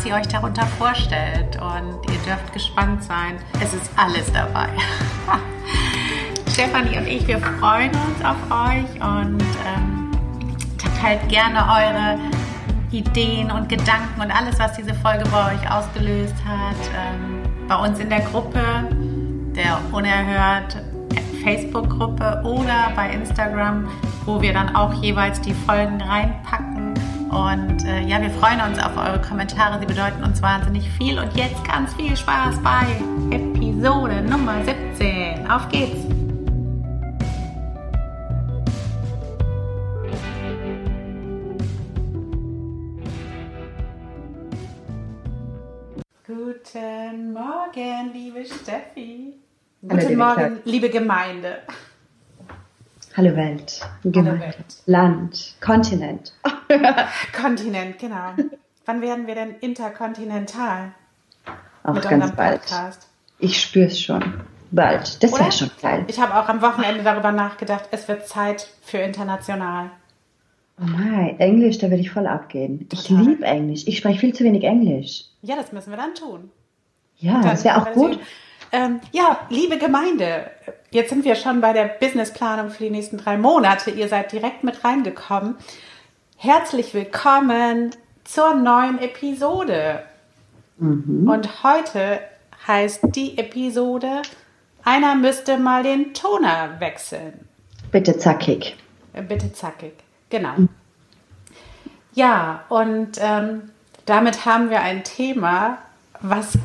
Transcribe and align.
was 0.00 0.06
ihr 0.06 0.14
euch 0.14 0.28
darunter 0.28 0.66
vorstellt. 0.66 1.60
Und 1.60 2.10
ihr 2.10 2.18
dürft 2.24 2.52
gespannt 2.54 3.04
sein. 3.04 3.36
Es 3.62 3.74
ist 3.74 3.90
alles 3.96 4.32
dabei. 4.32 4.68
Stefanie 6.52 6.96
und 6.96 7.06
ich, 7.06 7.26
wir 7.26 7.38
freuen 7.38 7.90
uns 7.90 8.24
auf 8.24 8.36
euch 8.50 8.94
und 8.94 9.42
ähm, 9.66 10.10
teilt 11.00 11.28
gerne 11.28 11.58
eure 11.58 12.18
Ideen 12.90 13.50
und 13.50 13.68
Gedanken 13.68 14.20
und 14.20 14.30
alles, 14.30 14.58
was 14.58 14.72
diese 14.72 14.94
Folge 14.94 15.24
bei 15.30 15.54
euch 15.54 15.70
ausgelöst 15.70 16.34
hat, 16.46 16.76
ähm, 16.96 17.42
bei 17.68 17.76
uns 17.76 17.98
in 18.00 18.08
der 18.08 18.20
Gruppe, 18.20 18.62
der 19.54 19.78
Unerhört 19.92 20.78
Facebook-Gruppe 21.44 22.42
oder 22.44 22.90
bei 22.96 23.10
Instagram, 23.10 23.88
wo 24.24 24.40
wir 24.40 24.52
dann 24.54 24.74
auch 24.74 24.94
jeweils 24.94 25.40
die 25.42 25.54
Folgen 25.54 26.00
reinpacken. 26.00 26.69
Und 27.30 27.84
äh, 27.84 28.00
ja, 28.02 28.20
wir 28.20 28.30
freuen 28.30 28.60
uns 28.60 28.78
auf 28.80 28.96
eure 28.96 29.20
Kommentare, 29.20 29.78
sie 29.78 29.86
bedeuten 29.86 30.24
uns 30.24 30.42
wahnsinnig 30.42 30.90
viel. 30.90 31.16
Und 31.16 31.36
jetzt 31.36 31.64
ganz 31.64 31.94
viel 31.94 32.16
Spaß 32.16 32.58
bei 32.60 32.84
Episode 33.30 34.20
Nummer 34.22 34.64
17. 34.64 35.48
Auf 35.48 35.68
geht's! 35.68 36.06
Guten 46.26 47.32
Morgen, 47.32 48.12
liebe 48.12 48.44
Steffi. 48.44 49.34
Hallo, 49.88 50.00
Guten 50.02 50.16
Morgen, 50.18 50.34
Klasse. 50.34 50.60
liebe 50.64 50.90
Gemeinde. 50.90 51.62
Hallo 53.20 53.36
Welt, 53.36 53.86
Hallo 54.02 54.40
Welt. 54.40 54.56
Land, 54.86 55.54
Kontinent. 55.60 56.32
Kontinent, 57.38 57.98
genau. 57.98 58.32
Wann 58.86 59.02
werden 59.02 59.26
wir 59.26 59.34
denn 59.34 59.56
interkontinental? 59.60 60.92
Auch 61.82 61.92
mit 61.92 62.08
ganz 62.08 62.32
bald. 62.32 62.62
Podcast? 62.62 63.08
Ich 63.38 63.60
spüre 63.60 63.88
es 63.88 64.00
schon. 64.00 64.40
Bald. 64.70 65.22
Das 65.22 65.38
wäre 65.38 65.52
schon 65.52 65.70
geil. 65.82 66.06
Ich 66.06 66.18
habe 66.18 66.34
auch 66.34 66.48
am 66.48 66.62
Wochenende 66.62 67.04
darüber 67.04 67.30
nachgedacht, 67.30 67.88
es 67.90 68.08
wird 68.08 68.26
Zeit 68.26 68.70
für 68.80 68.96
international. 68.96 69.90
Oh 70.80 70.86
nein, 70.86 71.38
Englisch, 71.40 71.76
da 71.76 71.90
würde 71.90 72.00
ich 72.00 72.10
voll 72.10 72.26
abgehen. 72.26 72.88
Total. 72.88 73.02
Ich 73.04 73.10
liebe 73.10 73.44
Englisch. 73.44 73.82
Ich 73.86 73.98
spreche 73.98 74.18
viel 74.18 74.34
zu 74.34 74.44
wenig 74.44 74.64
Englisch. 74.64 75.24
Ja, 75.42 75.56
das 75.56 75.72
müssen 75.72 75.90
wir 75.90 75.98
dann 75.98 76.14
tun. 76.14 76.50
Ja, 77.18 77.42
das 77.42 77.64
wäre 77.64 77.82
auch 77.82 77.92
gut. 77.92 78.18
Ähm, 78.72 79.00
ja, 79.10 79.40
liebe 79.48 79.78
Gemeinde, 79.78 80.50
jetzt 80.90 81.10
sind 81.10 81.24
wir 81.24 81.34
schon 81.34 81.60
bei 81.60 81.72
der 81.72 81.86
Businessplanung 81.86 82.70
für 82.70 82.84
die 82.84 82.90
nächsten 82.90 83.18
drei 83.18 83.36
Monate. 83.36 83.90
Ihr 83.90 84.08
seid 84.08 84.30
direkt 84.30 84.62
mit 84.62 84.84
reingekommen. 84.84 85.56
Herzlich 86.36 86.94
willkommen 86.94 87.90
zur 88.22 88.54
neuen 88.54 89.00
Episode. 89.00 90.04
Mhm. 90.78 91.28
Und 91.28 91.64
heute 91.64 92.20
heißt 92.66 93.00
die 93.16 93.38
Episode, 93.38 94.22
einer 94.84 95.16
müsste 95.16 95.58
mal 95.58 95.82
den 95.82 96.14
Toner 96.14 96.78
wechseln. 96.78 97.48
Bitte 97.90 98.16
zackig. 98.18 98.76
Äh, 99.12 99.22
bitte 99.22 99.52
zackig, 99.52 99.94
genau. 100.28 100.52
Mhm. 100.56 100.68
Ja, 102.12 102.64
und 102.68 103.18
ähm, 103.20 103.70
damit 104.06 104.44
haben 104.44 104.70
wir 104.70 104.80
ein 104.80 105.02
Thema, 105.02 105.78
was 106.20 106.56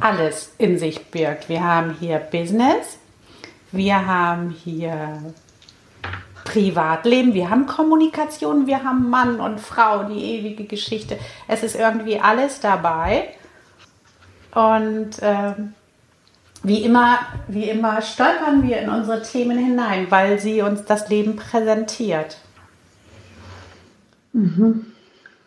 alles 0.00 0.52
in 0.58 0.78
sich 0.78 1.06
birgt. 1.06 1.48
Wir 1.48 1.64
haben 1.64 1.96
hier 1.98 2.18
Business, 2.18 2.98
wir 3.72 4.06
haben 4.06 4.50
hier 4.50 5.34
Privatleben, 6.44 7.34
wir 7.34 7.50
haben 7.50 7.66
Kommunikation, 7.66 8.66
wir 8.66 8.84
haben 8.84 9.08
Mann 9.10 9.40
und 9.40 9.60
Frau, 9.60 10.04
die 10.04 10.38
ewige 10.38 10.64
Geschichte. 10.64 11.18
Es 11.48 11.62
ist 11.62 11.74
irgendwie 11.74 12.20
alles 12.20 12.60
dabei. 12.60 13.30
Und 14.52 15.20
äh, 15.20 15.54
wie 16.62 16.82
immer, 16.82 17.18
wie 17.48 17.68
immer 17.68 18.00
stolpern 18.02 18.62
wir 18.62 18.78
in 18.78 18.88
unsere 18.88 19.22
Themen 19.22 19.58
hinein, 19.58 20.10
weil 20.10 20.38
sie 20.38 20.62
uns 20.62 20.84
das 20.84 21.08
Leben 21.08 21.36
präsentiert. 21.36 22.38
Mhm. 24.32 24.93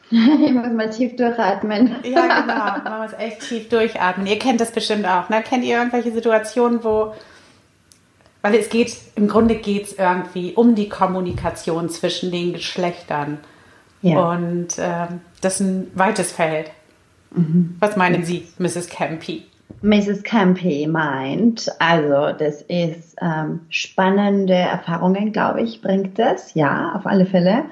Ich 0.12 0.54
muss 0.54 0.72
mal 0.72 0.90
tief 0.90 1.16
durchatmen. 1.16 1.96
Ja, 2.04 2.42
genau. 2.42 2.90
Man 2.90 3.02
muss 3.04 3.14
echt 3.20 3.42
tief 3.42 3.70
durchatmen. 3.70 4.28
Ihr 4.28 4.40
kennt 4.40 4.62
das 4.62 4.72
bestimmt 4.72 5.06
auch. 5.06 5.30
Ne? 5.30 5.42
Kennt 5.42 5.64
ihr 5.64 5.78
irgendwelche 5.78 6.12
Situationen, 6.12 6.84
wo. 6.84 7.14
Weil 8.42 8.56
es 8.56 8.70
geht, 8.70 8.96
im 9.16 9.28
Grunde 9.28 9.56
geht 9.56 9.86
es 9.88 9.94
irgendwie 9.94 10.54
um 10.54 10.76
die 10.76 10.88
Kommunikation 10.88 11.90
zwischen 11.90 12.32
den 12.32 12.54
Geschlechtern. 12.54 13.40
Ja. 14.02 14.32
Und 14.32 14.78
äh, 14.78 15.08
das 15.42 15.56
ist 15.56 15.60
ein 15.62 15.92
weites 15.96 16.32
Feld. 16.32 16.72
Mhm. 17.32 17.76
Was 17.80 17.98
meinen 17.98 18.24
Sie, 18.24 18.48
Mrs. 18.58 18.88
Campy? 18.88 19.46
Mrs. 19.82 20.24
Campy 20.24 20.88
meint, 20.88 21.70
also 21.80 22.32
das 22.38 22.62
ist 22.62 23.16
ähm, 23.22 23.62
spannende 23.70 24.54
Erfahrungen, 24.54 25.34
glaube 25.34 25.62
ich, 25.62 25.82
bringt 25.82 26.18
es, 26.18 26.54
ja, 26.54 26.94
auf 26.96 27.06
alle 27.06 27.26
Fälle. 27.26 27.66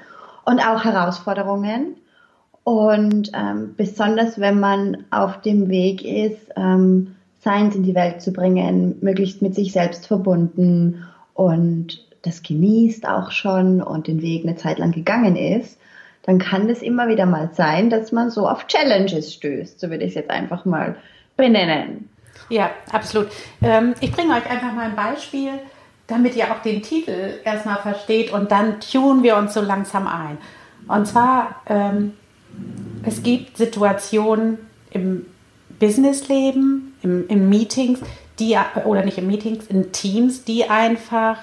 Und 0.43 0.59
auch 0.59 0.83
Herausforderungen. 0.83 1.95
Und 2.65 3.31
ähm, 3.35 3.75
besonders 3.77 4.39
wenn 4.39 4.59
man 4.59 5.05
auf 5.11 5.39
dem 5.41 5.69
Weg 5.69 6.03
ist, 6.03 6.49
ähm, 6.57 7.15
Science 7.39 7.75
in 7.75 7.83
die 7.83 7.93
Welt 7.93 8.23
zu 8.23 8.33
bringen, 8.33 8.97
möglichst 9.01 9.43
mit 9.43 9.53
sich 9.53 9.71
selbst 9.71 10.07
verbunden 10.07 11.05
und 11.35 12.03
das 12.23 12.41
genießt 12.41 13.07
auch 13.07 13.29
schon 13.29 13.83
und 13.83 14.07
den 14.07 14.23
Weg 14.23 14.43
eine 14.43 14.55
Zeit 14.55 14.79
lang 14.79 14.91
gegangen 14.91 15.35
ist, 15.35 15.77
dann 16.23 16.39
kann 16.39 16.67
es 16.67 16.81
immer 16.81 17.07
wieder 17.07 17.27
mal 17.27 17.51
sein, 17.53 17.91
dass 17.91 18.11
man 18.11 18.31
so 18.31 18.49
auf 18.49 18.65
Challenges 18.65 19.31
stößt. 19.31 19.79
So 19.79 19.91
würde 19.91 20.03
ich 20.03 20.09
es 20.09 20.15
jetzt 20.15 20.31
einfach 20.31 20.65
mal 20.65 20.95
benennen. 21.37 22.09
Ja, 22.49 22.71
absolut. 22.91 23.27
Ähm, 23.61 23.93
ich 24.01 24.11
bringe 24.11 24.33
euch 24.33 24.49
einfach 24.49 24.73
mal 24.73 24.89
ein 24.89 24.95
Beispiel, 24.95 25.51
damit 26.07 26.35
ihr 26.35 26.45
auch 26.45 26.63
den 26.63 26.81
Titel 26.81 27.35
erstmal 27.43 27.77
versteht 27.77 28.33
und 28.33 28.49
dann 28.51 28.79
tunen 28.79 29.21
wir 29.21 29.37
uns 29.37 29.53
so 29.53 29.61
langsam 29.61 30.07
ein. 30.07 30.39
Und 30.87 31.05
zwar 31.05 31.61
ähm, 31.67 32.13
es 33.05 33.23
gibt 33.23 33.57
Situationen 33.57 34.57
im 34.91 35.25
Businessleben, 35.79 36.95
im, 37.01 37.27
im 37.27 37.49
Meetings, 37.49 37.99
die, 38.39 38.57
oder 38.85 39.03
nicht 39.03 39.17
im 39.17 39.27
Meetings, 39.27 39.67
in 39.67 39.91
Teams, 39.91 40.43
die 40.43 40.69
einfach 40.69 41.37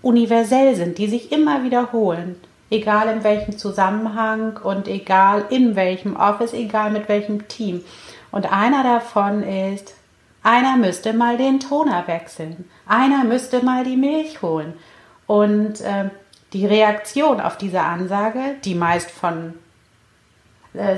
universell 0.00 0.74
sind, 0.74 0.98
die 0.98 1.08
sich 1.08 1.32
immer 1.32 1.64
wiederholen. 1.64 2.36
Egal 2.70 3.14
in 3.14 3.22
welchem 3.22 3.58
Zusammenhang 3.58 4.58
und 4.62 4.88
egal 4.88 5.44
in 5.50 5.76
welchem 5.76 6.16
Office, 6.16 6.54
egal 6.54 6.90
mit 6.90 7.08
welchem 7.08 7.46
Team. 7.48 7.82
Und 8.30 8.50
einer 8.50 8.82
davon 8.82 9.42
ist, 9.42 9.94
einer 10.42 10.76
müsste 10.76 11.12
mal 11.12 11.36
den 11.36 11.60
Toner 11.60 12.06
wechseln. 12.06 12.64
Einer 12.86 13.24
müsste 13.24 13.62
mal 13.62 13.84
die 13.84 13.96
Milch 13.96 14.42
holen. 14.42 14.72
Und 15.26 15.82
äh, 15.82 16.08
die 16.52 16.66
Reaktion 16.66 17.40
auf 17.40 17.56
diese 17.58 17.80
Ansage, 17.80 18.56
die 18.64 18.74
meist 18.74 19.10
von 19.10 19.54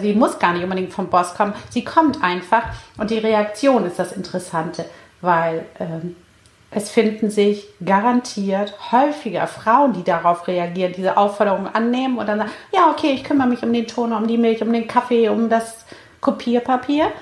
sie 0.00 0.14
muss 0.14 0.38
gar 0.38 0.52
nicht 0.52 0.62
unbedingt 0.62 0.92
vom 0.92 1.08
Boss 1.08 1.34
kommen. 1.34 1.54
Sie 1.70 1.84
kommt 1.84 2.22
einfach 2.22 2.62
und 2.96 3.10
die 3.10 3.18
Reaktion 3.18 3.84
ist 3.86 3.98
das 3.98 4.12
Interessante, 4.12 4.84
weil 5.20 5.66
ähm, 5.80 6.16
es 6.70 6.90
finden 6.90 7.30
sich 7.30 7.68
garantiert 7.84 8.92
häufiger 8.92 9.46
Frauen, 9.46 9.92
die 9.92 10.02
darauf 10.02 10.48
reagieren, 10.48 10.92
diese 10.96 11.16
Aufforderung 11.16 11.68
annehmen 11.68 12.18
und 12.18 12.26
dann 12.26 12.38
sagen, 12.38 12.50
ja, 12.72 12.90
okay, 12.90 13.12
ich 13.12 13.24
kümmere 13.24 13.48
mich 13.48 13.62
um 13.62 13.72
den 13.72 13.86
Toner, 13.86 14.16
um 14.16 14.26
die 14.26 14.38
Milch, 14.38 14.62
um 14.62 14.72
den 14.72 14.88
Kaffee, 14.88 15.28
um 15.28 15.48
das 15.48 15.84
Kopierpapier, 16.20 17.12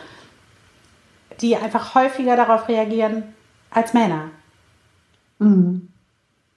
die 1.40 1.56
einfach 1.56 1.94
häufiger 1.94 2.36
darauf 2.36 2.68
reagieren 2.68 3.34
als 3.70 3.92
Männer. 3.92 4.30
Mhm. 5.38 5.88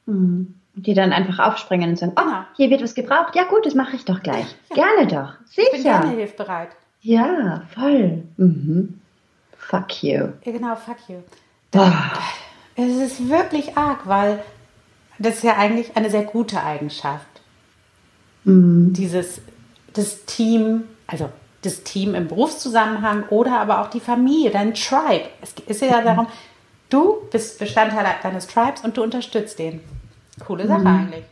Mhm 0.05 0.55
die 0.75 0.93
dann 0.93 1.13
einfach 1.13 1.39
aufspringen 1.39 1.91
und 1.91 1.95
sagen, 1.97 2.13
oh, 2.17 2.43
hier 2.55 2.69
wird 2.69 2.83
was 2.83 2.95
gebraucht. 2.95 3.35
Ja 3.35 3.43
gut, 3.43 3.65
das 3.65 3.75
mache 3.75 3.95
ich 3.95 4.05
doch 4.05 4.21
gleich. 4.21 4.55
Ja. 4.69 4.83
Gerne 4.83 5.07
doch. 5.07 5.33
Sicher. 5.45 5.67
Ich 5.67 5.71
bin 5.71 5.83
gerne 5.83 6.09
hilfsbereit. 6.11 6.69
Ja, 7.01 7.61
voll. 7.73 8.23
Mhm. 8.37 8.99
Fuck 9.57 10.03
you. 10.03 10.29
Ja, 10.43 10.51
genau, 10.51 10.75
fuck 10.75 10.97
you. 11.07 11.17
Das, 11.71 11.93
es 12.75 12.97
ist 12.97 13.29
wirklich 13.29 13.77
arg, 13.77 14.07
weil 14.07 14.43
das 15.17 15.35
ist 15.35 15.43
ja 15.43 15.55
eigentlich 15.55 15.95
eine 15.95 16.09
sehr 16.09 16.23
gute 16.23 16.61
Eigenschaft. 16.61 17.25
Mhm. 18.43 18.93
Dieses, 18.93 19.41
das 19.93 20.25
Team, 20.25 20.83
also 21.07 21.29
das 21.61 21.83
Team 21.83 22.15
im 22.15 22.27
Berufszusammenhang 22.27 23.23
oder 23.29 23.59
aber 23.59 23.81
auch 23.81 23.89
die 23.89 23.99
Familie, 23.99 24.51
dein 24.51 24.73
Tribe. 24.73 25.29
Es 25.41 25.53
ist 25.67 25.81
ja 25.81 26.01
mhm. 26.01 26.05
darum, 26.05 26.27
du 26.89 27.17
bist 27.31 27.59
Bestandteil 27.59 28.05
deines 28.21 28.47
Tribes 28.47 28.81
und 28.81 28.97
du 28.97 29.03
unterstützt 29.03 29.57
den. 29.57 29.81
Coole 30.39 30.67
Sache 30.67 30.81
mhm. 30.81 30.87
eigentlich. 30.87 31.23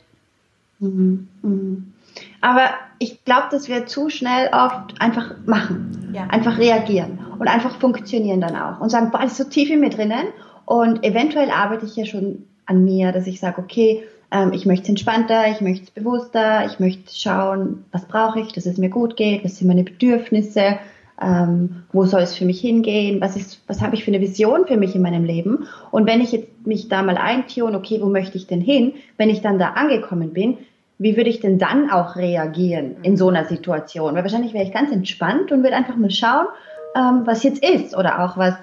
Mhm. 0.79 1.27
Mhm. 1.41 1.93
Aber 2.41 2.69
ich 2.99 3.23
glaube, 3.25 3.47
dass 3.51 3.67
wir 3.67 3.85
zu 3.85 4.09
schnell 4.09 4.49
oft 4.53 5.01
einfach 5.01 5.35
machen, 5.45 6.11
ja. 6.13 6.27
einfach 6.27 6.57
reagieren 6.57 7.19
und 7.39 7.47
einfach 7.47 7.79
funktionieren 7.79 8.41
dann 8.41 8.55
auch 8.55 8.81
und 8.81 8.89
sagen, 8.89 9.11
boah, 9.11 9.23
ist 9.23 9.37
so 9.37 9.45
tief 9.45 9.69
in 9.69 9.79
mir 9.79 9.89
drinnen 9.89 10.27
und 10.65 11.03
eventuell 11.03 11.49
arbeite 11.49 11.85
ich 11.85 11.95
ja 11.95 12.05
schon 12.05 12.45
an 12.65 12.83
mir, 12.83 13.11
dass 13.11 13.27
ich 13.27 13.39
sage, 13.39 13.61
okay, 13.61 14.03
ähm, 14.31 14.53
ich 14.53 14.65
möchte 14.65 14.83
es 14.83 14.89
entspannter, 14.89 15.49
ich 15.49 15.61
möchte 15.61 15.85
es 15.85 15.91
bewusster, 15.91 16.65
ich 16.65 16.79
möchte 16.79 17.13
schauen, 17.13 17.85
was 17.91 18.05
brauche 18.05 18.39
ich, 18.39 18.53
dass 18.53 18.65
es 18.65 18.77
mir 18.77 18.89
gut 18.89 19.17
geht, 19.17 19.43
was 19.43 19.57
sind 19.57 19.67
meine 19.67 19.83
Bedürfnisse, 19.83 20.77
ähm, 21.21 21.83
wo 21.91 22.05
soll 22.05 22.21
es 22.21 22.35
für 22.35 22.45
mich 22.45 22.59
hingehen, 22.59 23.21
was 23.21 23.35
ist, 23.35 23.61
was 23.67 23.81
habe 23.81 23.95
ich 23.95 24.03
für 24.03 24.11
eine 24.11 24.21
Vision 24.21 24.65
für 24.67 24.77
mich 24.77 24.95
in 24.95 25.01
meinem 25.01 25.23
Leben. 25.23 25.67
Und 25.91 26.07
wenn 26.07 26.21
ich 26.21 26.31
jetzt 26.31 26.65
mich 26.65 26.89
da 26.89 27.03
mal 27.03 27.17
eintune, 27.17 27.77
okay, 27.77 27.99
wo 28.01 28.07
möchte 28.07 28.37
ich 28.37 28.47
denn 28.47 28.61
hin, 28.61 28.93
wenn 29.17 29.29
ich 29.29 29.41
dann 29.41 29.59
da 29.59 29.69
angekommen 29.69 30.33
bin, 30.33 30.57
wie 30.99 31.17
würde 31.17 31.29
ich 31.29 31.39
denn 31.39 31.59
dann 31.59 31.89
auch 31.89 32.15
reagieren 32.15 32.95
in 33.03 33.17
so 33.17 33.29
einer 33.29 33.45
Situation? 33.45 34.15
Weil 34.15 34.23
wahrscheinlich 34.23 34.53
wäre 34.53 34.63
ich 34.63 34.71
ganz 34.71 34.91
entspannt 34.91 35.51
und 35.51 35.63
würde 35.63 35.75
einfach 35.75 35.95
mal 35.95 36.11
schauen, 36.11 36.47
ähm, 36.95 37.21
was 37.25 37.43
jetzt 37.43 37.63
ist 37.63 37.95
oder 37.95 38.23
auch 38.23 38.37
was, 38.37 38.55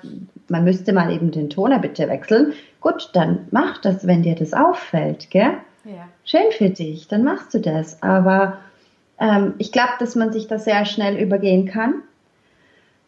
man 0.49 0.65
müsste 0.65 0.93
mal 0.93 1.13
eben 1.13 1.31
den 1.31 1.51
Toner 1.51 1.79
bitte 1.79 2.09
wechseln. 2.09 2.53
Gut, 2.81 3.11
dann 3.13 3.49
mach 3.51 3.79
das, 3.79 4.07
wenn 4.07 4.23
dir 4.23 4.35
das 4.35 4.53
auffällt, 4.55 5.31
gell? 5.31 5.53
Ja. 5.85 6.09
Schön 6.25 6.51
für 6.53 6.71
dich, 6.71 7.09
dann 7.09 7.25
machst 7.25 7.55
du 7.55 7.59
das. 7.59 8.03
Aber 8.03 8.59
ähm, 9.19 9.55
ich 9.59 9.73
glaube, 9.73 9.93
dass 9.99 10.15
man 10.15 10.33
sich 10.33 10.47
da 10.47 10.59
sehr 10.59 10.85
schnell 10.85 11.17
übergehen 11.17 11.67
kann. 11.67 12.03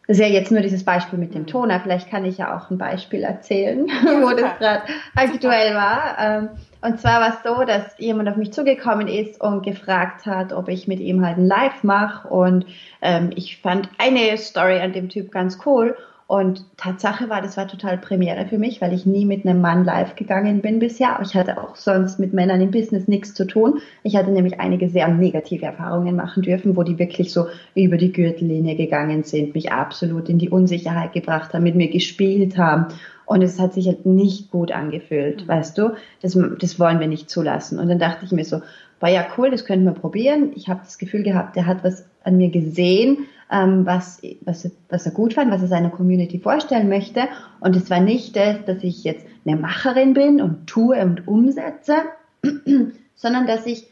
Das 0.07 0.17
ist 0.17 0.21
ja 0.21 0.29
jetzt 0.29 0.51
nur 0.51 0.61
dieses 0.61 0.83
Beispiel 0.83 1.17
mit 1.17 1.33
dem 1.33 1.43
mhm. 1.43 1.47
Toner. 1.47 1.79
Vielleicht 1.79 2.09
kann 2.09 2.25
ich 2.25 2.37
ja 2.37 2.57
auch 2.57 2.69
ein 2.69 2.77
Beispiel 2.77 3.23
erzählen, 3.23 3.87
ja, 4.05 4.21
wo 4.21 4.29
das 4.31 4.57
gerade 4.57 4.83
aktuell 5.15 5.75
war. 5.75 6.17
Ähm, 6.19 6.49
und 6.81 6.99
zwar 6.99 7.21
war 7.21 7.29
es 7.29 7.43
so, 7.43 7.63
dass 7.63 7.97
jemand 7.97 8.27
auf 8.27 8.35
mich 8.35 8.51
zugekommen 8.51 9.07
ist 9.07 9.39
und 9.39 9.63
gefragt 9.63 10.25
hat, 10.25 10.51
ob 10.51 10.67
ich 10.67 10.87
mit 10.87 10.99
ihm 10.99 11.25
halt 11.25 11.37
ein 11.37 11.45
Live 11.45 11.83
mache. 11.83 12.27
Und 12.27 12.65
ähm, 13.01 13.29
ich 13.35 13.61
fand 13.61 13.89
eine 13.97 14.37
Story 14.37 14.79
an 14.79 14.91
dem 14.91 15.07
Typ 15.07 15.31
ganz 15.31 15.59
cool. 15.65 15.95
Und 16.33 16.65
Tatsache 16.77 17.29
war, 17.29 17.43
das 17.43 17.57
war 17.57 17.67
total 17.67 17.99
Premiere 17.99 18.47
für 18.47 18.57
mich, 18.57 18.81
weil 18.81 18.91
ich 18.91 19.05
nie 19.05 19.23
mit 19.23 19.45
einem 19.45 19.61
Mann 19.61 19.85
live 19.85 20.15
gegangen 20.15 20.61
bin 20.61 20.79
bisher. 20.79 21.19
Ich 21.21 21.35
hatte 21.35 21.61
auch 21.61 21.75
sonst 21.75 22.17
mit 22.17 22.33
Männern 22.33 22.59
im 22.59 22.71
Business 22.71 23.07
nichts 23.07 23.35
zu 23.35 23.45
tun. 23.45 23.81
Ich 24.01 24.15
hatte 24.15 24.31
nämlich 24.31 24.59
einige 24.59 24.89
sehr 24.89 25.07
negative 25.09 25.67
Erfahrungen 25.67 26.15
machen 26.15 26.41
dürfen, 26.41 26.75
wo 26.75 26.81
die 26.81 26.97
wirklich 26.97 27.31
so 27.31 27.49
über 27.75 27.97
die 27.97 28.11
Gürtellinie 28.11 28.75
gegangen 28.75 29.21
sind, 29.21 29.53
mich 29.53 29.71
absolut 29.71 30.27
in 30.27 30.39
die 30.39 30.49
Unsicherheit 30.49 31.13
gebracht 31.13 31.53
haben, 31.53 31.61
mit 31.61 31.75
mir 31.75 31.91
gespielt 31.91 32.57
haben. 32.57 32.87
Und 33.27 33.43
es 33.43 33.59
hat 33.59 33.75
sich 33.75 33.85
halt 33.85 34.07
nicht 34.07 34.49
gut 34.49 34.71
angefühlt, 34.71 35.43
mhm. 35.43 35.47
weißt 35.47 35.77
du? 35.77 35.91
Das, 36.23 36.35
das 36.57 36.79
wollen 36.79 36.99
wir 36.99 37.07
nicht 37.07 37.29
zulassen. 37.29 37.77
Und 37.77 37.89
dann 37.89 37.99
dachte 37.99 38.25
ich 38.25 38.31
mir 38.31 38.43
so, 38.43 38.63
war 38.99 39.11
ja 39.11 39.23
cool, 39.37 39.51
das 39.51 39.65
könnten 39.65 39.85
wir 39.85 39.91
probieren. 39.91 40.51
Ich 40.55 40.67
habe 40.67 40.79
das 40.83 40.97
Gefühl 40.97 41.21
gehabt, 41.21 41.55
der 41.55 41.67
hat 41.67 41.83
was 41.83 42.07
an 42.23 42.37
mir 42.37 42.49
gesehen, 42.49 43.27
ähm, 43.53 43.85
was, 43.85 44.21
was, 44.41 44.69
was 44.89 45.05
er 45.05 45.11
gut 45.11 45.35
fand, 45.35 45.51
was 45.51 45.61
er 45.61 45.67
seiner 45.67 45.89
Community 45.89 46.39
vorstellen 46.39 46.89
möchte. 46.89 47.27
Und 47.59 47.75
es 47.75 47.89
war 47.89 47.99
nicht 47.99 48.35
das, 48.35 48.65
dass 48.65 48.83
ich 48.83 49.03
jetzt 49.03 49.25
eine 49.45 49.55
Macherin 49.55 50.13
bin 50.13 50.41
und 50.41 50.67
tue 50.67 50.99
und 50.99 51.27
umsetze, 51.27 51.95
sondern 53.15 53.47
dass 53.47 53.65
ich 53.65 53.87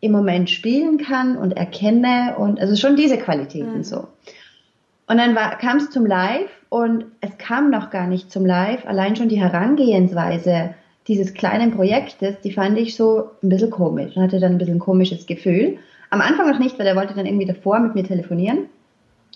im 0.00 0.12
Moment 0.12 0.50
spielen 0.50 0.98
kann 0.98 1.36
und 1.36 1.52
erkenne 1.52 2.34
und 2.38 2.58
also 2.58 2.74
schon 2.74 2.96
diese 2.96 3.18
Qualitäten 3.18 3.78
mhm. 3.78 3.84
so. 3.84 4.08
Und 5.06 5.18
dann 5.18 5.34
kam 5.58 5.76
es 5.76 5.90
zum 5.90 6.06
Live 6.06 6.50
und 6.70 7.04
es 7.20 7.36
kam 7.36 7.70
noch 7.70 7.90
gar 7.90 8.06
nicht 8.06 8.32
zum 8.32 8.46
Live. 8.46 8.86
Allein 8.86 9.14
schon 9.14 9.28
die 9.28 9.40
Herangehensweise 9.40 10.74
dieses 11.06 11.34
kleinen 11.34 11.72
Projektes, 11.72 12.40
die 12.40 12.52
fand 12.52 12.78
ich 12.78 12.96
so 12.96 13.30
ein 13.42 13.48
bisschen 13.48 13.70
komisch. 13.70 14.12
Ich 14.12 14.18
hatte 14.18 14.40
dann 14.40 14.52
ein 14.52 14.58
bisschen 14.58 14.76
ein 14.76 14.80
komisches 14.80 15.26
Gefühl. 15.26 15.78
Am 16.10 16.20
Anfang 16.20 16.50
noch 16.50 16.58
nicht, 16.58 16.78
weil 16.78 16.86
er 16.86 16.96
wollte 16.96 17.14
dann 17.14 17.26
irgendwie 17.26 17.46
davor 17.46 17.80
mit 17.80 17.94
mir 17.94 18.04
telefonieren. 18.04 18.66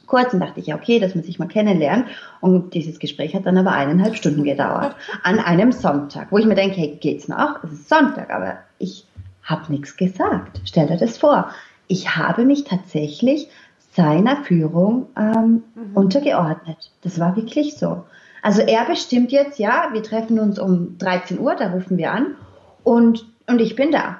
Kurz 0.06 0.32
und 0.32 0.40
dachte 0.40 0.60
ich, 0.60 0.66
ja, 0.66 0.76
okay, 0.76 1.00
dass 1.00 1.14
man 1.14 1.24
sich 1.24 1.38
mal 1.38 1.48
kennenlernt. 1.48 2.06
Und 2.40 2.74
dieses 2.74 2.98
Gespräch 2.98 3.34
hat 3.34 3.46
dann 3.46 3.58
aber 3.58 3.72
eineinhalb 3.72 4.16
Stunden 4.16 4.44
gedauert. 4.44 4.94
An 5.22 5.38
einem 5.38 5.72
Sonntag, 5.72 6.30
wo 6.30 6.38
ich 6.38 6.46
mir 6.46 6.54
denke, 6.54 6.76
hey, 6.76 6.96
geht's 7.00 7.28
noch? 7.28 7.62
Es 7.64 7.72
ist 7.72 7.88
Sonntag, 7.88 8.30
aber 8.30 8.58
ich 8.78 9.06
habe 9.42 9.72
nichts 9.72 9.96
gesagt. 9.96 10.60
Stell 10.64 10.86
dir 10.86 10.96
das 10.96 11.18
vor. 11.18 11.50
Ich 11.88 12.16
habe 12.16 12.44
mich 12.44 12.64
tatsächlich 12.64 13.48
seiner 13.92 14.44
Führung 14.44 15.06
ähm, 15.16 15.62
mhm. 15.74 15.94
untergeordnet. 15.94 16.90
Das 17.02 17.18
war 17.18 17.34
wirklich 17.36 17.76
so. 17.76 18.04
Also 18.42 18.60
er 18.60 18.84
bestimmt 18.84 19.32
jetzt, 19.32 19.58
ja, 19.58 19.88
wir 19.92 20.02
treffen 20.02 20.38
uns 20.38 20.58
um 20.58 20.98
13 20.98 21.40
Uhr, 21.40 21.56
da 21.56 21.70
rufen 21.70 21.96
wir 21.96 22.12
an 22.12 22.36
und, 22.84 23.26
und 23.48 23.60
ich 23.60 23.74
bin 23.74 23.90
da. 23.90 24.18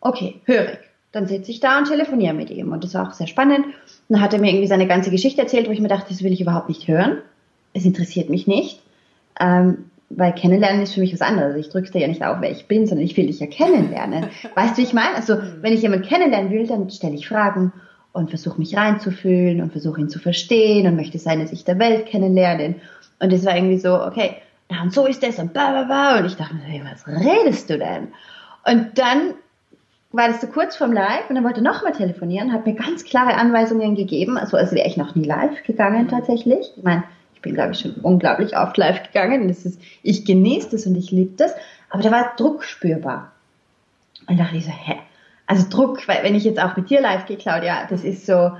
Okay, 0.00 0.40
hörig. 0.44 0.80
Dann 1.12 1.26
sitze 1.26 1.50
ich 1.50 1.60
da 1.60 1.78
und 1.78 1.88
telefoniere 1.88 2.34
mit 2.34 2.50
ihm. 2.50 2.72
Und 2.72 2.84
das 2.84 2.94
war 2.94 3.08
auch 3.08 3.12
sehr 3.12 3.26
spannend. 3.26 3.66
Und 3.66 3.74
dann 4.08 4.20
hat 4.20 4.32
er 4.32 4.40
mir 4.40 4.50
irgendwie 4.50 4.66
seine 4.66 4.86
ganze 4.86 5.10
Geschichte 5.10 5.42
erzählt, 5.42 5.68
wo 5.68 5.72
ich 5.72 5.80
mir 5.80 5.88
dachte, 5.88 6.08
das 6.08 6.22
will 6.22 6.32
ich 6.32 6.40
überhaupt 6.40 6.68
nicht 6.68 6.88
hören. 6.88 7.18
Es 7.74 7.84
interessiert 7.84 8.30
mich 8.30 8.46
nicht. 8.46 8.80
Ähm, 9.38 9.84
weil 10.16 10.34
kennenlernen 10.34 10.82
ist 10.82 10.94
für 10.94 11.00
mich 11.00 11.12
was 11.12 11.22
anderes. 11.22 11.56
Ich 11.56 11.70
drücke 11.70 11.90
dir 11.90 12.00
ja 12.00 12.08
nicht 12.08 12.24
auf, 12.24 12.38
wer 12.40 12.50
ich 12.50 12.66
bin, 12.66 12.86
sondern 12.86 13.04
ich 13.04 13.16
will 13.16 13.26
dich 13.26 13.40
ja 13.40 13.46
kennenlernen. 13.46 14.26
weißt 14.54 14.76
du, 14.76 14.82
wie 14.82 14.86
ich 14.86 14.92
meine? 14.92 15.16
Also, 15.16 15.38
wenn 15.60 15.72
ich 15.72 15.82
jemanden 15.82 16.06
kennenlernen 16.06 16.50
will, 16.50 16.66
dann 16.66 16.90
stelle 16.90 17.14
ich 17.14 17.28
Fragen 17.28 17.72
und 18.12 18.28
versuche 18.28 18.58
mich 18.58 18.76
reinzufühlen 18.76 19.62
und 19.62 19.72
versuche 19.72 20.00
ihn 20.00 20.08
zu 20.08 20.18
verstehen 20.18 20.86
und 20.86 20.96
möchte 20.96 21.18
seine 21.18 21.46
Sicht 21.46 21.66
der 21.66 21.78
Welt 21.78 22.06
kennenlernen. 22.06 22.76
Und 23.20 23.32
es 23.32 23.44
war 23.44 23.56
irgendwie 23.56 23.78
so, 23.78 24.02
okay, 24.02 24.36
und 24.82 24.92
so 24.92 25.06
ist 25.06 25.22
das 25.22 25.38
und 25.38 25.52
bla 25.52 25.70
bla 25.70 25.84
bla. 25.84 26.18
Und 26.18 26.26
ich 26.26 26.36
dachte 26.36 26.54
mir, 26.54 26.84
was 26.84 27.06
redest 27.06 27.70
du 27.70 27.78
denn? 27.78 28.08
Und 28.64 28.98
dann 28.98 29.34
war 30.12 30.28
das 30.28 30.40
so 30.40 30.46
kurz 30.46 30.76
vorm 30.76 30.92
Live 30.92 31.28
und 31.28 31.36
dann 31.36 31.44
wollte 31.44 31.60
er 31.60 31.64
nochmal 31.64 31.92
telefonieren, 31.92 32.52
hat 32.52 32.66
mir 32.66 32.74
ganz 32.74 33.04
klare 33.04 33.34
Anweisungen 33.34 33.94
gegeben, 33.94 34.36
also 34.36 34.56
als 34.56 34.72
wäre 34.72 34.86
ich 34.86 34.96
noch 34.96 35.14
nie 35.14 35.24
live 35.24 35.62
gegangen 35.64 36.08
tatsächlich. 36.08 36.72
Ich 36.76 36.82
meine, 36.82 37.04
ich 37.34 37.40
bin, 37.40 37.54
glaube 37.54 37.72
ich, 37.72 37.80
schon 37.80 37.94
unglaublich 38.02 38.56
oft 38.56 38.76
live 38.76 39.02
gegangen. 39.02 39.48
Das 39.48 39.64
ist, 39.64 39.80
ich 40.02 40.24
genieße 40.24 40.70
das 40.70 40.86
und 40.86 40.96
ich 40.96 41.10
liebe 41.10 41.36
das. 41.36 41.54
Aber 41.90 42.02
da 42.02 42.10
war 42.12 42.34
Druck 42.36 42.62
spürbar. 42.62 43.32
Und 44.28 44.38
da 44.38 44.44
dachte 44.44 44.58
ich 44.58 44.64
so, 44.64 44.70
hä? 44.70 44.98
Also 45.46 45.68
Druck, 45.68 46.06
weil 46.06 46.22
wenn 46.22 46.34
ich 46.34 46.44
jetzt 46.44 46.62
auch 46.62 46.76
mit 46.76 46.88
dir 46.88 47.00
live 47.00 47.26
gehe, 47.26 47.36
Claudia, 47.36 47.86
das 47.88 48.04
ist 48.04 48.26
so, 48.26 48.52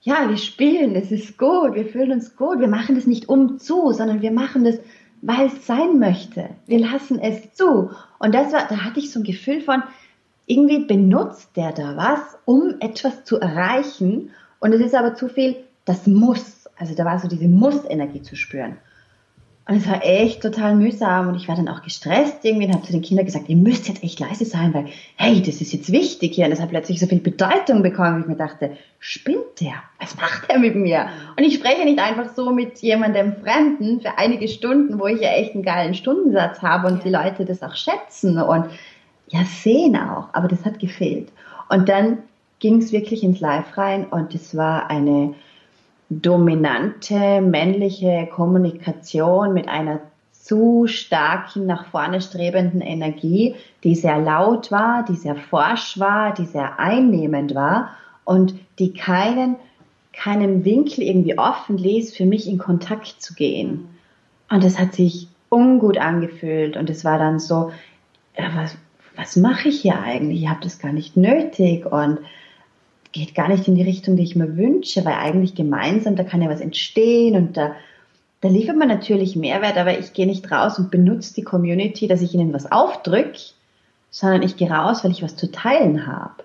ja, 0.00 0.28
wir 0.28 0.36
spielen, 0.36 0.96
es 0.96 1.12
ist 1.12 1.36
gut, 1.36 1.74
wir 1.74 1.86
fühlen 1.86 2.12
uns 2.12 2.36
gut, 2.36 2.58
wir 2.58 2.68
machen 2.68 2.94
das 2.94 3.06
nicht 3.06 3.28
um 3.28 3.58
zu, 3.58 3.92
sondern 3.92 4.22
wir 4.22 4.32
machen 4.32 4.64
das, 4.64 4.78
weil 5.20 5.46
es 5.46 5.66
sein 5.66 5.98
möchte. 5.98 6.48
Wir 6.66 6.80
lassen 6.80 7.20
es 7.20 7.52
zu. 7.52 7.90
Und 8.18 8.34
das 8.34 8.52
war, 8.52 8.66
da 8.68 8.78
hatte 8.78 8.98
ich 8.98 9.12
so 9.12 9.20
ein 9.20 9.24
Gefühl 9.24 9.60
von, 9.60 9.82
irgendwie 10.46 10.84
benutzt 10.84 11.50
der 11.56 11.72
da 11.72 11.96
was, 11.96 12.20
um 12.44 12.74
etwas 12.80 13.24
zu 13.24 13.40
erreichen. 13.40 14.30
Und 14.60 14.72
es 14.72 14.80
ist 14.80 14.94
aber 14.94 15.14
zu 15.14 15.28
viel, 15.28 15.56
das 15.84 16.06
muss. 16.06 16.68
Also 16.76 16.94
da 16.94 17.04
war 17.04 17.18
so 17.18 17.28
diese 17.28 17.48
Muss-Energie 17.48 18.22
zu 18.22 18.36
spüren. 18.36 18.76
Und 19.68 19.76
es 19.76 19.88
war 19.88 20.04
echt 20.04 20.42
total 20.42 20.74
mühsam 20.74 21.28
und 21.28 21.36
ich 21.36 21.46
war 21.46 21.54
dann 21.54 21.68
auch 21.68 21.82
gestresst 21.82 22.44
irgendwie 22.44 22.66
und 22.66 22.74
habe 22.74 22.84
zu 22.84 22.90
den 22.90 23.00
Kindern 23.00 23.26
gesagt, 23.26 23.48
ihr 23.48 23.56
müsst 23.56 23.86
jetzt 23.86 24.02
echt 24.02 24.18
leise 24.18 24.44
sein, 24.44 24.74
weil, 24.74 24.86
hey, 25.14 25.40
das 25.40 25.60
ist 25.60 25.72
jetzt 25.72 25.92
wichtig 25.92 26.34
hier. 26.34 26.46
Und 26.46 26.50
das 26.50 26.60
hat 26.60 26.70
plötzlich 26.70 26.98
so 26.98 27.06
viel 27.06 27.20
Bedeutung 27.20 27.80
bekommen, 27.84 28.16
wie 28.16 28.20
ich 28.22 28.26
mir 28.26 28.34
dachte, 28.34 28.76
spinnt 28.98 29.60
der? 29.60 29.74
Was 30.00 30.16
macht 30.16 30.50
der 30.50 30.58
mit 30.58 30.74
mir? 30.74 31.06
Und 31.38 31.44
ich 31.44 31.54
spreche 31.54 31.84
nicht 31.84 32.00
einfach 32.00 32.34
so 32.34 32.50
mit 32.50 32.78
jemandem 32.78 33.36
Fremden 33.36 34.00
für 34.00 34.18
einige 34.18 34.48
Stunden, 34.48 34.98
wo 34.98 35.06
ich 35.06 35.20
ja 35.20 35.30
echt 35.30 35.54
einen 35.54 35.62
geilen 35.62 35.94
Stundensatz 35.94 36.60
habe 36.60 36.88
und 36.88 37.04
die 37.04 37.10
Leute 37.10 37.44
das 37.44 37.62
auch 37.62 37.76
schätzen 37.76 38.38
und 38.42 38.66
ja, 39.32 39.44
sehen 39.44 39.96
auch. 39.96 40.28
Aber 40.32 40.46
das 40.46 40.64
hat 40.64 40.78
gefehlt. 40.78 41.32
Und 41.68 41.88
dann 41.88 42.18
ging 42.60 42.78
es 42.78 42.92
wirklich 42.92 43.24
ins 43.24 43.40
Live 43.40 43.76
rein 43.76 44.06
und 44.06 44.34
es 44.34 44.56
war 44.56 44.88
eine 44.88 45.34
dominante 46.10 47.40
männliche 47.40 48.28
Kommunikation 48.30 49.54
mit 49.54 49.68
einer 49.68 50.00
zu 50.32 50.86
starken, 50.86 51.66
nach 51.66 51.86
vorne 51.86 52.20
strebenden 52.20 52.80
Energie, 52.80 53.54
die 53.84 53.94
sehr 53.94 54.18
laut 54.18 54.70
war, 54.70 55.04
die 55.04 55.14
sehr 55.14 55.36
forsch 55.36 55.98
war, 55.98 56.34
die 56.34 56.44
sehr 56.44 56.78
einnehmend 56.78 57.54
war 57.54 57.90
und 58.24 58.54
die 58.78 58.92
keinen, 58.92 59.56
keinen 60.12 60.64
Winkel 60.64 61.04
irgendwie 61.04 61.38
offen 61.38 61.78
ließ, 61.78 62.14
für 62.14 62.26
mich 62.26 62.48
in 62.48 62.58
Kontakt 62.58 63.22
zu 63.22 63.34
gehen. 63.34 63.88
Und 64.50 64.62
es 64.64 64.78
hat 64.78 64.94
sich 64.94 65.28
ungut 65.48 65.96
angefühlt 65.96 66.76
und 66.76 66.90
es 66.90 67.04
war 67.04 67.18
dann 67.18 67.38
so, 67.38 67.72
ja, 68.36 68.50
was, 68.54 68.76
was 69.16 69.36
mache 69.36 69.68
ich 69.68 69.80
hier 69.82 69.98
eigentlich? 70.00 70.42
Ich 70.42 70.48
habe 70.48 70.62
das 70.62 70.78
gar 70.78 70.92
nicht 70.92 71.16
nötig 71.16 71.86
und 71.86 72.18
geht 73.12 73.34
gar 73.34 73.48
nicht 73.48 73.68
in 73.68 73.74
die 73.74 73.82
Richtung, 73.82 74.16
die 74.16 74.22
ich 74.22 74.36
mir 74.36 74.56
wünsche, 74.56 75.04
weil 75.04 75.14
eigentlich 75.14 75.54
gemeinsam, 75.54 76.16
da 76.16 76.24
kann 76.24 76.42
ja 76.42 76.48
was 76.48 76.60
entstehen 76.60 77.36
und 77.36 77.56
da, 77.56 77.74
da 78.40 78.48
liefert 78.48 78.76
man 78.76 78.88
natürlich 78.88 79.36
Mehrwert, 79.36 79.76
aber 79.76 79.98
ich 79.98 80.14
gehe 80.14 80.26
nicht 80.26 80.50
raus 80.50 80.78
und 80.78 80.90
benutze 80.90 81.34
die 81.34 81.42
Community, 81.42 82.08
dass 82.08 82.22
ich 82.22 82.34
ihnen 82.34 82.52
was 82.52 82.72
aufdrücke, 82.72 83.38
sondern 84.10 84.42
ich 84.42 84.56
gehe 84.56 84.70
raus, 84.70 85.04
weil 85.04 85.10
ich 85.10 85.22
was 85.22 85.36
zu 85.36 85.50
teilen 85.50 86.06
habe. 86.06 86.42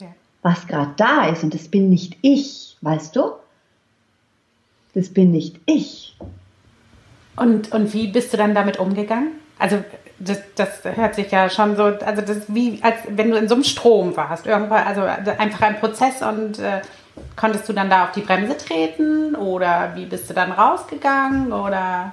Ja. 0.00 0.08
Was 0.42 0.66
gerade 0.66 0.92
da 0.96 1.28
ist 1.28 1.42
und 1.42 1.54
das 1.54 1.68
bin 1.68 1.88
nicht 1.88 2.18
ich, 2.20 2.76
weißt 2.82 3.16
du? 3.16 3.32
Das 4.94 5.08
bin 5.08 5.30
nicht 5.30 5.56
ich. 5.66 6.16
Und, 7.36 7.72
und 7.72 7.94
wie 7.94 8.08
bist 8.08 8.32
du 8.32 8.36
dann 8.36 8.54
damit 8.54 8.78
umgegangen? 8.78 9.32
Also 9.58 9.82
das, 10.20 10.38
das 10.54 10.84
hört 10.84 11.14
sich 11.14 11.30
ja 11.30 11.48
schon 11.48 11.76
so, 11.76 11.84
also 11.84 12.20
das 12.20 12.36
ist 12.36 12.54
wie, 12.54 12.78
als 12.82 12.96
wenn 13.08 13.30
du 13.30 13.38
in 13.38 13.48
so 13.48 13.54
einem 13.54 13.64
Strom 13.64 14.16
warst. 14.16 14.46
Irgendwann, 14.46 14.86
also 14.86 15.02
einfach 15.02 15.62
ein 15.62 15.80
Prozess 15.80 16.22
und 16.22 16.58
äh, 16.58 16.82
konntest 17.36 17.68
du 17.68 17.72
dann 17.72 17.90
da 17.90 18.04
auf 18.04 18.12
die 18.12 18.20
Bremse 18.20 18.56
treten 18.56 19.34
oder 19.34 19.92
wie 19.94 20.04
bist 20.04 20.28
du 20.28 20.34
dann 20.34 20.52
rausgegangen 20.52 21.52
oder? 21.52 22.12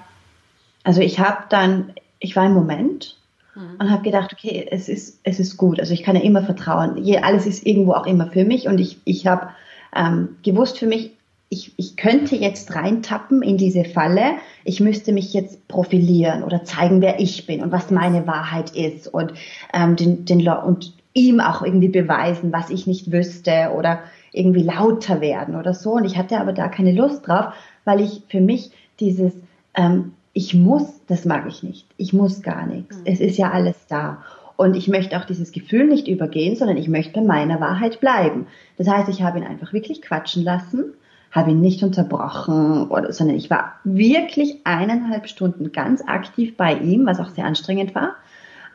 Also 0.83 1.01
ich 1.01 1.19
habe 1.19 1.43
dann, 1.49 1.93
ich 2.19 2.35
war 2.35 2.45
im 2.45 2.53
Moment 2.53 3.17
mhm. 3.55 3.75
und 3.79 3.91
habe 3.91 4.03
gedacht, 4.03 4.31
okay, 4.31 4.65
es 4.71 4.87
ist, 4.87 5.19
es 5.23 5.39
ist 5.39 5.57
gut. 5.57 5.79
Also 5.79 5.93
ich 5.93 6.03
kann 6.03 6.15
ja 6.15 6.21
immer 6.21 6.43
vertrauen. 6.43 7.03
alles 7.21 7.45
ist 7.45 7.65
irgendwo 7.65 7.91
auch 7.93 8.05
immer 8.05 8.27
für 8.27 8.45
mich 8.45 8.67
und 8.67 8.79
ich, 8.79 8.99
ich 9.03 9.27
habe 9.27 9.49
ähm, 9.93 10.37
gewusst 10.43 10.79
für 10.79 10.87
mich, 10.87 11.11
ich, 11.49 11.73
ich 11.77 11.95
könnte 11.95 12.35
jetzt 12.35 12.75
reintappen 12.75 13.41
in 13.41 13.57
diese 13.57 13.85
Falle. 13.85 14.35
Ich 14.65 14.79
müsste 14.79 15.13
mich 15.13 15.33
jetzt 15.33 15.67
profilieren 15.67 16.43
oder 16.43 16.63
zeigen, 16.63 17.01
wer 17.01 17.19
ich 17.19 17.45
bin 17.45 17.61
und 17.61 17.71
was 17.71 17.89
meine 17.89 18.27
Wahrheit 18.27 18.71
ist 18.71 19.07
und, 19.07 19.33
ähm, 19.73 19.95
den, 19.95 20.25
den, 20.25 20.47
und 20.47 20.93
ihm 21.13 21.39
auch 21.39 21.61
irgendwie 21.61 21.87
beweisen, 21.87 22.51
was 22.51 22.69
ich 22.69 22.85
nicht 22.85 23.11
wüsste 23.11 23.71
oder 23.75 24.01
irgendwie 24.33 24.63
lauter 24.63 25.21
werden 25.21 25.55
oder 25.55 25.73
so. 25.73 25.93
Und 25.93 26.05
ich 26.05 26.17
hatte 26.17 26.39
aber 26.39 26.51
da 26.51 26.67
keine 26.67 26.91
Lust 26.91 27.27
drauf, 27.27 27.53
weil 27.85 28.01
ich 28.01 28.23
für 28.27 28.41
mich 28.41 28.71
dieses, 28.99 29.33
ähm, 29.73 30.13
ich 30.33 30.53
muss, 30.53 30.99
das 31.07 31.23
mag 31.23 31.45
ich 31.47 31.63
nicht. 31.63 31.87
Ich 31.95 32.11
muss 32.11 32.41
gar 32.41 32.67
nichts. 32.67 32.97
Mhm. 32.97 33.03
Es 33.05 33.19
ist 33.21 33.37
ja 33.37 33.51
alles 33.51 33.87
da. 33.87 34.23
Und 34.57 34.75
ich 34.75 34.87
möchte 34.87 35.17
auch 35.17 35.25
dieses 35.25 35.51
Gefühl 35.51 35.87
nicht 35.87 36.07
übergehen, 36.07 36.55
sondern 36.55 36.77
ich 36.77 36.89
möchte 36.89 37.13
bei 37.13 37.25
meiner 37.25 37.61
Wahrheit 37.61 37.99
bleiben. 38.01 38.47
Das 38.77 38.87
heißt, 38.87 39.07
ich 39.07 39.21
habe 39.21 39.37
ihn 39.37 39.45
einfach 39.45 39.71
wirklich 39.71 40.01
quatschen 40.01 40.43
lassen 40.43 40.93
habe 41.37 41.51
ihn 41.51 41.61
nicht 41.61 41.83
unterbrochen, 41.83 42.87
oder, 42.89 43.13
sondern 43.13 43.37
ich 43.37 43.49
war 43.49 43.73
wirklich 43.83 44.61
eineinhalb 44.65 45.29
Stunden 45.29 45.71
ganz 45.71 46.01
aktiv 46.05 46.57
bei 46.57 46.73
ihm, 46.75 47.05
was 47.05 47.19
auch 47.19 47.29
sehr 47.29 47.45
anstrengend 47.45 47.95
war. 47.95 48.15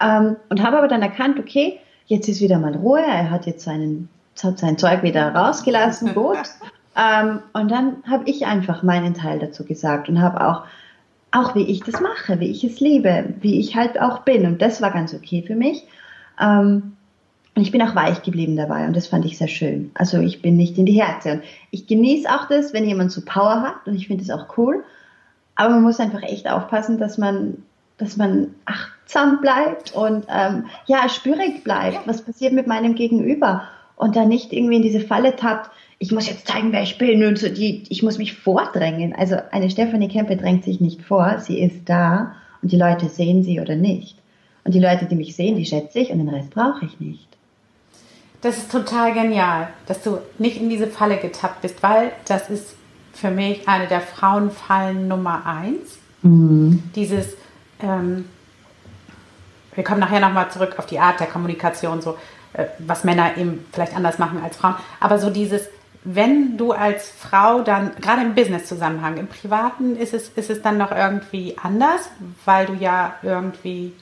Ähm, 0.00 0.36
und 0.48 0.62
habe 0.62 0.78
aber 0.78 0.88
dann 0.88 1.02
erkannt, 1.02 1.38
okay, 1.38 1.78
jetzt 2.06 2.28
ist 2.28 2.40
wieder 2.40 2.58
mal 2.58 2.74
Ruhe, 2.74 3.00
er 3.00 3.30
hat 3.30 3.46
jetzt 3.46 3.64
seinen, 3.64 4.08
hat 4.42 4.58
sein 4.58 4.78
Zeug 4.78 5.02
wieder 5.02 5.34
rausgelassen, 5.34 6.14
gut. 6.14 6.38
Ähm, 6.96 7.40
und 7.52 7.70
dann 7.70 7.96
habe 8.08 8.24
ich 8.28 8.46
einfach 8.46 8.82
meinen 8.82 9.14
Teil 9.14 9.38
dazu 9.38 9.64
gesagt 9.64 10.08
und 10.08 10.20
habe 10.20 10.46
auch, 10.46 10.64
auch 11.30 11.54
wie 11.54 11.64
ich 11.64 11.80
das 11.80 12.00
mache, 12.00 12.40
wie 12.40 12.50
ich 12.50 12.62
es 12.64 12.80
liebe, 12.80 13.34
wie 13.40 13.58
ich 13.58 13.76
halt 13.76 14.00
auch 14.00 14.20
bin. 14.20 14.46
Und 14.46 14.60
das 14.60 14.82
war 14.82 14.90
ganz 14.90 15.14
okay 15.14 15.42
für 15.46 15.54
mich. 15.54 15.86
Ähm, 16.40 16.96
und 17.54 17.62
ich 17.62 17.70
bin 17.70 17.82
auch 17.82 17.94
weich 17.94 18.22
geblieben 18.22 18.56
dabei 18.56 18.86
und 18.86 18.96
das 18.96 19.08
fand 19.08 19.26
ich 19.26 19.36
sehr 19.36 19.48
schön. 19.48 19.90
Also 19.94 20.18
ich 20.20 20.40
bin 20.40 20.56
nicht 20.56 20.78
in 20.78 20.86
die 20.86 21.00
Härte. 21.00 21.32
Und 21.32 21.42
ich 21.70 21.86
genieße 21.86 22.28
auch 22.28 22.48
das, 22.48 22.72
wenn 22.72 22.86
jemand 22.86 23.12
so 23.12 23.20
Power 23.24 23.60
hat 23.60 23.86
und 23.86 23.94
ich 23.94 24.06
finde 24.06 24.24
das 24.24 24.34
auch 24.34 24.56
cool. 24.56 24.82
Aber 25.54 25.74
man 25.74 25.82
muss 25.82 26.00
einfach 26.00 26.22
echt 26.22 26.48
aufpassen, 26.48 26.98
dass 26.98 27.18
man, 27.18 27.62
dass 27.98 28.16
man 28.16 28.54
achtsam 28.64 29.42
bleibt 29.42 29.94
und 29.94 30.24
ähm, 30.30 30.64
ja, 30.86 31.08
spürig 31.10 31.62
bleibt. 31.62 32.06
Was 32.06 32.22
passiert 32.22 32.54
mit 32.54 32.66
meinem 32.66 32.94
Gegenüber? 32.94 33.68
Und 33.96 34.16
da 34.16 34.24
nicht 34.24 34.54
irgendwie 34.54 34.76
in 34.76 34.82
diese 34.82 35.00
Falle 35.00 35.36
tappt, 35.36 35.70
ich 35.98 36.10
muss 36.10 36.26
jetzt 36.26 36.48
zeigen, 36.48 36.72
wer 36.72 36.82
ich 36.82 36.98
bin 36.98 37.24
und 37.24 37.38
so 37.38 37.48
die, 37.48 37.84
ich 37.90 38.02
muss 38.02 38.16
mich 38.18 38.32
vordrängen. 38.32 39.14
Also 39.14 39.36
eine 39.52 39.70
Stefanie 39.70 40.08
Kempe 40.08 40.36
drängt 40.36 40.64
sich 40.64 40.80
nicht 40.80 41.02
vor, 41.02 41.38
sie 41.38 41.60
ist 41.60 41.88
da 41.88 42.34
und 42.62 42.72
die 42.72 42.78
Leute 42.78 43.08
sehen 43.08 43.44
sie 43.44 43.60
oder 43.60 43.76
nicht. 43.76 44.16
Und 44.64 44.74
die 44.74 44.80
Leute, 44.80 45.04
die 45.04 45.14
mich 45.16 45.36
sehen, 45.36 45.56
die 45.56 45.66
schätze 45.66 46.00
ich 46.00 46.10
und 46.10 46.18
den 46.18 46.30
Rest 46.30 46.50
brauche 46.50 46.86
ich 46.86 46.98
nicht. 46.98 47.31
Das 48.42 48.58
ist 48.58 48.70
total 48.72 49.14
genial, 49.14 49.68
dass 49.86 50.02
du 50.02 50.18
nicht 50.38 50.60
in 50.60 50.68
diese 50.68 50.88
Falle 50.88 51.16
getappt 51.16 51.62
bist, 51.62 51.82
weil 51.82 52.12
das 52.26 52.50
ist 52.50 52.74
für 53.14 53.30
mich 53.30 53.68
eine 53.68 53.86
der 53.86 54.00
Frauenfallen 54.00 55.06
Nummer 55.06 55.46
eins. 55.46 55.98
Mhm. 56.22 56.82
Dieses, 56.94 57.36
ähm, 57.80 58.24
wir 59.74 59.84
kommen 59.84 60.00
nachher 60.00 60.20
nochmal 60.20 60.50
zurück 60.50 60.74
auf 60.78 60.86
die 60.86 60.98
Art 60.98 61.20
der 61.20 61.28
Kommunikation, 61.28 62.02
so 62.02 62.18
äh, 62.54 62.66
was 62.78 63.04
Männer 63.04 63.36
eben 63.36 63.64
vielleicht 63.72 63.94
anders 63.94 64.18
machen 64.18 64.40
als 64.42 64.56
Frauen. 64.56 64.74
Aber 64.98 65.20
so 65.20 65.30
dieses, 65.30 65.68
wenn 66.02 66.56
du 66.58 66.72
als 66.72 67.10
Frau 67.10 67.62
dann, 67.62 67.92
gerade 68.00 68.22
im 68.22 68.34
Business-Zusammenhang, 68.34 69.18
im 69.18 69.28
Privaten 69.28 69.96
ist 69.96 70.14
es, 70.14 70.30
ist 70.30 70.50
es 70.50 70.62
dann 70.62 70.78
noch 70.78 70.90
irgendwie 70.90 71.56
anders, 71.62 72.10
weil 72.44 72.66
du 72.66 72.74
ja 72.74 73.14
irgendwie, 73.22 73.92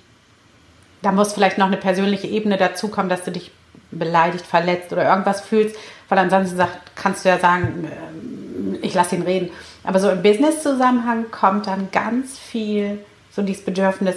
da 1.02 1.12
muss 1.12 1.34
vielleicht 1.34 1.58
noch 1.58 1.66
eine 1.66 1.76
persönliche 1.76 2.26
Ebene 2.26 2.56
dazukommen, 2.56 3.10
dass 3.10 3.24
du 3.24 3.32
dich 3.32 3.52
beleidigt, 3.90 4.46
verletzt 4.46 4.92
oder 4.92 5.08
irgendwas 5.08 5.40
fühlst, 5.40 5.76
weil 6.08 6.18
ansonsten 6.18 6.56
sagt, 6.56 6.94
kannst 6.94 7.24
du 7.24 7.28
ja 7.28 7.38
sagen, 7.38 7.84
äh, 7.84 8.86
ich 8.86 8.94
lasse 8.94 9.16
ihn 9.16 9.22
reden. 9.22 9.50
Aber 9.84 9.98
so 9.98 10.10
im 10.10 10.22
Business-Zusammenhang 10.22 11.30
kommt 11.30 11.66
dann 11.66 11.88
ganz 11.90 12.38
viel 12.38 12.98
so 13.30 13.42
dieses 13.42 13.64
Bedürfnis, 13.64 14.16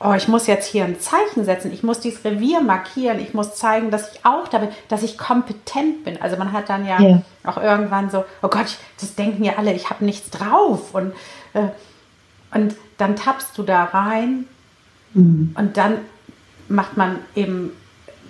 oh, 0.00 0.14
ich 0.14 0.28
muss 0.28 0.46
jetzt 0.46 0.66
hier 0.66 0.84
ein 0.84 0.98
Zeichen 1.00 1.44
setzen, 1.44 1.72
ich 1.72 1.82
muss 1.82 2.00
dieses 2.00 2.24
Revier 2.24 2.60
markieren, 2.60 3.20
ich 3.20 3.34
muss 3.34 3.54
zeigen, 3.54 3.90
dass 3.90 4.12
ich 4.12 4.24
auch 4.24 4.48
da 4.48 4.58
bin, 4.58 4.68
dass 4.88 5.02
ich 5.02 5.16
kompetent 5.16 6.04
bin. 6.04 6.20
Also 6.20 6.36
man 6.36 6.52
hat 6.52 6.68
dann 6.68 6.86
ja 6.86 7.00
yeah. 7.00 7.22
auch 7.44 7.56
irgendwann 7.56 8.10
so, 8.10 8.24
oh 8.42 8.48
Gott, 8.48 8.78
das 9.00 9.14
denken 9.14 9.44
ja 9.44 9.54
alle, 9.58 9.72
ich 9.72 9.90
habe 9.90 10.04
nichts 10.04 10.30
drauf. 10.30 10.94
Und, 10.94 11.12
äh, 11.54 11.68
und 12.52 12.74
dann 12.98 13.16
tappst 13.16 13.56
du 13.56 13.62
da 13.62 13.84
rein 13.84 14.46
mhm. 15.14 15.54
und 15.56 15.76
dann 15.76 15.98
macht 16.68 16.96
man 16.96 17.18
eben 17.34 17.72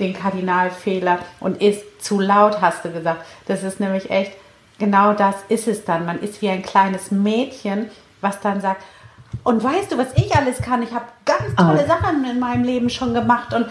den 0.00 0.14
Kardinalfehler 0.14 1.18
und 1.40 1.60
ist 1.62 2.04
zu 2.04 2.20
laut, 2.20 2.60
hast 2.60 2.84
du 2.84 2.90
gesagt. 2.90 3.24
Das 3.46 3.62
ist 3.62 3.80
nämlich 3.80 4.10
echt, 4.10 4.32
genau 4.78 5.12
das 5.12 5.36
ist 5.48 5.68
es 5.68 5.84
dann. 5.84 6.06
Man 6.06 6.20
ist 6.20 6.42
wie 6.42 6.48
ein 6.48 6.62
kleines 6.62 7.10
Mädchen, 7.10 7.90
was 8.20 8.40
dann 8.40 8.60
sagt, 8.60 8.82
und 9.44 9.64
weißt 9.64 9.92
du, 9.92 9.98
was 9.98 10.08
ich 10.14 10.34
alles 10.36 10.60
kann? 10.60 10.82
Ich 10.82 10.92
habe 10.92 11.06
ganz 11.24 11.54
tolle 11.56 11.84
oh. 11.84 11.88
Sachen 11.88 12.24
in 12.24 12.38
meinem 12.38 12.64
Leben 12.64 12.90
schon 12.90 13.14
gemacht 13.14 13.54
und 13.54 13.66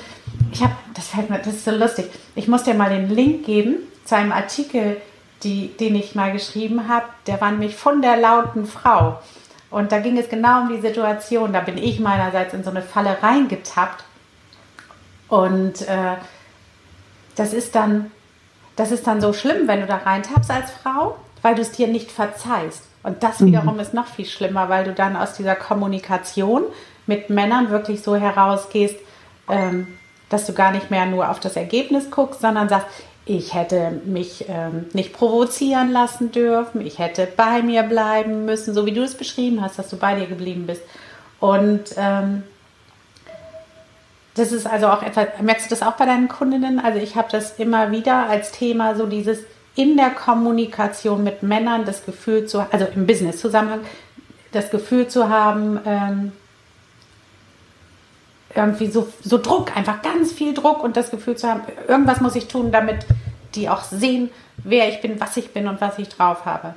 ich 0.51 0.61
habe, 0.61 0.73
das 0.93 1.07
fällt 1.07 1.29
mir, 1.29 1.37
das 1.37 1.47
ist 1.47 1.65
so 1.65 1.71
lustig. 1.71 2.09
Ich 2.35 2.47
muss 2.47 2.63
dir 2.63 2.73
mal 2.73 2.89
den 2.89 3.09
Link 3.09 3.45
geben 3.45 3.75
zu 4.05 4.15
einem 4.15 4.31
Artikel, 4.31 4.97
die, 5.43 5.67
den 5.77 5.95
ich 5.95 6.15
mal 6.15 6.31
geschrieben 6.31 6.87
habe. 6.87 7.05
Der 7.27 7.39
war 7.39 7.51
nämlich 7.51 7.75
von 7.75 8.01
der 8.01 8.17
lauten 8.17 8.65
Frau. 8.65 9.19
Und 9.69 9.91
da 9.91 9.99
ging 9.99 10.17
es 10.17 10.29
genau 10.29 10.63
um 10.63 10.69
die 10.69 10.81
Situation. 10.81 11.53
Da 11.53 11.61
bin 11.61 11.77
ich 11.77 11.99
meinerseits 11.99 12.53
in 12.53 12.63
so 12.63 12.69
eine 12.69 12.81
Falle 12.81 13.17
reingetappt 13.21 14.03
und 15.31 15.83
äh, 15.83 16.17
das 17.37 17.53
ist 17.53 17.73
dann, 17.73 18.11
das 18.75 18.91
ist 18.91 19.07
dann 19.07 19.21
so 19.21 19.31
schlimm, 19.31 19.65
wenn 19.65 19.79
du 19.79 19.87
da 19.87 19.95
reintappst 19.95 20.51
als 20.51 20.71
Frau, 20.71 21.15
weil 21.41 21.55
du 21.55 21.61
es 21.61 21.71
dir 21.71 21.87
nicht 21.87 22.11
verzeihst. 22.11 22.83
Und 23.01 23.23
das 23.23 23.39
mhm. 23.39 23.45
wiederum 23.45 23.79
ist 23.79 23.93
noch 23.93 24.07
viel 24.07 24.25
schlimmer, 24.25 24.67
weil 24.67 24.83
du 24.83 24.93
dann 24.93 25.15
aus 25.15 25.35
dieser 25.35 25.55
Kommunikation 25.55 26.63
mit 27.07 27.29
Männern 27.29 27.69
wirklich 27.69 28.03
so 28.03 28.17
herausgehst, 28.17 28.97
ähm, 29.49 29.87
dass 30.27 30.45
du 30.47 30.53
gar 30.53 30.73
nicht 30.73 30.91
mehr 30.91 31.05
nur 31.05 31.29
auf 31.29 31.39
das 31.39 31.55
Ergebnis 31.55 32.11
guckst, 32.11 32.41
sondern 32.41 32.67
sagst, 32.67 32.87
ich 33.23 33.53
hätte 33.53 34.01
mich 34.03 34.47
ähm, 34.49 34.87
nicht 34.91 35.13
provozieren 35.13 35.93
lassen 35.93 36.33
dürfen, 36.33 36.85
ich 36.85 36.99
hätte 36.99 37.25
bei 37.37 37.61
mir 37.61 37.83
bleiben 37.83 38.43
müssen, 38.43 38.73
so 38.73 38.85
wie 38.85 38.91
du 38.91 39.01
es 39.01 39.15
beschrieben 39.15 39.61
hast, 39.61 39.79
dass 39.79 39.87
du 39.87 39.95
bei 39.95 40.13
dir 40.15 40.27
geblieben 40.27 40.67
bist. 40.67 40.81
Und 41.39 41.83
ähm, 41.95 42.43
das 44.35 44.51
ist 44.51 44.65
also 44.65 44.87
auch 44.87 45.03
etwas, 45.03 45.27
merkst 45.41 45.65
du 45.65 45.69
das 45.69 45.83
auch 45.83 45.93
bei 45.93 46.05
deinen 46.05 46.27
Kundinnen? 46.27 46.79
Also 46.79 46.99
ich 46.99 47.15
habe 47.15 47.27
das 47.31 47.59
immer 47.59 47.91
wieder 47.91 48.29
als 48.29 48.51
Thema, 48.51 48.95
so 48.95 49.05
dieses 49.05 49.39
in 49.75 49.97
der 49.97 50.09
Kommunikation 50.09 51.23
mit 51.23 51.43
Männern 51.43 51.85
das 51.85 52.05
Gefühl 52.05 52.45
zu, 52.45 52.59
also 52.71 52.85
im 52.93 53.07
Business-Zusammenhang, 53.07 53.81
das 54.51 54.69
Gefühl 54.69 55.07
zu 55.07 55.29
haben, 55.29 55.79
ähm, 55.85 56.31
irgendwie 58.53 58.87
so, 58.87 59.07
so 59.21 59.37
Druck, 59.37 59.75
einfach 59.75 60.01
ganz 60.01 60.33
viel 60.33 60.53
Druck 60.53 60.83
und 60.83 60.97
das 60.97 61.09
Gefühl 61.09 61.37
zu 61.37 61.47
haben, 61.47 61.61
irgendwas 61.87 62.19
muss 62.19 62.35
ich 62.35 62.47
tun, 62.47 62.71
damit 62.71 63.05
die 63.55 63.69
auch 63.69 63.81
sehen, 63.81 64.29
wer 64.57 64.89
ich 64.89 65.01
bin, 65.01 65.19
was 65.19 65.37
ich 65.37 65.53
bin 65.53 65.67
und 65.67 65.79
was 65.79 65.99
ich 65.99 66.09
drauf 66.09 66.45
habe. 66.45 66.73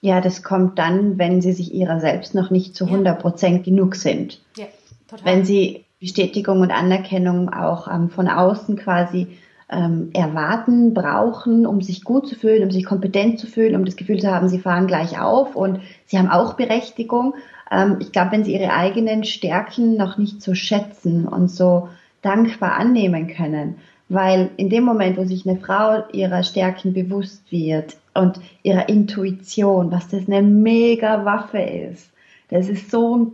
Ja, 0.00 0.20
das 0.20 0.42
kommt 0.42 0.78
dann, 0.78 1.18
wenn 1.18 1.42
sie 1.42 1.52
sich 1.52 1.72
ihrer 1.72 2.00
selbst 2.00 2.34
noch 2.34 2.50
nicht 2.50 2.74
zu 2.74 2.86
100 2.86 3.20
Prozent 3.20 3.64
genug 3.64 3.94
sind. 3.94 4.40
Ja, 4.56 4.66
total. 5.08 5.24
Wenn 5.24 5.44
sie 5.44 5.84
Bestätigung 6.02 6.60
und 6.60 6.72
Anerkennung 6.72 7.48
auch 7.52 7.86
ähm, 7.86 8.10
von 8.10 8.26
außen 8.26 8.76
quasi 8.76 9.28
ähm, 9.70 10.10
erwarten, 10.12 10.94
brauchen, 10.94 11.64
um 11.64 11.80
sich 11.80 12.02
gut 12.02 12.26
zu 12.26 12.34
fühlen, 12.34 12.64
um 12.64 12.72
sich 12.72 12.84
kompetent 12.84 13.38
zu 13.38 13.46
fühlen, 13.46 13.76
um 13.76 13.84
das 13.84 13.94
Gefühl 13.94 14.18
zu 14.18 14.28
haben, 14.28 14.48
sie 14.48 14.58
fahren 14.58 14.88
gleich 14.88 15.20
auf 15.20 15.54
und 15.54 15.80
sie 16.06 16.18
haben 16.18 16.28
auch 16.28 16.54
Berechtigung. 16.54 17.34
Ähm, 17.70 17.98
ich 18.00 18.10
glaube, 18.10 18.32
wenn 18.32 18.42
sie 18.42 18.52
ihre 18.52 18.72
eigenen 18.72 19.22
Stärken 19.22 19.96
noch 19.96 20.18
nicht 20.18 20.42
so 20.42 20.54
schätzen 20.54 21.28
und 21.28 21.52
so 21.52 21.88
dankbar 22.20 22.74
annehmen 22.74 23.28
können, 23.28 23.76
weil 24.08 24.50
in 24.56 24.70
dem 24.70 24.82
Moment, 24.82 25.16
wo 25.16 25.24
sich 25.24 25.48
eine 25.48 25.60
Frau 25.60 26.02
ihrer 26.12 26.42
Stärken 26.42 26.94
bewusst 26.94 27.52
wird 27.52 27.96
und 28.12 28.40
ihrer 28.64 28.88
Intuition, 28.88 29.92
was 29.92 30.08
das 30.08 30.26
eine 30.26 30.42
mega 30.42 31.24
Waffe 31.24 31.60
ist, 31.60 32.10
das 32.48 32.68
ist 32.68 32.90
so 32.90 33.16
ein 33.16 33.32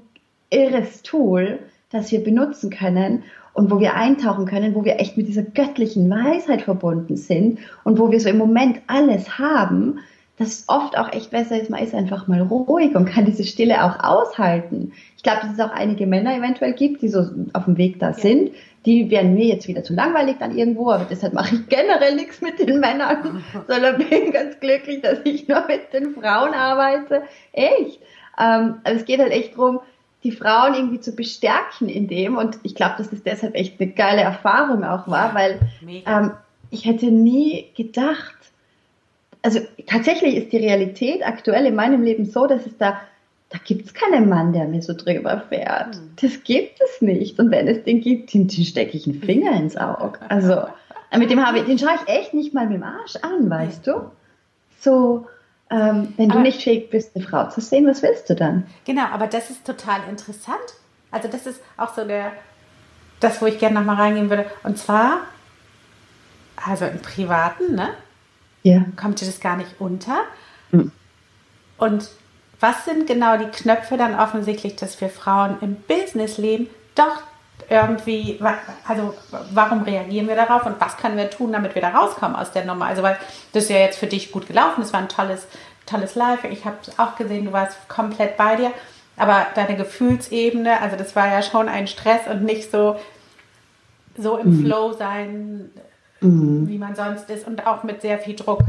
irres 0.51 1.03
Tool, 1.03 1.61
das 1.91 2.13
wir 2.13 2.23
benutzen 2.23 2.71
können 2.71 3.25
und 3.55 3.71
wo 3.71 3.81
wir 3.81 3.95
eintauchen 3.95 4.47
können, 4.47 4.75
wo 4.75 4.85
wir 4.85 5.01
echt 5.01 5.17
mit 5.17 5.29
dieser 5.29 5.43
göttlichen 5.43 6.09
Weisheit 6.11 6.63
verbunden 6.63 7.17
sind 7.17 7.59
und 7.85 7.99
wo 7.99 8.11
wir 8.11 8.21
so 8.21 8.29
im 8.29 8.39
Moment 8.39 8.81
alles 8.87 9.39
haben, 9.39 10.01
dass 10.39 10.49
es 10.49 10.65
oft 10.69 10.97
auch 10.97 11.13
echt 11.13 11.31
besser 11.31 11.61
ist, 11.61 11.69
man 11.69 11.83
ist 11.83 11.95
einfach 11.95 12.29
mal 12.29 12.41
ruhig 12.41 12.95
und 12.95 13.07
kann 13.07 13.25
diese 13.25 13.43
Stille 13.43 13.83
auch 13.83 13.99
aushalten. 13.99 14.93
Ich 15.17 15.25
glaube, 15.25 15.41
dass 15.43 15.55
es 15.55 15.61
auch 15.61 15.73
einige 15.73 16.07
Männer 16.07 16.37
eventuell 16.37 16.75
gibt, 16.75 17.03
die 17.03 17.09
so 17.09 17.27
auf 17.53 17.65
dem 17.65 17.77
Weg 17.77 17.99
da 17.99 18.11
ja. 18.11 18.13
sind. 18.13 18.53
Die 18.87 19.11
wären 19.11 19.35
mir 19.35 19.47
jetzt 19.47 19.67
wieder 19.67 19.83
zu 19.83 19.95
langweilig 19.95 20.37
dann 20.39 20.57
irgendwo, 20.57 20.93
aber 20.93 21.07
deshalb 21.11 21.33
mache 21.35 21.57
ich 21.57 21.69
generell 21.69 22.15
nichts 22.15 22.41
mit 22.41 22.61
den 22.61 22.79
Männern, 22.79 23.43
sondern 23.67 23.99
bin 23.99 24.31
ganz 24.31 24.61
glücklich, 24.61 25.03
dass 25.03 25.19
ich 25.25 25.49
nur 25.49 25.67
mit 25.67 25.93
den 25.93 26.15
Frauen 26.15 26.55
arbeite. 26.55 27.23
Echt. 27.53 28.01
Ähm, 28.41 28.77
also 28.85 29.01
es 29.01 29.05
geht 29.05 29.19
halt 29.19 29.33
echt 29.33 29.55
darum, 29.55 29.81
die 30.29 30.37
Frauen 30.37 30.75
irgendwie 30.75 31.01
zu 31.01 31.13
bestärken 31.13 31.89
in 31.89 32.07
dem. 32.07 32.37
Und 32.37 32.59
ich 32.63 32.75
glaube, 32.75 32.97
dass 32.99 33.09
das 33.09 33.23
deshalb 33.23 33.55
echt 33.55 33.81
eine 33.81 33.91
geile 33.91 34.21
Erfahrung 34.21 34.85
auch 34.85 35.09
war, 35.09 35.35
weil 35.35 35.59
ähm, 36.07 36.33
ich 36.71 36.85
hätte 36.85 37.07
nie 37.07 37.67
gedacht, 37.75 38.37
also 39.43 39.61
tatsächlich 39.87 40.37
ist 40.37 40.53
die 40.53 40.59
Realität 40.59 41.27
aktuell 41.27 41.65
in 41.65 41.75
meinem 41.75 42.03
Leben 42.03 42.27
so, 42.27 42.47
dass 42.47 42.67
es 42.67 42.77
da, 42.77 43.01
da 43.49 43.59
gibt 43.65 43.87
es 43.87 43.95
keinen 43.95 44.29
Mann, 44.29 44.53
der 44.53 44.67
mir 44.67 44.83
so 44.83 44.93
drüber 44.93 45.43
fährt. 45.49 45.95
Hm. 45.95 46.11
Das 46.21 46.45
gibt 46.45 46.79
es 46.83 47.01
nicht. 47.01 47.39
Und 47.39 47.51
wenn 47.51 47.67
es 47.67 47.85
den 47.85 48.03
gibt, 48.03 48.35
den, 48.35 48.49
den 48.49 48.65
stecke 48.65 48.99
ich 48.99 49.07
einen 49.07 49.23
Finger 49.23 49.53
ins 49.53 49.79
Auge. 49.79 50.19
Also 50.29 50.65
mit 51.17 51.31
dem 51.31 51.45
habe 51.45 51.61
ich, 51.61 51.65
den 51.65 51.79
schaue 51.79 51.95
ich 51.95 52.13
echt 52.13 52.35
nicht 52.35 52.53
mal 52.53 52.67
mit 52.67 52.77
dem 52.77 52.83
Arsch 52.83 53.17
an, 53.23 53.49
weißt 53.49 53.87
du? 53.87 54.11
So, 54.81 55.27
ähm, 55.71 56.15
wenn 56.17 56.31
aber, 56.31 56.41
du 56.41 56.45
nicht 56.45 56.63
fähig 56.63 56.91
bist, 56.91 57.15
eine 57.15 57.25
Frau 57.25 57.49
zu 57.51 57.61
sehen, 57.61 57.87
was 57.87 58.03
willst 58.03 58.31
du 58.31 58.35
dann? 58.35 58.67
Genau, 58.85 59.05
aber 59.07 59.27
das 59.27 59.51
ist 59.51 59.67
total 59.67 60.01
interessant. 60.09 60.57
Also 61.11 61.29
das 61.29 61.47
ist 61.47 61.61
auch 61.77 61.95
so 61.95 62.05
der, 62.05 62.33
das, 63.21 63.41
wo 63.43 63.47
ich 63.47 63.59
gerne 63.59 63.79
nochmal 63.79 63.97
reingehen 63.97 64.31
würde. 64.31 64.47
Und 64.63 64.79
zwar, 64.79 65.21
also 66.57 66.87
im 66.87 67.01
Privaten, 67.01 67.75
ne? 67.75 67.91
Ja. 68.63 68.85
Kommt 68.97 69.21
dir 69.21 69.27
das 69.27 69.41
gar 69.41 69.57
nicht 69.57 69.77
unter? 69.79 70.23
Mhm. 70.71 70.93
Und 71.77 72.09
was 72.61 72.85
sind 72.85 73.07
genau 73.07 73.37
die 73.37 73.47
Knöpfe 73.47 73.97
dann 73.97 74.19
offensichtlich, 74.19 74.77
dass 74.77 75.01
wir 75.01 75.09
Frauen 75.09 75.59
im 75.61 75.77
Businessleben 75.77 76.69
doch 76.95 77.23
irgendwie, 77.71 78.41
also 78.87 79.15
warum 79.53 79.83
reagieren 79.83 80.27
wir 80.27 80.37
darauf 80.37 80.65
und 80.65 80.81
was 80.81 80.97
können 80.97 81.17
wir 81.17 81.31
tun, 81.31 81.53
damit 81.53 81.75
wir 81.75 81.83
da 81.83 81.91
rauskommen 81.91 82.37
aus 82.37 82.51
der 82.53 82.65
Nummer? 82.65 82.87
Also, 82.87 83.03
weil 83.03 83.19
das 83.53 83.65
ist 83.65 83.71
ja 83.71 83.79
jetzt 83.79 83.99
für 83.99 84.07
dich 84.07 84.33
gut 84.33 84.47
gelaufen, 84.47 84.81
das 84.81 84.93
war 84.93 85.01
ein 85.01 85.09
tolles, 85.09 85.47
tolles 85.85 86.15
Live. 86.15 86.45
Ich 86.45 86.65
habe 86.65 86.77
auch 86.97 87.17
gesehen, 87.17 87.45
du 87.45 87.53
warst 87.53 87.89
komplett 87.89 88.37
bei 88.37 88.57
dir, 88.57 88.73
aber 89.17 89.47
deine 89.55 89.77
Gefühlsebene, 89.77 90.81
also 90.81 90.97
das 90.97 91.15
war 91.15 91.29
ja 91.29 91.43
schon 91.43 91.69
ein 91.69 91.87
Stress 91.87 92.27
und 92.31 92.45
nicht 92.45 92.71
so, 92.71 92.97
so 94.17 94.39
im 94.39 94.61
mhm. 94.61 94.65
Flow 94.65 94.93
sein, 94.95 95.71
mhm. 96.21 96.69
wie 96.69 96.79
man 96.79 96.95
sonst 96.95 97.29
ist 97.29 97.47
und 97.47 97.67
auch 97.67 97.83
mit 97.83 98.01
sehr 98.01 98.19
viel 98.19 98.35
Druck. 98.35 98.61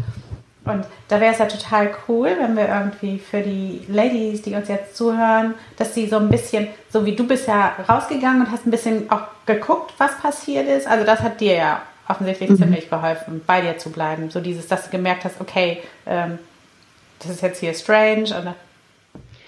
Und 0.70 0.86
da 1.08 1.20
wäre 1.20 1.34
es 1.34 1.40
ja 1.40 1.46
total 1.46 1.92
cool, 2.08 2.36
wenn 2.40 2.56
wir 2.56 2.68
irgendwie 2.68 3.20
für 3.20 3.42
die 3.42 3.82
Ladies, 3.88 4.42
die 4.42 4.56
uns 4.56 4.68
jetzt 4.68 4.96
zuhören, 4.96 5.56
dass 5.78 5.94
sie 5.94 6.08
so 6.08 6.18
ein 6.18 6.30
bisschen, 6.30 6.68
so 6.90 7.06
wie 7.06 7.16
du 7.16 7.28
bist 7.28 7.48
ja 7.48 7.74
rausgegangen 7.88 8.42
und 8.42 8.52
hast 8.52 8.66
ein 8.66 8.72
bisschen 8.72 9.10
auch 9.12 9.24
geguckt, 9.46 9.94
was 9.98 10.18
passiert 10.20 10.68
ist. 10.68 10.88
Also 10.88 11.06
das 11.06 11.22
hat 11.22 11.42
dir 11.42 11.56
ja 11.56 11.82
offensichtlich 12.08 12.50
mhm. 12.50 12.58
ziemlich 12.58 12.90
geholfen, 12.90 13.42
bei 13.46 13.62
dir 13.62 13.78
zu 13.78 13.92
bleiben. 13.92 14.30
So 14.32 14.40
dieses, 14.40 14.68
dass 14.68 14.86
du 14.86 14.90
gemerkt 14.90 15.26
hast, 15.26 15.40
okay, 15.40 15.82
ähm, 16.06 16.40
das 17.20 17.32
ist 17.32 17.42
jetzt 17.42 17.60
hier 17.60 17.74
strange 17.74 18.26
oder 18.26 18.56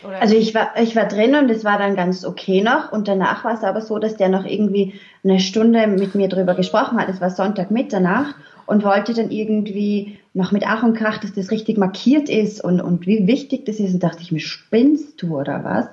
oder? 0.04 0.22
Also 0.22 0.36
ich 0.36 0.54
war, 0.56 0.72
ich 0.82 0.96
war 0.96 1.08
drin 1.08 1.36
und 1.36 1.50
es 1.50 1.64
war 1.64 1.78
dann 1.78 1.96
ganz 1.96 2.26
okay 2.26 2.62
noch. 2.62 2.92
Und 2.92 3.08
danach 3.08 3.44
war 3.44 3.54
es 3.54 3.64
aber 3.64 3.82
so, 3.82 4.00
dass 4.00 4.16
der 4.16 4.30
noch 4.30 4.46
irgendwie 4.46 4.94
eine 5.24 5.40
Stunde 5.40 5.88
mit 5.88 6.16
mir 6.16 6.28
drüber 6.28 6.56
gesprochen 6.56 7.00
hat. 7.00 7.10
Es 7.10 7.22
war 7.22 7.30
Sonntag 7.30 7.72
Mitternacht 7.72 8.36
und 8.66 8.84
wollte 8.84 9.14
dann 9.14 9.32
irgendwie 9.32 10.18
noch 10.34 10.52
mit 10.52 10.64
Ach 10.66 10.84
und 10.84 10.96
Krach, 10.96 11.18
dass 11.18 11.34
das 11.34 11.52
richtig 11.52 11.78
markiert 11.78 12.30
ist 12.30 12.64
und, 12.64 12.80
und 12.82 13.06
wie 13.06 13.28
wichtig 13.28 13.66
das 13.66 13.80
ist. 13.80 13.94
Und 13.94 14.04
dachte 14.04 14.22
ich 14.22 14.32
mir, 14.32 14.40
spinnst 14.40 15.22
du 15.22 15.40
oder 15.40 15.64
was? 15.64 15.88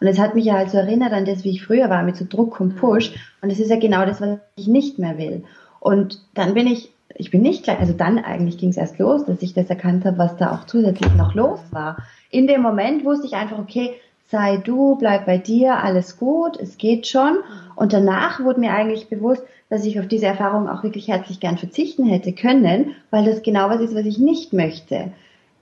Und 0.00 0.06
es 0.08 0.18
hat 0.18 0.34
mich 0.34 0.46
ja 0.46 0.56
also 0.56 0.78
erinnert 0.78 1.12
an 1.12 1.24
das, 1.24 1.44
wie 1.44 1.50
ich 1.50 1.64
früher 1.64 1.88
war, 1.90 2.02
mit 2.02 2.16
so 2.16 2.26
Druck 2.28 2.60
und 2.60 2.76
Push. 2.76 3.12
Und 3.40 3.50
es 3.50 3.60
ist 3.60 3.70
ja 3.70 3.78
genau 3.78 4.04
das, 4.04 4.20
was 4.20 4.38
ich 4.56 4.66
nicht 4.66 4.98
mehr 4.98 5.16
will. 5.16 5.44
Und 5.80 6.20
dann 6.34 6.54
bin 6.54 6.66
ich, 6.66 6.90
ich 7.14 7.30
bin 7.30 7.42
nicht 7.42 7.64
gleich, 7.64 7.78
also 7.78 7.92
dann 7.92 8.18
eigentlich 8.18 8.58
ging 8.58 8.70
es 8.70 8.76
erst 8.76 8.98
los, 8.98 9.24
dass 9.26 9.42
ich 9.42 9.54
das 9.54 9.70
erkannt 9.70 10.04
habe, 10.04 10.18
was 10.18 10.36
da 10.36 10.52
auch 10.52 10.66
zusätzlich 10.66 11.14
noch 11.14 11.34
los 11.34 11.60
war. 11.70 11.98
In 12.34 12.48
dem 12.48 12.62
Moment 12.62 13.04
wusste 13.04 13.28
ich 13.28 13.34
einfach, 13.34 13.60
okay, 13.60 13.94
sei 14.26 14.56
du, 14.56 14.96
bleib 14.96 15.24
bei 15.24 15.38
dir, 15.38 15.78
alles 15.78 16.18
gut, 16.18 16.56
es 16.58 16.78
geht 16.78 17.06
schon. 17.06 17.36
Und 17.76 17.92
danach 17.92 18.40
wurde 18.40 18.58
mir 18.58 18.72
eigentlich 18.72 19.08
bewusst, 19.08 19.44
dass 19.70 19.84
ich 19.84 20.00
auf 20.00 20.08
diese 20.08 20.26
Erfahrung 20.26 20.68
auch 20.68 20.82
wirklich 20.82 21.06
herzlich 21.06 21.38
gern 21.38 21.58
verzichten 21.58 22.04
hätte 22.06 22.32
können, 22.32 22.96
weil 23.10 23.24
das 23.24 23.44
genau 23.44 23.68
was 23.68 23.80
ist, 23.80 23.94
was 23.94 24.04
ich 24.04 24.18
nicht 24.18 24.52
möchte. 24.52 25.12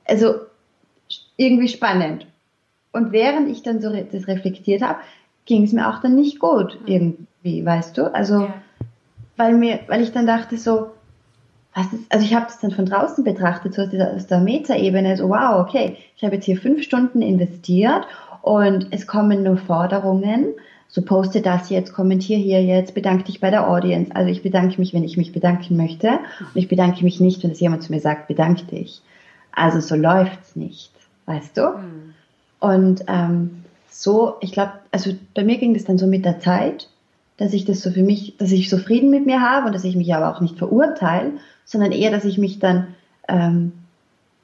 Also 0.07 0.35
irgendwie 1.37 1.69
spannend. 1.69 2.27
Und 2.93 3.13
während 3.13 3.51
ich 3.51 3.63
dann 3.63 3.83
so 3.83 3.91
das 3.91 4.27
reflektiert 4.27 4.81
habe, 4.81 5.01
ging 5.45 5.65
es 5.65 5.73
mir 5.73 5.91
auch 5.91 6.01
dann 6.01 6.15
nicht 6.15 6.39
gut 6.39 6.79
mhm. 6.81 6.87
irgendwie, 6.87 7.67
weißt 7.67 7.99
du? 7.99 8.15
Also 8.15 8.45
ja. 8.45 8.55
weil 9.37 9.59
mir, 9.59 9.81
weil 9.89 10.01
ich 10.01 10.13
dann 10.13 10.27
dachte 10.27 10.57
so, 10.57 10.91
was 11.75 11.93
ist, 11.93 12.05
also 12.11 12.25
ich 12.25 12.35
habe 12.35 12.47
das 12.47 12.61
dann 12.61 12.73
von 12.73 12.87
draußen 12.87 13.25
betrachtet, 13.25 13.75
so 13.75 13.83
aus, 13.83 13.91
dieser, 13.91 14.13
aus 14.15 14.27
der 14.27 14.41
Metaebene, 14.41 15.17
so 15.17 15.29
wow, 15.29 15.61
okay, 15.67 15.97
ich 16.17 16.25
habe 16.25 16.35
jetzt 16.35 16.45
hier 16.45 16.57
fünf 16.57 16.83
Stunden 16.83 17.23
investiert 17.23 18.07
und 18.43 18.89
es 18.91 19.07
kommen 19.07 19.43
nur 19.43 19.57
Forderungen 19.57 20.55
so 20.93 21.01
poste 21.01 21.41
das 21.41 21.71
jetzt, 21.71 21.95
kommentiere 21.95 22.39
hier 22.39 22.63
jetzt, 22.63 22.95
bedanke 22.95 23.25
dich 23.25 23.41
bei 23.41 23.49
der 23.49 23.67
Audience. 23.67 24.15
Also 24.15 24.31
ich 24.31 24.43
bedanke 24.43 24.79
mich, 24.79 24.93
wenn 24.93 25.05
ich 25.05 25.17
mich 25.17 25.33
bedanken 25.33 25.79
möchte 25.79 26.19
und 26.41 26.55
ich 26.55 26.69
bedanke 26.69 27.03
mich 27.03 27.19
nicht, 27.19 27.43
wenn 27.43 27.53
es 27.53 27.61
jemand 27.61 27.83
zu 27.83 27.93
mir 27.93 28.01
sagt, 28.01 28.29
bedanke 28.29 28.65
dich. 28.65 29.01
Also 29.53 29.81
so 29.81 29.95
läuft's 29.95 30.55
nicht, 30.55 30.93
weißt 31.25 31.57
du? 31.57 31.63
Mhm. 31.63 32.15
Und 32.61 33.05
ähm, 33.09 33.65
so, 33.89 34.35
ich 34.41 34.53
glaube, 34.53 34.73
also 34.91 35.13
bei 35.35 35.45
mir 35.45 35.57
ging 35.57 35.73
das 35.73 35.85
dann 35.85 35.97
so 35.97 36.07
mit 36.07 36.27
der 36.27 36.41
Zeit, 36.41 36.91
dass 37.39 37.55
ich 37.55 37.65
das 37.65 37.81
so 37.81 37.91
für 37.91 38.03
mich, 38.03 38.37
dass 38.37 38.53
ich 38.53 38.69
so 38.69 38.77
Frieden 38.77 39.09
mit 39.09 39.25
mir 39.25 39.41
habe 39.41 39.69
und 39.69 39.75
dass 39.75 39.85
ich 39.85 39.97
mich 39.97 40.15
aber 40.15 40.31
auch 40.31 40.43
nicht 40.43 40.59
verurteile, 40.59 41.33
sondern 41.65 41.93
eher, 41.93 42.11
dass 42.11 42.25
ich 42.25 42.39
mich 42.39 42.59
dann, 42.59 42.95
ähm, 43.29 43.73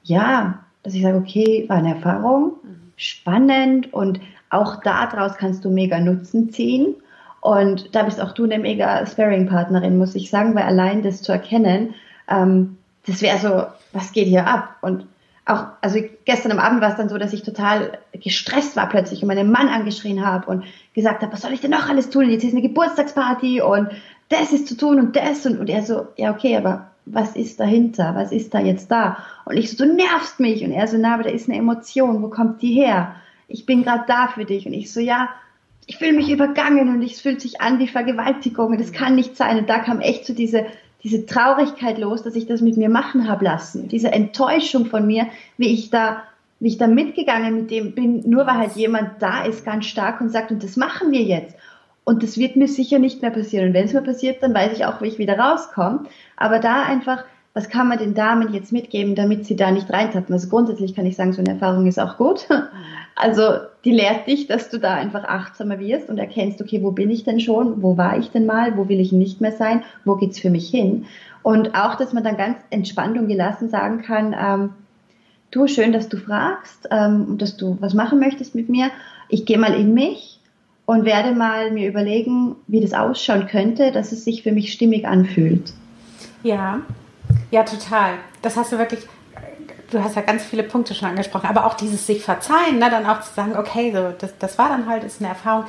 ja, 0.03 0.59
dass 0.83 0.93
ich 0.93 1.01
sage, 1.01 1.17
okay, 1.17 1.65
war 1.67 1.77
eine 1.77 1.95
Erfahrung, 1.95 2.53
mhm. 2.63 2.91
spannend 2.95 3.93
und 3.93 4.19
auch 4.49 4.81
daraus 4.81 5.35
kannst 5.37 5.63
du 5.65 5.69
mega 5.69 5.99
Nutzen 5.99 6.51
ziehen. 6.51 6.95
Und 7.41 7.95
da 7.95 8.03
bist 8.03 8.19
auch 8.19 8.33
du 8.33 8.43
eine 8.43 8.59
mega 8.59 9.05
Sparing-Partnerin, 9.05 9.97
muss 9.97 10.15
ich 10.15 10.29
sagen, 10.29 10.55
weil 10.55 10.63
allein 10.63 11.03
das 11.03 11.21
zu 11.21 11.31
erkennen, 11.31 11.93
ähm, 12.27 12.77
das 13.05 13.21
wäre 13.21 13.37
so, 13.37 13.65
was 13.93 14.11
geht 14.11 14.27
hier 14.27 14.45
ab? 14.45 14.75
Und 14.81 15.05
auch, 15.45 15.65
also 15.81 15.99
gestern 16.25 16.51
am 16.51 16.59
Abend 16.59 16.81
war 16.81 16.91
es 16.91 16.97
dann 16.97 17.09
so, 17.09 17.17
dass 17.17 17.33
ich 17.33 17.43
total 17.43 17.97
gestresst 18.13 18.75
war 18.75 18.87
plötzlich 18.89 19.21
und 19.21 19.27
meinen 19.27 19.51
Mann 19.51 19.67
angeschrien 19.67 20.25
habe 20.25 20.49
und 20.49 20.63
gesagt 20.93 21.21
habe, 21.21 21.33
was 21.33 21.41
soll 21.41 21.53
ich 21.53 21.61
denn 21.61 21.71
noch 21.71 21.89
alles 21.89 22.09
tun? 22.09 22.29
Jetzt 22.29 22.43
ist 22.43 22.53
eine 22.53 22.61
Geburtstagsparty 22.61 23.61
und 23.61 23.89
das 24.29 24.51
ist 24.51 24.67
zu 24.67 24.77
tun 24.77 24.99
und 24.99 25.15
das 25.15 25.45
und, 25.45 25.59
und 25.59 25.69
er 25.69 25.83
so, 25.83 26.07
ja 26.17 26.31
okay, 26.31 26.55
aber 26.55 26.91
was 27.11 27.35
ist 27.35 27.59
dahinter? 27.59 28.15
Was 28.15 28.31
ist 28.31 28.53
da 28.53 28.59
jetzt 28.59 28.89
da? 28.91 29.17
Und 29.45 29.57
ich 29.57 29.71
so, 29.71 29.83
du 29.83 29.93
nervst 29.93 30.39
mich 30.39 30.63
und 30.63 30.71
er 30.71 30.87
so, 30.87 30.97
na, 30.97 31.15
aber 31.15 31.23
da 31.23 31.29
ist 31.29 31.49
eine 31.49 31.57
Emotion, 31.57 32.21
wo 32.21 32.29
kommt 32.29 32.61
die 32.61 32.73
her? 32.73 33.15
ich 33.49 33.65
bin 33.65 33.83
gerade 33.83 34.05
da 34.07 34.27
für 34.27 34.45
dich. 34.45 34.65
Und 34.65 34.73
ich 34.73 34.93
so, 34.93 35.01
ja, 35.01 35.29
ich 35.87 35.97
fühle 35.97 36.13
mich 36.13 36.29
übergangen 36.29 36.89
und 36.89 37.01
es 37.01 37.19
fühlt 37.19 37.41
sich 37.41 37.59
an 37.59 37.79
wie 37.79 37.87
Vergewaltigung 37.87 38.67
und 38.67 38.79
das 38.79 38.93
kann 38.93 39.15
nicht 39.15 39.35
sein. 39.35 39.57
Und 39.57 39.69
da 39.69 39.79
kam 39.79 39.99
echt 39.99 40.25
so 40.25 40.33
diese, 40.33 40.67
diese 41.03 41.25
Traurigkeit 41.25 41.97
los, 41.97 42.23
dass 42.23 42.35
ich 42.35 42.45
das 42.45 42.61
mit 42.61 42.77
mir 42.77 42.89
machen 42.89 43.27
habe 43.27 43.43
lassen. 43.43 43.89
Diese 43.89 44.11
Enttäuschung 44.11 44.85
von 44.85 45.05
mir, 45.05 45.27
wie 45.57 45.73
ich 45.73 45.89
da, 45.89 46.23
wie 46.59 46.67
ich 46.67 46.77
da 46.77 46.87
mitgegangen 46.87 47.55
mit 47.55 47.71
dem 47.71 47.95
bin, 47.95 48.29
nur 48.29 48.45
weil 48.45 48.57
halt 48.57 48.75
jemand 48.75 49.21
da 49.21 49.43
ist, 49.43 49.65
ganz 49.65 49.87
stark 49.87 50.21
und 50.21 50.29
sagt, 50.29 50.51
und 50.51 50.63
das 50.63 50.77
machen 50.77 51.11
wir 51.11 51.23
jetzt. 51.23 51.55
Und 52.09 52.23
das 52.23 52.39
wird 52.39 52.55
mir 52.55 52.67
sicher 52.67 52.97
nicht 52.97 53.21
mehr 53.21 53.29
passieren. 53.29 53.67
Und 53.67 53.73
wenn 53.75 53.85
es 53.85 53.93
mir 53.93 54.01
passiert, 54.01 54.41
dann 54.41 54.51
weiß 54.51 54.73
ich 54.73 54.83
auch, 54.83 54.99
wie 54.99 55.09
ich 55.09 55.19
wieder 55.19 55.37
rauskomme. 55.37 56.05
Aber 56.37 56.57
da 56.57 56.81
einfach, 56.81 57.23
was 57.53 57.69
kann 57.69 57.87
man 57.87 57.99
den 57.99 58.15
Damen 58.15 58.51
jetzt 58.51 58.71
mitgeben, 58.71 59.13
damit 59.13 59.45
sie 59.45 59.55
da 59.55 59.69
nicht 59.69 59.93
reintappen? 59.93 60.33
Also 60.33 60.49
grundsätzlich 60.49 60.95
kann 60.95 61.05
ich 61.05 61.15
sagen, 61.15 61.33
so 61.33 61.41
eine 61.41 61.51
Erfahrung 61.51 61.85
ist 61.85 61.99
auch 61.99 62.17
gut. 62.17 62.47
Also 63.15 63.43
die 63.83 63.91
lehrt 63.91 64.27
dich, 64.27 64.47
dass 64.47 64.69
du 64.69 64.79
da 64.79 64.93
einfach 64.93 65.25
achtsamer 65.25 65.77
wirst 65.77 66.09
und 66.09 66.19
erkennst, 66.19 66.61
okay, 66.61 66.81
wo 66.81 66.91
bin 66.91 67.11
ich 67.11 67.25
denn 67.25 67.41
schon, 67.41 67.83
wo 67.83 67.97
war 67.97 68.17
ich 68.17 68.31
denn 68.31 68.45
mal, 68.45 68.77
wo 68.77 68.87
will 68.87 69.01
ich 69.01 69.11
nicht 69.11 69.41
mehr 69.41 69.51
sein, 69.51 69.83
wo 70.05 70.15
geht's 70.15 70.39
für 70.39 70.49
mich 70.49 70.69
hin? 70.69 71.05
Und 71.43 71.75
auch, 71.75 71.95
dass 71.95 72.13
man 72.13 72.23
dann 72.23 72.37
ganz 72.37 72.57
entspannt 72.69 73.17
und 73.17 73.27
gelassen 73.27 73.67
sagen 73.67 74.01
kann, 74.01 74.33
ähm, 74.39 74.69
du, 75.51 75.67
schön, 75.67 75.91
dass 75.91 76.07
du 76.07 76.15
fragst 76.15 76.87
ähm, 76.91 77.25
und 77.31 77.41
dass 77.41 77.57
du 77.57 77.77
was 77.81 77.93
machen 77.93 78.19
möchtest 78.19 78.55
mit 78.55 78.69
mir. 78.69 78.89
Ich 79.27 79.45
gehe 79.45 79.57
mal 79.57 79.73
in 79.73 79.93
mich 79.93 80.38
und 80.89 81.05
werde 81.05 81.35
mal 81.35 81.69
mir 81.69 81.87
überlegen, 81.87 82.55
wie 82.65 82.81
das 82.81 82.93
ausschauen 82.93 83.45
könnte, 83.45 83.91
dass 83.91 84.11
es 84.11 84.23
sich 84.23 84.41
für 84.41 84.51
mich 84.51 84.73
stimmig 84.73 85.05
anfühlt. 85.05 85.71
Ja, 86.41 86.79
ja, 87.51 87.61
total. 87.61 88.13
Das 88.41 88.57
hast 88.57 88.71
du 88.71 88.79
wirklich 88.79 89.01
du 89.91 90.03
hast 90.03 90.15
ja 90.15 90.23
ganz 90.23 90.43
viele 90.43 90.63
Punkte 90.63 90.95
schon 90.95 91.09
angesprochen, 91.09 91.47
aber 91.47 91.67
auch 91.67 91.75
dieses 91.75 92.07
sich 92.07 92.23
verzeihen, 92.23 92.79
ne, 92.79 92.89
dann 92.89 93.05
auch 93.05 93.21
zu 93.21 93.31
sagen, 93.35 93.55
okay, 93.55 93.91
so, 93.93 94.15
das, 94.17 94.35
das 94.39 94.57
war 94.57 94.69
dann 94.69 94.87
halt, 94.87 95.03
ist 95.03 95.21
eine 95.21 95.29
Erfahrung. 95.29 95.65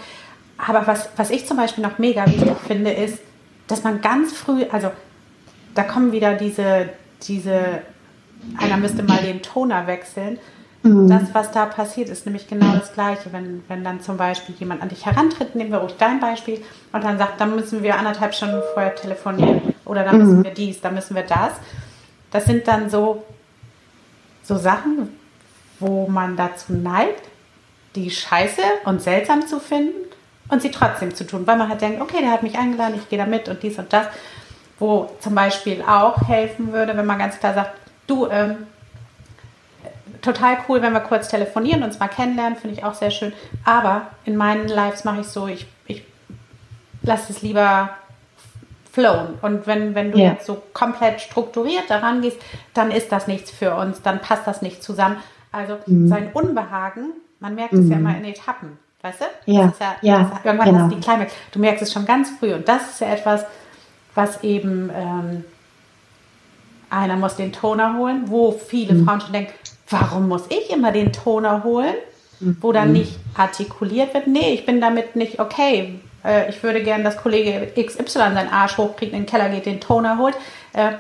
Aber 0.57 0.87
was, 0.87 1.11
was 1.17 1.29
ich 1.29 1.47
zum 1.47 1.59
Beispiel 1.59 1.85
noch 1.85 1.99
mega 1.99 2.27
wichtig 2.27 2.57
finde, 2.67 2.91
ist, 2.91 3.19
dass 3.67 3.85
man 3.85 4.01
ganz 4.01 4.33
früh, 4.33 4.65
also 4.73 4.91
da 5.75 5.83
kommen 5.83 6.13
wieder 6.13 6.35
diese, 6.35 6.89
diese 7.23 7.83
einer 8.57 8.79
müsste 8.79 9.03
mal 9.03 9.23
den 9.23 9.43
Toner 9.43 9.87
wechseln. 9.87 10.39
Mhm. 10.83 11.09
Das, 11.09 11.23
was 11.33 11.51
da 11.51 11.67
passiert, 11.67 12.09
ist 12.09 12.25
nämlich 12.25 12.49
genau 12.49 12.73
das 12.75 12.93
Gleiche. 12.93 13.33
Wenn, 13.33 13.63
wenn 13.69 13.85
dann 13.85 14.01
zum 14.01 14.17
Beispiel 14.17 14.55
jemand 14.59 14.83
an 14.83 14.89
dich 14.89 15.05
herantritt, 15.05 15.55
nehmen 15.55 15.73
wir 15.73 15.79
ruhig 15.79 15.95
dein 15.99 16.21
Beispiel, 16.21 16.63
und 16.93 17.05
dann 17.05 17.19
sagt, 17.19 17.41
dann 17.41 17.55
müssen 17.55 17.83
wir 17.83 17.99
anderthalb 17.99 18.35
Stunden 18.35 18.63
vorher 18.73 18.95
telefonieren 18.95 19.75
oder 19.85 20.05
dann 20.05 20.19
müssen 20.19 20.39
mhm. 20.39 20.45
wir 20.45 20.55
dies, 20.55 20.81
dann 20.81 20.95
müssen 20.95 21.15
wir 21.15 21.23
das. 21.23 21.53
Das 22.31 22.45
sind 22.45 22.67
dann 22.67 22.89
so, 22.89 23.25
so 24.43 24.57
Sachen, 24.57 25.17
wo 25.81 26.07
man 26.09 26.37
dazu 26.37 26.73
neigt, 26.73 27.23
die 27.95 28.11
scheiße 28.11 28.63
und 28.85 29.03
seltsam 29.03 29.47
zu 29.47 29.59
finden 29.59 30.07
und 30.49 30.63
sie 30.63 30.71
trotzdem 30.71 31.15
zu 31.15 31.27
tun, 31.27 31.47
weil 31.47 31.57
man 31.57 31.69
halt 31.69 31.81
denkt, 31.81 32.01
okay, 32.01 32.19
der 32.21 32.31
hat 32.31 32.43
mich 32.43 32.57
eingeladen, 32.57 32.95
ich 32.97 33.09
gehe 33.09 33.19
da 33.19 33.27
mit 33.27 33.49
und 33.49 33.63
dies 33.63 33.79
und 33.79 33.93
das. 33.93 34.07
Wo 34.79 35.11
zum 35.21 35.35
Beispiel 35.35 35.83
auch 35.83 36.27
helfen 36.27 36.73
würde, 36.73 36.97
wenn 36.97 37.05
man 37.05 37.19
ganz 37.19 37.39
klar 37.39 37.53
sagt, 37.53 37.73
du, 38.07 38.29
ähm, 38.29 38.67
total 40.23 40.59
cool, 40.69 40.83
wenn 40.83 40.93
wir 40.93 41.01
kurz 41.01 41.29
telefonieren, 41.29 41.83
uns 41.83 41.99
mal 41.99 42.09
kennenlernen, 42.09 42.57
finde 42.57 42.77
ich 42.77 42.85
auch 42.85 42.95
sehr 42.95 43.11
schön. 43.11 43.33
Aber 43.65 44.09
in 44.25 44.37
meinen 44.37 44.69
Lives 44.69 45.05
mache 45.05 45.21
ich 45.21 45.27
so, 45.27 45.47
ich, 45.47 45.67
ich 45.87 46.05
lasse 47.03 47.33
es 47.33 47.43
lieber 47.43 47.91
flown. 48.93 49.39
Und 49.43 49.67
wenn, 49.67 49.95
wenn 49.95 50.13
du 50.13 50.19
yeah. 50.19 50.33
jetzt 50.33 50.47
so 50.47 50.63
komplett 50.73 51.21
strukturiert 51.21 51.89
daran 51.89 52.23
gehst, 52.23 52.39
dann 52.75 52.91
ist 52.91 53.13
das 53.13 53.27
nichts 53.27 53.51
für 53.51 53.75
uns, 53.75 54.03
dann 54.03 54.21
passt 54.21 54.47
das 54.47 54.63
nicht 54.63 54.83
zusammen. 54.83 55.17
Also 55.53 55.79
mhm. 55.87 56.09
sein 56.09 56.31
Unbehagen, 56.33 57.13
man 57.39 57.55
merkt 57.55 57.73
es 57.73 57.89
ja 57.89 57.97
immer 57.97 58.17
in 58.17 58.25
Etappen, 58.25 58.79
weißt 59.03 59.21
du? 59.21 59.53
Ja, 59.53 59.73
ja, 59.81 59.97
ja 60.03 60.41
irgendwann 60.45 60.69
genau. 60.69 60.81
hast 60.81 60.93
du 60.93 60.97
die 60.97 61.01
Climax. 61.01 61.33
Du 61.53 61.59
merkst 61.59 61.83
es 61.83 61.93
schon 61.93 62.05
ganz 62.05 62.31
früh 62.31 62.53
und 62.53 62.69
das 62.69 62.91
ist 62.91 63.01
ja 63.01 63.09
etwas, 63.09 63.45
was 64.15 64.43
eben 64.43 64.91
ähm, 64.95 65.45
einer 66.91 67.17
muss 67.17 67.37
den 67.37 67.53
Toner 67.53 67.97
holen, 67.97 68.25
wo 68.27 68.53
viele 68.53 68.95
mhm. 68.95 69.05
Frauen 69.05 69.21
schon 69.21 69.33
denken, 69.33 69.53
warum 69.91 70.29
muss 70.29 70.45
ich 70.49 70.71
immer 70.71 70.93
den 70.93 71.13
Toner 71.13 71.65
holen, 71.65 71.95
wo 72.61 72.73
dann 72.73 72.89
mhm. 72.89 72.95
nicht 72.95 73.19
artikuliert 73.37 74.15
wird, 74.15 74.27
nee, 74.27 74.55
ich 74.55 74.65
bin 74.65 74.81
damit 74.81 75.15
nicht 75.17 75.41
okay. 75.41 76.01
Äh, 76.25 76.49
ich 76.49 76.63
würde 76.63 76.83
gerne, 76.83 77.05
dass 77.05 77.19
Kollege 77.19 77.71
XY 77.77 78.05
seinen 78.07 78.49
Arsch 78.49 78.79
hochkriegt, 78.79 79.13
in 79.13 79.21
den 79.21 79.27
Keller 79.27 79.51
geht, 79.51 79.67
den 79.67 79.81
Toner 79.81 80.19
holt. 80.19 80.35
Äh, 80.73 80.93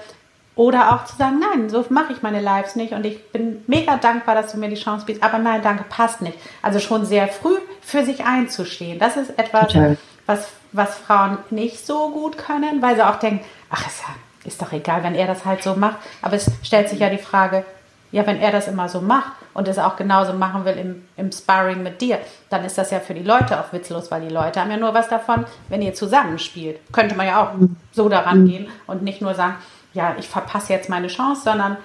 oder 0.56 0.92
auch 0.92 1.06
zu 1.06 1.16
sagen, 1.16 1.40
nein, 1.40 1.70
so 1.70 1.86
mache 1.88 2.12
ich 2.12 2.20
meine 2.20 2.40
Lives 2.40 2.76
nicht 2.76 2.92
und 2.92 3.06
ich 3.06 3.32
bin 3.32 3.62
mega 3.66 3.96
dankbar, 3.96 4.34
dass 4.34 4.52
du 4.52 4.58
mir 4.58 4.68
die 4.68 4.74
Chance 4.74 5.06
bietest, 5.06 5.24
aber 5.24 5.38
nein, 5.38 5.62
danke, 5.62 5.84
passt 5.88 6.20
nicht. 6.20 6.36
Also 6.60 6.80
schon 6.80 7.06
sehr 7.06 7.28
früh 7.28 7.56
für 7.80 8.04
sich 8.04 8.24
einzustehen. 8.24 8.98
Das 8.98 9.16
ist 9.16 9.38
etwas, 9.38 9.74
was, 10.26 10.48
was 10.72 10.98
Frauen 10.98 11.38
nicht 11.48 11.86
so 11.86 12.10
gut 12.10 12.36
können, 12.36 12.82
weil 12.82 12.96
sie 12.96 13.06
auch 13.06 13.16
denken, 13.16 13.42
ach, 13.70 13.86
ist, 13.86 14.02
ist 14.44 14.60
doch 14.60 14.72
egal, 14.72 15.02
wenn 15.02 15.14
er 15.14 15.26
das 15.26 15.46
halt 15.46 15.62
so 15.62 15.76
macht. 15.76 15.96
Aber 16.20 16.36
es 16.36 16.50
stellt 16.62 16.90
sich 16.90 16.98
ja 16.98 17.08
die 17.08 17.16
Frage, 17.16 17.64
ja, 18.12 18.26
wenn 18.26 18.40
er 18.40 18.50
das 18.50 18.68
immer 18.68 18.88
so 18.88 19.00
macht 19.00 19.32
und 19.54 19.68
es 19.68 19.78
auch 19.78 19.96
genauso 19.96 20.32
machen 20.32 20.64
will 20.64 20.76
im, 20.76 21.02
im 21.16 21.30
Sparring 21.32 21.82
mit 21.82 22.00
dir, 22.00 22.18
dann 22.48 22.64
ist 22.64 22.76
das 22.76 22.90
ja 22.90 23.00
für 23.00 23.14
die 23.14 23.22
Leute 23.22 23.60
auch 23.60 23.72
witzlos, 23.72 24.10
weil 24.10 24.22
die 24.22 24.34
Leute 24.34 24.60
haben 24.60 24.70
ja 24.70 24.76
nur 24.76 24.94
was 24.94 25.08
davon, 25.08 25.44
wenn 25.68 25.82
ihr 25.82 25.94
zusammenspielt. 25.94 26.80
Könnte 26.92 27.14
man 27.14 27.26
ja 27.26 27.42
auch 27.42 27.50
so 27.92 28.08
daran 28.08 28.46
gehen 28.46 28.68
und 28.86 29.02
nicht 29.02 29.22
nur 29.22 29.34
sagen, 29.34 29.54
ja, 29.92 30.14
ich 30.18 30.28
verpasse 30.28 30.72
jetzt 30.72 30.88
meine 30.88 31.08
Chance, 31.08 31.42
sondern 31.44 31.76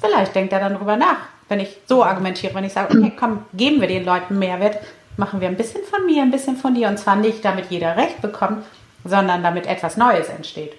vielleicht 0.00 0.34
denkt 0.34 0.52
er 0.52 0.60
dann 0.60 0.74
darüber 0.74 0.96
nach. 0.96 1.18
Wenn 1.48 1.60
ich 1.60 1.76
so 1.86 2.04
argumentiere, 2.04 2.54
wenn 2.54 2.64
ich 2.64 2.72
sage, 2.72 2.96
okay, 2.96 3.12
komm, 3.18 3.44
geben 3.54 3.80
wir 3.80 3.88
den 3.88 4.04
Leuten 4.04 4.38
Mehrwert, 4.38 4.78
machen 5.16 5.40
wir 5.40 5.48
ein 5.48 5.56
bisschen 5.56 5.82
von 5.84 6.04
mir, 6.06 6.22
ein 6.22 6.30
bisschen 6.30 6.56
von 6.56 6.74
dir 6.74 6.88
und 6.88 6.98
zwar 6.98 7.16
nicht, 7.16 7.44
damit 7.44 7.66
jeder 7.70 7.96
Recht 7.96 8.20
bekommt, 8.20 8.64
sondern 9.04 9.42
damit 9.42 9.66
etwas 9.66 9.96
Neues 9.96 10.28
entsteht. 10.28 10.74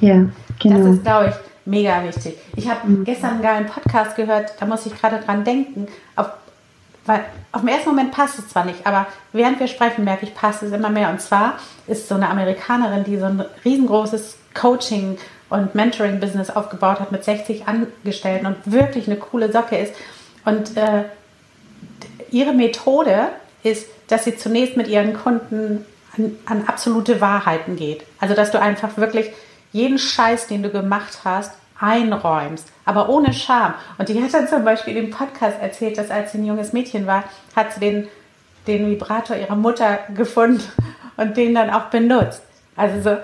Ja, 0.00 0.26
genau. 0.58 0.78
Das 0.78 0.96
ist, 0.96 1.02
glaube 1.04 1.28
ich, 1.28 1.49
mega 1.70 2.02
wichtig. 2.04 2.36
Ich 2.56 2.68
habe 2.68 2.86
mhm. 2.86 3.04
gestern 3.04 3.30
einen 3.30 3.42
geilen 3.42 3.66
Podcast 3.66 4.16
gehört, 4.16 4.54
da 4.58 4.66
muss 4.66 4.86
ich 4.86 4.94
gerade 4.94 5.20
dran 5.20 5.44
denken. 5.44 5.86
Auf, 6.16 6.26
weil 7.06 7.24
auf 7.52 7.62
den 7.62 7.68
ersten 7.68 7.90
Moment 7.90 8.12
passt 8.12 8.38
es 8.38 8.48
zwar 8.48 8.64
nicht, 8.64 8.86
aber 8.86 9.06
während 9.32 9.58
wir 9.60 9.68
sprechen, 9.68 10.04
merke 10.04 10.26
ich, 10.26 10.34
passt 10.34 10.62
es 10.62 10.72
immer 10.72 10.90
mehr. 10.90 11.10
Und 11.10 11.20
zwar 11.20 11.58
ist 11.86 12.08
so 12.08 12.16
eine 12.16 12.28
Amerikanerin, 12.28 13.04
die 13.04 13.16
so 13.16 13.26
ein 13.26 13.44
riesengroßes 13.64 14.36
Coaching- 14.54 15.16
und 15.48 15.74
Mentoring-Business 15.74 16.50
aufgebaut 16.50 17.00
hat 17.00 17.12
mit 17.12 17.24
60 17.24 17.66
Angestellten 17.66 18.46
und 18.46 18.56
wirklich 18.66 19.06
eine 19.06 19.16
coole 19.16 19.50
Socke 19.50 19.76
ist. 19.76 19.94
Und 20.44 20.76
äh, 20.76 21.04
ihre 22.30 22.52
Methode 22.52 23.28
ist, 23.62 23.86
dass 24.08 24.24
sie 24.24 24.36
zunächst 24.36 24.76
mit 24.76 24.88
ihren 24.88 25.14
Kunden 25.14 25.84
an, 26.16 26.36
an 26.46 26.64
absolute 26.66 27.20
Wahrheiten 27.20 27.76
geht. 27.76 28.02
Also, 28.20 28.34
dass 28.34 28.50
du 28.50 28.60
einfach 28.60 28.96
wirklich 28.96 29.30
jeden 29.72 29.98
Scheiß, 29.98 30.46
den 30.46 30.62
du 30.62 30.70
gemacht 30.70 31.20
hast, 31.24 31.52
einräumst, 31.80 32.68
aber 32.84 33.08
ohne 33.08 33.32
Scham. 33.32 33.74
Und 33.98 34.08
die 34.08 34.22
hat 34.22 34.32
dann 34.34 34.46
zum 34.46 34.64
Beispiel 34.64 34.96
im 34.96 35.10
Podcast 35.10 35.60
erzählt, 35.60 35.98
dass 35.98 36.10
als 36.10 36.32
sie 36.32 36.38
ein 36.38 36.46
junges 36.46 36.72
Mädchen 36.72 37.06
war, 37.06 37.24
hat 37.56 37.72
sie 37.72 37.80
den, 37.80 38.08
den 38.66 38.86
Vibrator 38.90 39.36
ihrer 39.36 39.56
Mutter 39.56 40.00
gefunden 40.14 40.62
und 41.16 41.36
den 41.36 41.54
dann 41.54 41.70
auch 41.70 41.86
benutzt. 41.86 42.42
Also 42.76 43.00
so, 43.02 43.16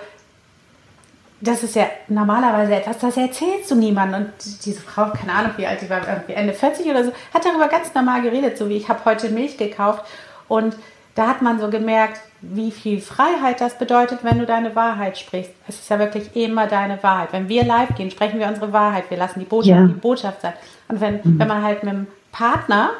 das 1.40 1.62
ist 1.62 1.76
ja 1.76 1.86
normalerweise 2.08 2.76
etwas, 2.76 2.98
das 2.98 3.16
erzählst 3.16 3.70
du 3.70 3.74
niemandem. 3.74 4.22
Und 4.22 4.64
diese 4.64 4.80
Frau, 4.80 5.10
keine 5.10 5.32
Ahnung, 5.32 5.52
wie 5.56 5.66
alt 5.66 5.80
sie 5.80 5.90
war, 5.90 6.06
irgendwie 6.06 6.32
Ende 6.32 6.54
40 6.54 6.86
oder 6.86 7.04
so, 7.04 7.12
hat 7.32 7.44
darüber 7.44 7.68
ganz 7.68 7.92
normal 7.94 8.22
geredet, 8.22 8.56
so 8.56 8.68
wie 8.68 8.76
ich 8.76 8.88
habe 8.88 9.04
heute 9.04 9.28
Milch 9.28 9.58
gekauft. 9.58 10.04
Und 10.48 10.76
da 11.16 11.26
hat 11.26 11.42
man 11.42 11.58
so 11.58 11.70
gemerkt, 11.70 12.20
wie 12.42 12.70
viel 12.70 13.00
Freiheit 13.00 13.60
das 13.60 13.78
bedeutet, 13.78 14.20
wenn 14.22 14.38
du 14.38 14.46
deine 14.46 14.76
Wahrheit 14.76 15.18
sprichst. 15.18 15.50
Es 15.66 15.80
ist 15.80 15.88
ja 15.88 15.98
wirklich 15.98 16.36
immer 16.36 16.66
deine 16.66 17.02
Wahrheit. 17.02 17.32
Wenn 17.32 17.48
wir 17.48 17.64
live 17.64 17.94
gehen, 17.96 18.10
sprechen 18.10 18.38
wir 18.38 18.46
unsere 18.46 18.72
Wahrheit. 18.72 19.10
Wir 19.10 19.16
lassen 19.16 19.40
die 19.40 19.46
Botschaft 19.46 19.80
ja. 19.80 19.86
die 19.86 19.94
Botschaft 19.94 20.42
sein. 20.42 20.52
Und 20.88 21.00
wenn, 21.00 21.14
mhm. 21.14 21.38
wenn 21.38 21.48
man 21.48 21.62
halt 21.62 21.82
mit 21.82 21.92
einem 21.92 22.06
Partner, 22.32 22.90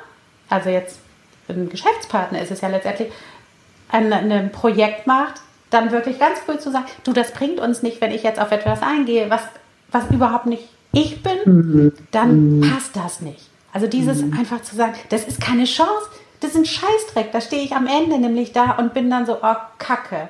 also 0.49 0.71
jetzt 0.71 0.99
ein 1.49 1.69
Geschäftspartner 1.69 2.41
ist 2.41 2.51
es 2.51 2.63
ja 2.63 2.69
letztendlich, 2.69 3.13
ein, 3.91 4.13
ein 4.13 4.51
Projekt 4.51 5.07
macht, 5.07 5.35
dann 5.69 5.93
wirklich 5.93 6.19
ganz 6.19 6.39
cool 6.49 6.59
zu 6.59 6.71
sagen, 6.71 6.87
du, 7.05 7.13
das 7.13 7.33
bringt 7.33 7.61
uns 7.61 7.83
nicht, 7.83 8.01
wenn 8.01 8.13
ich 8.13 8.23
jetzt 8.23 8.41
auf 8.41 8.51
etwas 8.51 8.81
eingehe, 8.83 9.29
was, 9.29 9.43
was 9.93 10.11
überhaupt 10.11 10.47
nicht 10.47 10.65
ich 10.93 11.23
bin, 11.23 11.39
mhm. 11.45 11.93
dann 12.11 12.59
mhm. 12.59 12.71
passt 12.71 12.97
das 12.97 13.21
nicht. 13.21 13.51
Also 13.73 13.87
dieses 13.87 14.23
mhm. 14.23 14.33
einfach 14.39 14.63
zu 14.63 14.75
sagen, 14.75 14.95
das 15.11 15.25
ist 15.25 15.39
keine 15.41 15.65
Chance, 15.65 16.09
das 16.47 16.55
ist 16.55 16.61
ein 16.61 16.65
Scheißdreck. 16.65 17.33
Da 17.33 17.41
stehe 17.41 17.63
ich 17.63 17.75
am 17.75 17.87
Ende 17.87 18.19
nämlich 18.19 18.53
da 18.53 18.73
und 18.73 18.95
bin 18.95 19.11
dann 19.11 19.27
so, 19.27 19.39
oh 19.43 19.57
Kacke. 19.79 20.29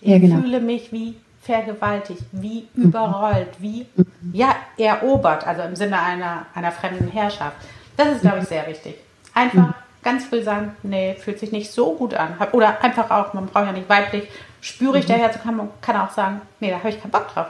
Ich 0.00 0.08
ja, 0.08 0.18
genau. 0.18 0.40
fühle 0.40 0.60
mich 0.60 0.90
wie 0.92 1.16
vergewaltigt, 1.42 2.22
wie 2.32 2.66
mhm. 2.74 2.84
überrollt, 2.84 3.48
wie 3.58 3.86
mhm. 3.94 4.06
ja, 4.32 4.56
erobert, 4.78 5.46
also 5.46 5.62
im 5.62 5.76
Sinne 5.76 6.00
einer, 6.00 6.46
einer 6.54 6.72
fremden 6.72 7.08
Herrschaft. 7.08 7.56
Das 7.96 8.08
ist, 8.08 8.22
glaube 8.22 8.38
ich, 8.38 8.44
sehr 8.44 8.66
wichtig. 8.66 8.94
Einfach 9.34 9.68
mhm. 9.68 9.74
ganz 10.02 10.24
früh 10.24 10.42
sagen, 10.42 10.74
nee, 10.82 11.14
fühlt 11.14 11.38
sich 11.38 11.52
nicht 11.52 11.70
so 11.70 11.94
gut 11.94 12.14
an. 12.14 12.36
Oder 12.52 12.82
einfach 12.82 13.10
auch, 13.10 13.34
man 13.34 13.46
braucht 13.46 13.66
ja 13.66 13.72
nicht 13.72 13.88
weiblich, 13.88 14.28
spüre 14.62 14.98
ich 14.98 15.08
mhm. 15.08 15.12
daher, 15.12 15.28
kann 15.30 15.56
man 15.56 15.68
kann 15.82 15.96
auch 15.96 16.10
sagen, 16.10 16.40
nee, 16.60 16.70
da 16.70 16.78
habe 16.78 16.88
ich 16.88 17.00
keinen 17.00 17.10
Bock 17.10 17.28
drauf. 17.28 17.48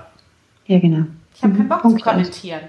Ja, 0.66 0.78
genau. 0.80 1.06
Ich 1.34 1.42
habe 1.42 1.54
keinen 1.54 1.68
Bock 1.68 1.82
Punkt 1.82 2.00
zu 2.00 2.04
kommentieren. 2.04 2.62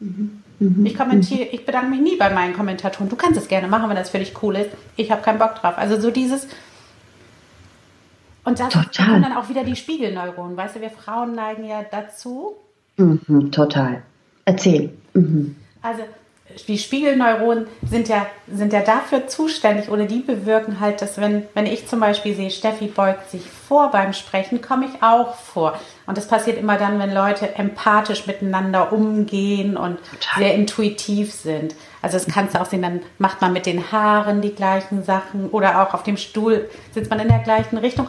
Mhm. 0.00 0.42
Mhm. 0.60 0.86
Ich 0.86 0.96
kommentiere, 0.96 1.48
ich 1.50 1.64
bedanke 1.64 1.90
mich 1.90 2.00
nie 2.00 2.16
bei 2.16 2.30
meinen 2.30 2.54
Kommentatoren. 2.54 3.08
Du 3.08 3.16
kannst 3.16 3.40
es 3.40 3.48
gerne 3.48 3.66
machen, 3.66 3.88
wenn 3.88 3.96
das 3.96 4.10
für 4.10 4.18
dich 4.18 4.34
cool 4.42 4.56
ist. 4.56 4.70
Ich 4.96 5.10
habe 5.10 5.22
keinen 5.22 5.38
Bock 5.38 5.56
drauf. 5.56 5.76
Also 5.76 5.98
so 5.98 6.10
dieses. 6.10 6.46
Und 8.44 8.60
das 8.60 8.72
kommen 8.72 9.22
dann 9.22 9.32
auch 9.32 9.48
wieder 9.48 9.64
die 9.64 9.74
Spiegelneuronen. 9.74 10.56
Weißt 10.56 10.76
du, 10.76 10.80
wir 10.80 10.90
Frauen 10.90 11.34
neigen 11.34 11.64
ja 11.64 11.84
dazu. 11.90 12.56
Mhm, 12.96 13.50
total. 13.50 14.02
Erzähl. 14.44 14.92
Mhm. 15.14 15.56
Also 15.82 16.02
die 16.68 16.78
Spiegelneuronen 16.78 17.66
sind 17.88 18.08
ja, 18.08 18.26
sind 18.52 18.72
ja 18.72 18.80
dafür 18.80 19.26
zuständig 19.26 19.88
oder 19.88 20.06
die 20.06 20.20
bewirken 20.20 20.80
halt, 20.80 21.02
dass 21.02 21.18
wenn, 21.18 21.46
wenn 21.54 21.66
ich 21.66 21.86
zum 21.86 22.00
Beispiel 22.00 22.34
sehe, 22.34 22.50
Steffi 22.50 22.86
beugt 22.86 23.30
sich 23.30 23.42
vor 23.42 23.90
beim 23.90 24.12
Sprechen, 24.12 24.60
komme 24.60 24.86
ich 24.86 25.02
auch 25.02 25.34
vor. 25.34 25.78
Und 26.06 26.18
das 26.18 26.26
passiert 26.26 26.58
immer 26.58 26.76
dann, 26.76 26.98
wenn 26.98 27.12
Leute 27.12 27.54
empathisch 27.56 28.26
miteinander 28.26 28.92
umgehen 28.92 29.76
und 29.76 29.98
Total. 30.10 30.42
sehr 30.42 30.54
intuitiv 30.54 31.32
sind. 31.32 31.74
Also 32.02 32.18
das 32.18 32.26
kannst 32.26 32.54
du 32.54 32.60
auch 32.60 32.66
sehen, 32.66 32.82
dann 32.82 33.02
macht 33.18 33.40
man 33.40 33.52
mit 33.52 33.66
den 33.66 33.92
Haaren 33.92 34.40
die 34.40 34.54
gleichen 34.54 35.04
Sachen 35.04 35.50
oder 35.50 35.82
auch 35.82 35.94
auf 35.94 36.02
dem 36.02 36.16
Stuhl 36.16 36.68
sitzt 36.92 37.10
man 37.10 37.20
in 37.20 37.28
der 37.28 37.38
gleichen 37.38 37.78
Richtung. 37.78 38.08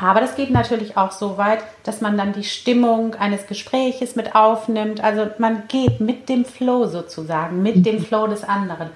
Aber 0.00 0.20
das 0.20 0.36
geht 0.36 0.50
natürlich 0.50 0.96
auch 0.96 1.10
so 1.10 1.38
weit, 1.38 1.64
dass 1.82 2.00
man 2.00 2.16
dann 2.16 2.32
die 2.32 2.44
Stimmung 2.44 3.14
eines 3.16 3.46
Gespräches 3.46 4.14
mit 4.14 4.34
aufnimmt. 4.34 5.02
Also 5.02 5.26
man 5.38 5.66
geht 5.66 6.00
mit 6.00 6.28
dem 6.28 6.44
Flow 6.44 6.86
sozusagen, 6.86 7.62
mit 7.62 7.76
mhm. 7.76 7.82
dem 7.82 8.00
Flow 8.00 8.26
des 8.28 8.44
anderen. 8.44 8.90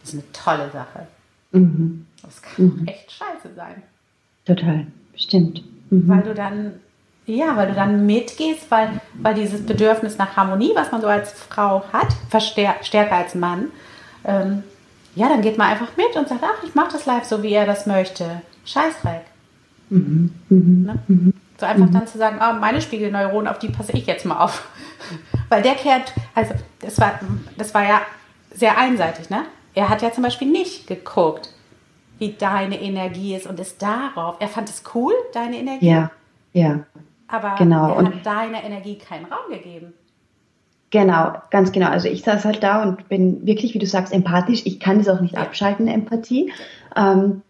Das 0.00 0.12
ist 0.12 0.14
eine 0.14 0.32
tolle 0.32 0.70
Sache. 0.72 1.06
Mhm. 1.52 2.06
Das 2.22 2.42
kann 2.42 2.64
mhm. 2.64 2.88
echt 2.88 3.12
scheiße 3.12 3.54
sein. 3.54 3.82
Total, 4.44 4.86
stimmt. 5.14 5.62
Mhm. 5.90 6.08
Weil 6.08 6.22
du 6.22 6.34
dann, 6.34 6.72
ja, 7.26 7.56
weil 7.56 7.68
du 7.68 7.74
dann 7.74 8.04
mitgehst, 8.04 8.68
weil, 8.70 9.00
weil 9.14 9.34
dieses 9.34 9.64
Bedürfnis 9.64 10.18
nach 10.18 10.36
Harmonie, 10.36 10.72
was 10.74 10.90
man 10.90 11.00
so 11.00 11.06
als 11.06 11.32
Frau 11.32 11.84
hat, 11.92 12.08
stärker 12.82 13.16
als 13.16 13.36
Mann, 13.36 13.68
ähm, 14.24 14.64
ja, 15.14 15.28
dann 15.28 15.42
geht 15.42 15.58
man 15.58 15.68
einfach 15.68 15.96
mit 15.96 16.16
und 16.16 16.28
sagt, 16.28 16.42
ach, 16.42 16.64
ich 16.64 16.74
mache 16.74 16.92
das 16.92 17.06
live 17.06 17.24
so, 17.24 17.42
wie 17.42 17.52
er 17.52 17.66
das 17.66 17.86
möchte. 17.86 18.42
Scheißdreck. 18.64 19.31
Mhm. 19.92 20.30
Mhm. 20.48 20.82
Ne? 20.84 21.32
So 21.58 21.66
einfach 21.66 21.86
mhm. 21.86 21.92
dann 21.92 22.06
zu 22.06 22.18
sagen, 22.18 22.38
oh, 22.40 22.58
meine 22.58 22.80
Spiegelneuronen, 22.80 23.46
auf 23.46 23.58
die 23.58 23.68
passe 23.68 23.92
ich 23.92 24.06
jetzt 24.06 24.24
mal 24.24 24.40
auf. 24.40 24.68
Weil 25.48 25.62
der 25.62 25.74
kehrt, 25.74 26.12
also 26.34 26.54
das 26.80 26.98
war, 26.98 27.20
das 27.56 27.74
war 27.74 27.82
ja 27.82 28.00
sehr 28.50 28.78
einseitig, 28.78 29.30
ne? 29.30 29.44
Er 29.74 29.88
hat 29.88 30.02
ja 30.02 30.12
zum 30.12 30.22
Beispiel 30.22 30.50
nicht 30.50 30.86
geguckt, 30.86 31.50
wie 32.18 32.32
deine 32.32 32.80
Energie 32.80 33.34
ist 33.34 33.46
und 33.46 33.58
ist 33.58 33.80
darauf. 33.82 34.36
Er 34.38 34.48
fand 34.48 34.68
es 34.68 34.82
cool, 34.94 35.12
deine 35.32 35.58
Energie. 35.58 35.88
Ja, 35.88 36.10
ja. 36.52 36.80
Aber 37.28 37.54
genau. 37.56 37.88
er 37.90 37.96
und 37.96 38.06
hat 38.06 38.26
deiner 38.26 38.62
Energie 38.62 38.98
keinen 38.98 39.24
Raum 39.24 39.50
gegeben. 39.50 39.94
Genau, 40.90 41.32
ganz 41.50 41.72
genau. 41.72 41.88
Also 41.88 42.08
ich 42.08 42.22
saß 42.22 42.44
halt 42.44 42.62
da 42.62 42.82
und 42.82 43.08
bin 43.08 43.46
wirklich, 43.46 43.72
wie 43.72 43.78
du 43.78 43.86
sagst, 43.86 44.12
empathisch. 44.12 44.62
Ich 44.66 44.78
kann 44.78 44.98
das 44.98 45.08
auch 45.08 45.20
nicht 45.20 45.38
abschalten, 45.38 45.88
Empathie. 45.88 46.52
Ähm, 46.94 47.40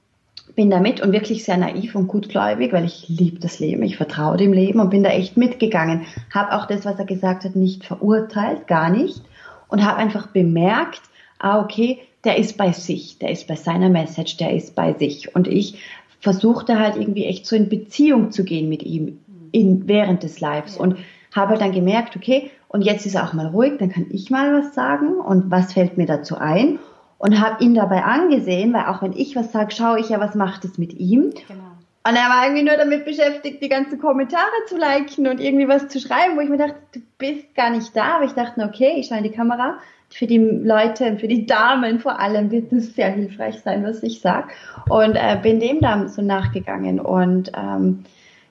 bin 0.54 0.70
da 0.70 0.80
mit 0.80 1.00
und 1.00 1.12
wirklich 1.12 1.44
sehr 1.44 1.56
naiv 1.56 1.94
und 1.94 2.08
gutgläubig, 2.08 2.72
weil 2.72 2.84
ich 2.84 3.08
liebe 3.08 3.40
das 3.40 3.58
Leben, 3.58 3.82
ich 3.82 3.96
vertraue 3.96 4.36
dem 4.36 4.52
Leben 4.52 4.80
und 4.80 4.90
bin 4.90 5.02
da 5.02 5.10
echt 5.10 5.36
mitgegangen. 5.36 6.02
Habe 6.32 6.54
auch 6.54 6.66
das, 6.66 6.84
was 6.84 6.98
er 6.98 7.04
gesagt 7.04 7.44
hat, 7.44 7.56
nicht 7.56 7.84
verurteilt, 7.84 8.66
gar 8.66 8.90
nicht. 8.90 9.22
Und 9.68 9.84
habe 9.84 9.96
einfach 9.96 10.26
bemerkt, 10.26 11.00
ah, 11.38 11.60
okay, 11.60 12.00
der 12.24 12.38
ist 12.38 12.56
bei 12.56 12.72
sich, 12.72 13.18
der 13.18 13.30
ist 13.30 13.48
bei 13.48 13.56
seiner 13.56 13.88
Message, 13.88 14.36
der 14.36 14.54
ist 14.54 14.74
bei 14.74 14.92
sich. 14.92 15.34
Und 15.34 15.48
ich 15.48 15.78
versuchte 16.20 16.78
halt 16.78 16.96
irgendwie 16.96 17.24
echt 17.24 17.46
so 17.46 17.56
in 17.56 17.68
Beziehung 17.68 18.30
zu 18.30 18.44
gehen 18.44 18.68
mit 18.68 18.82
ihm 18.82 19.18
in, 19.50 19.88
während 19.88 20.22
des 20.22 20.40
Lives. 20.40 20.76
Und 20.76 20.98
habe 21.34 21.50
halt 21.50 21.62
dann 21.62 21.72
gemerkt, 21.72 22.14
okay, 22.16 22.50
und 22.68 22.82
jetzt 22.82 23.06
ist 23.06 23.14
er 23.14 23.24
auch 23.24 23.32
mal 23.32 23.46
ruhig, 23.46 23.74
dann 23.78 23.90
kann 23.90 24.06
ich 24.10 24.30
mal 24.30 24.52
was 24.52 24.74
sagen 24.74 25.14
und 25.16 25.50
was 25.50 25.72
fällt 25.72 25.96
mir 25.96 26.06
dazu 26.06 26.36
ein 26.36 26.78
und 27.22 27.40
habe 27.40 27.62
ihn 27.62 27.74
dabei 27.74 28.02
angesehen, 28.02 28.72
weil 28.72 28.86
auch 28.86 29.00
wenn 29.00 29.12
ich 29.12 29.36
was 29.36 29.52
sage, 29.52 29.72
schaue 29.72 30.00
ich 30.00 30.08
ja, 30.08 30.18
was 30.18 30.34
macht 30.34 30.64
es 30.64 30.76
mit 30.76 30.92
ihm. 30.94 31.30
Genau. 31.46 31.70
Und 32.04 32.16
er 32.16 32.28
war 32.28 32.44
irgendwie 32.44 32.64
nur 32.64 32.76
damit 32.76 33.04
beschäftigt, 33.04 33.62
die 33.62 33.68
ganzen 33.68 34.00
Kommentare 34.00 34.50
zu 34.66 34.76
liken 34.76 35.28
und 35.28 35.38
irgendwie 35.38 35.68
was 35.68 35.86
zu 35.86 36.00
schreiben, 36.00 36.36
wo 36.36 36.40
ich 36.40 36.48
mir 36.48 36.58
dachte, 36.58 36.74
du 36.92 37.00
bist 37.18 37.54
gar 37.54 37.70
nicht 37.70 37.94
da. 37.94 38.16
Aber 38.16 38.24
ich 38.24 38.32
dachte, 38.32 38.64
okay, 38.64 38.94
ich 38.96 39.06
schaue 39.06 39.18
in 39.18 39.24
die 39.24 39.30
Kamera. 39.30 39.78
Für 40.10 40.26
die 40.26 40.38
Leute 40.38 41.06
und 41.06 41.20
für 41.20 41.28
die 41.28 41.46
Damen 41.46 42.00
vor 42.00 42.18
allem 42.18 42.50
wird 42.50 42.72
es 42.72 42.96
sehr 42.96 43.12
hilfreich 43.12 43.60
sein, 43.60 43.84
was 43.84 44.02
ich 44.02 44.20
sage. 44.20 44.48
Und 44.88 45.14
äh, 45.14 45.38
bin 45.40 45.60
dem 45.60 45.80
dann 45.80 46.08
so 46.08 46.22
nachgegangen. 46.22 46.98
Und 46.98 47.52
ähm, 47.56 48.02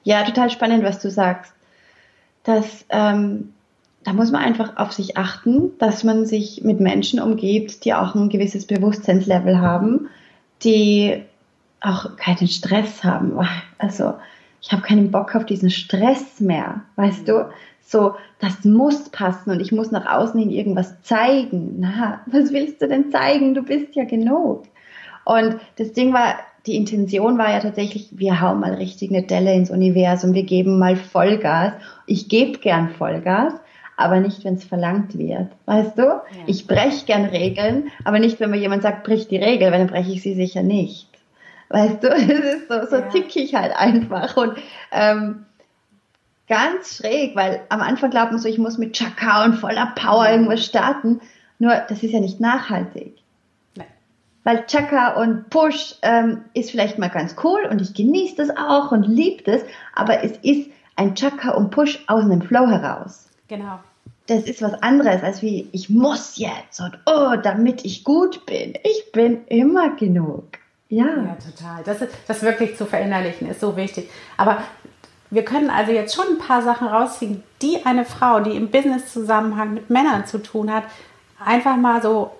ja, 0.04 0.24
total 0.24 0.50
spannend, 0.50 0.86
was 0.86 1.02
du 1.02 1.10
sagst. 1.10 1.54
Dass 2.46 2.86
ähm, 2.90 3.52
da 4.04 4.14
muss 4.14 4.32
man 4.32 4.42
einfach 4.42 4.78
auf 4.78 4.92
sich 4.92 5.18
achten, 5.18 5.78
dass 5.78 6.04
man 6.04 6.26
sich 6.26 6.64
mit 6.64 6.80
Menschen 6.80 7.20
umgibt, 7.20 7.86
die 7.86 7.94
auch 7.94 8.16
ein 8.16 8.30
gewisses 8.30 8.66
Bewusstseinslevel 8.66 9.60
haben, 9.60 10.10
die 10.64 11.24
auch 11.82 12.16
keinen 12.16 12.48
Stress 12.48 13.04
haben. 13.04 13.40
Also 13.78 14.14
ich 14.62 14.72
habe 14.72 14.84
keinen 14.84 15.10
Bock 15.10 15.36
auf 15.36 15.44
diesen 15.44 15.72
Stress 15.72 16.40
mehr, 16.40 16.82
weißt 16.96 17.28
du? 17.28 17.50
So, 17.84 18.14
das 18.40 18.64
muss 18.64 19.10
passen 19.10 19.50
und 19.50 19.60
ich 19.60 19.72
muss 19.72 19.90
nach 19.90 20.06
außen 20.06 20.40
hin 20.40 20.52
irgendwas 20.52 21.02
zeigen. 21.02 21.78
Na, 21.80 22.22
was 22.28 22.54
willst 22.54 22.80
du 22.80 22.88
denn 22.88 23.12
zeigen? 23.12 23.56
Du 23.56 23.64
bist 23.64 23.96
ja 23.96 24.04
genug. 24.04 24.66
Und 25.26 25.58
das 25.78 25.94
Ding 25.94 26.14
war, 26.14 26.36
die 26.68 26.76
Intention 26.76 27.40
war 27.40 27.52
ja 27.52 27.60
tatsächlich, 27.60 28.10
wir 28.12 28.40
hauen 28.40 28.60
mal 28.60 28.76
richtig 28.76 29.10
eine 29.10 29.24
Delle 29.24 29.54
ins 29.56 29.72
Universum, 29.72 30.36
wir 30.36 30.44
geben 30.44 30.78
mal 30.78 30.96
Vollgas. 30.96 31.74
Ich 32.06 32.30
gebe 32.30 32.60
gern 32.60 32.90
Vollgas, 32.90 33.54
aber 33.98 34.20
nicht, 34.20 34.44
wenn 34.44 34.56
es 34.56 34.64
verlangt 34.64 35.18
wird. 35.18 35.48
Weißt 35.66 35.98
du? 35.98 36.04
Ja. 36.04 36.24
Ich 36.48 36.68
breche 36.68 37.06
gern 37.06 37.26
Regeln, 37.26 37.92
aber 38.04 38.20
nicht, 38.20 38.40
wenn 38.40 38.52
mir 38.52 38.58
jemand 38.58 38.84
sagt, 38.84 39.04
brich 39.04 39.28
die 39.28 39.38
Regel, 39.38 39.72
weil 39.72 39.80
dann 39.80 39.88
breche 39.88 40.12
ich 40.12 40.22
sie 40.22 40.34
sicher 40.34 40.64
nicht. 40.64 41.08
Weißt 41.70 42.04
du, 42.04 42.08
es 42.10 42.30
ist 42.30 42.68
so, 42.68 42.86
so 42.90 42.96
ja. 42.98 43.10
tick 43.10 43.36
ich 43.36 43.56
halt 43.56 43.76
einfach. 43.76 44.36
Und 44.38 44.58
ähm, 44.92 45.46
ganz 46.48 46.98
schräg, 46.98 47.36
weil 47.36 47.62
am 47.70 47.82
Anfang 47.82 48.10
glaubt 48.10 48.32
man 48.32 48.42
so, 48.42 48.50
ich 48.50 48.58
muss 48.58 48.78
mit 48.78 48.94
Chaka 48.94 49.46
und 49.46 49.56
voller 49.56 49.94
Power 49.96 50.30
irgendwas 50.30 50.66
starten. 50.66 51.22
Nur, 51.60 51.76
das 51.88 52.04
ist 52.04 52.12
ja 52.12 52.20
nicht 52.20 52.40
nachhaltig. 52.40 53.16
Nein. 53.76 53.88
Weil 54.44 54.66
Chaka 54.66 55.22
und 55.22 55.50
Push 55.50 55.96
ähm, 56.02 56.42
ist 56.54 56.72
vielleicht 56.72 56.98
mal 56.98 57.10
ganz 57.10 57.36
cool 57.44 57.62
und 57.70 57.82
ich 57.82 57.94
genieße 57.94 58.36
das 58.36 58.50
auch 58.50 58.92
und 58.92 59.08
liebe 59.08 59.44
das, 59.44 59.62
aber 59.96 60.24
es 60.24 60.34
ist 60.42 60.70
ein 60.98 61.16
Chaka 61.16 61.52
und 61.52 61.72
Push 61.72 62.04
aus 62.08 62.26
einem 62.26 62.42
Flow 62.42 62.68
heraus. 62.68 63.31
Genau 63.52 63.80
das 64.32 64.44
ist 64.44 64.62
was 64.62 64.82
anderes 64.82 65.24
als 65.24 65.42
wie 65.42 65.68
ich 65.72 65.90
muss 65.90 66.38
jetzt 66.38 66.80
und 66.80 66.98
oh, 67.06 67.36
damit 67.42 67.84
ich 67.86 68.04
gut 68.04 68.46
bin. 68.46 68.74
Ich 68.84 69.12
bin 69.12 69.46
immer 69.48 69.96
genug. 69.96 70.46
Ja. 70.90 71.06
Ja, 71.06 71.36
total. 71.36 71.84
Das, 71.86 72.02
ist, 72.02 72.14
das 72.28 72.42
wirklich 72.42 72.78
zu 72.78 72.86
verinnerlichen 72.86 73.50
ist 73.50 73.62
so 73.62 73.76
wichtig. 73.76 74.10
Aber 74.38 74.64
wir 75.30 75.46
können 75.46 75.70
also 75.70 75.92
jetzt 75.92 76.16
schon 76.16 76.26
ein 76.28 76.38
paar 76.38 76.62
Sachen 76.62 76.88
rausziehen, 76.88 77.44
die 77.62 77.86
eine 77.86 78.06
Frau, 78.06 78.42
die 78.42 78.56
im 78.56 78.70
Business-Zusammenhang 78.70 79.74
mit 79.74 79.90
Männern 79.90 80.26
zu 80.26 80.40
tun 80.40 80.72
hat, 80.72 80.84
einfach 81.44 81.78
mal 81.78 82.02
so 82.02 82.32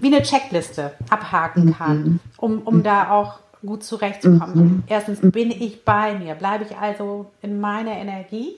wie 0.00 0.08
eine 0.08 0.22
Checkliste 0.22 0.92
abhaken 1.08 1.76
kann, 1.76 2.02
mhm. 2.02 2.20
um, 2.36 2.62
um 2.62 2.78
mhm. 2.78 2.82
da 2.82 3.10
auch 3.10 3.38
gut 3.64 3.84
zurechtzukommen. 3.84 4.56
Mhm. 4.56 4.82
Erstens 4.88 5.20
bin 5.20 5.50
ich 5.50 5.84
bei 5.84 6.18
mir, 6.18 6.34
bleibe 6.34 6.64
ich 6.64 6.76
also 6.76 7.26
in 7.42 7.60
meiner 7.60 7.92
Energie. 7.92 8.56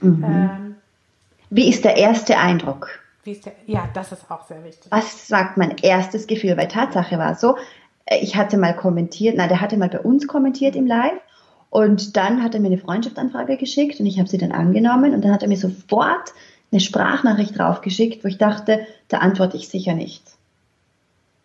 Mhm. 0.00 0.24
Ähm, 0.24 0.74
wie 1.50 1.68
ist 1.68 1.84
der 1.84 1.96
erste 1.96 2.38
Eindruck? 2.38 2.88
Der, 3.24 3.52
ja, 3.66 3.88
das 3.92 4.12
ist 4.12 4.30
auch 4.30 4.46
sehr 4.46 4.62
wichtig. 4.62 4.86
Was 4.90 5.26
sagt 5.26 5.56
mein 5.56 5.76
erstes 5.82 6.28
Gefühl? 6.28 6.56
Weil 6.56 6.68
Tatsache 6.68 7.18
war 7.18 7.34
so, 7.34 7.56
äh, 8.04 8.18
ich 8.18 8.36
hatte 8.36 8.56
mal 8.56 8.74
kommentiert, 8.74 9.36
nein, 9.36 9.48
der 9.48 9.60
hatte 9.60 9.76
mal 9.76 9.88
bei 9.88 9.98
uns 9.98 10.28
kommentiert 10.28 10.76
im 10.76 10.86
Live 10.86 11.20
und 11.70 12.16
dann 12.16 12.42
hat 12.42 12.54
er 12.54 12.60
mir 12.60 12.68
eine 12.68 12.78
Freundschaftsanfrage 12.78 13.56
geschickt 13.56 13.98
und 13.98 14.06
ich 14.06 14.18
habe 14.18 14.28
sie 14.28 14.38
dann 14.38 14.52
angenommen 14.52 15.12
und 15.12 15.24
dann 15.24 15.32
hat 15.32 15.42
er 15.42 15.48
mir 15.48 15.56
sofort 15.56 16.32
eine 16.70 16.80
Sprachnachricht 16.80 17.58
draufgeschickt, 17.58 18.22
wo 18.22 18.28
ich 18.28 18.38
dachte, 18.38 18.86
da 19.08 19.18
antworte 19.18 19.56
ich 19.56 19.68
sicher 19.68 19.94
nicht 19.94 20.35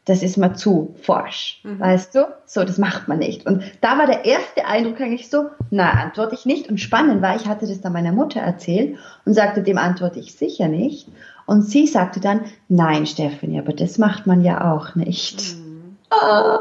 das 0.05 0.23
ist 0.23 0.37
mal 0.37 0.55
zu 0.55 0.95
forsch, 1.03 1.61
mhm. 1.63 1.79
weißt 1.79 2.15
du? 2.15 2.27
So, 2.45 2.63
das 2.63 2.77
macht 2.77 3.07
man 3.07 3.19
nicht. 3.19 3.45
Und 3.45 3.63
da 3.81 3.97
war 3.97 4.07
der 4.07 4.25
erste 4.25 4.65
Eindruck 4.65 4.99
eigentlich 4.99 5.29
so, 5.29 5.49
na, 5.69 5.91
antworte 5.91 6.33
ich 6.33 6.45
nicht. 6.45 6.69
Und 6.69 6.79
spannend 6.79 7.21
war, 7.21 7.35
ich 7.35 7.45
hatte 7.45 7.67
das 7.67 7.81
dann 7.81 7.93
meiner 7.93 8.11
Mutter 8.11 8.39
erzählt 8.39 8.97
und 9.25 9.33
sagte, 9.33 9.61
dem 9.61 9.77
antworte 9.77 10.19
ich 10.19 10.33
sicher 10.33 10.67
nicht. 10.67 11.07
Und 11.45 11.63
sie 11.63 11.85
sagte 11.85 12.19
dann, 12.19 12.41
nein, 12.67 13.05
Stephanie, 13.05 13.59
aber 13.59 13.73
das 13.73 13.97
macht 13.97 14.25
man 14.25 14.43
ja 14.43 14.71
auch 14.73 14.95
nicht. 14.95 15.55
Mhm. 15.55 15.97
Oh, 16.09 16.59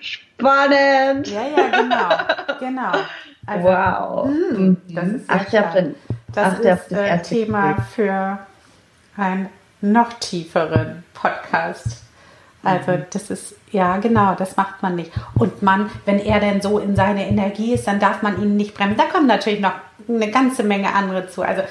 spannend. 0.00 1.28
Ja, 1.28 1.42
ja, 1.42 1.80
genau, 1.80 2.58
genau. 2.58 2.92
Also, 3.46 3.68
wow. 3.68 4.26
Mh, 4.26 4.56
hm, 4.56 4.76
das 4.88 5.08
ist 5.08 5.24
Ach, 5.28 5.72
den, 5.72 5.94
das 6.34 6.54
ist 6.54 6.64
das 6.64 6.92
äh, 6.92 7.22
Thema 7.22 7.80
für 7.94 8.38
einen 9.16 9.48
noch 9.80 10.12
tieferen 10.14 11.02
Podcast. 11.14 12.09
Also 12.62 12.92
mhm. 12.92 13.04
das 13.10 13.30
ist, 13.30 13.54
ja 13.72 13.96
genau, 13.98 14.34
das 14.34 14.56
macht 14.56 14.82
man 14.82 14.96
nicht. 14.96 15.12
Und 15.34 15.62
man, 15.62 15.90
wenn 16.04 16.18
er 16.18 16.40
denn 16.40 16.60
so 16.60 16.78
in 16.78 16.96
seiner 16.96 17.26
Energie 17.26 17.72
ist, 17.72 17.86
dann 17.86 18.00
darf 18.00 18.22
man 18.22 18.42
ihn 18.42 18.56
nicht 18.56 18.74
bremsen. 18.74 18.98
Da 18.98 19.04
kommen 19.04 19.26
natürlich 19.26 19.60
noch 19.60 19.72
eine 20.08 20.30
ganze 20.30 20.62
Menge 20.62 20.94
andere 20.94 21.28
zu. 21.28 21.42
Also 21.42 21.62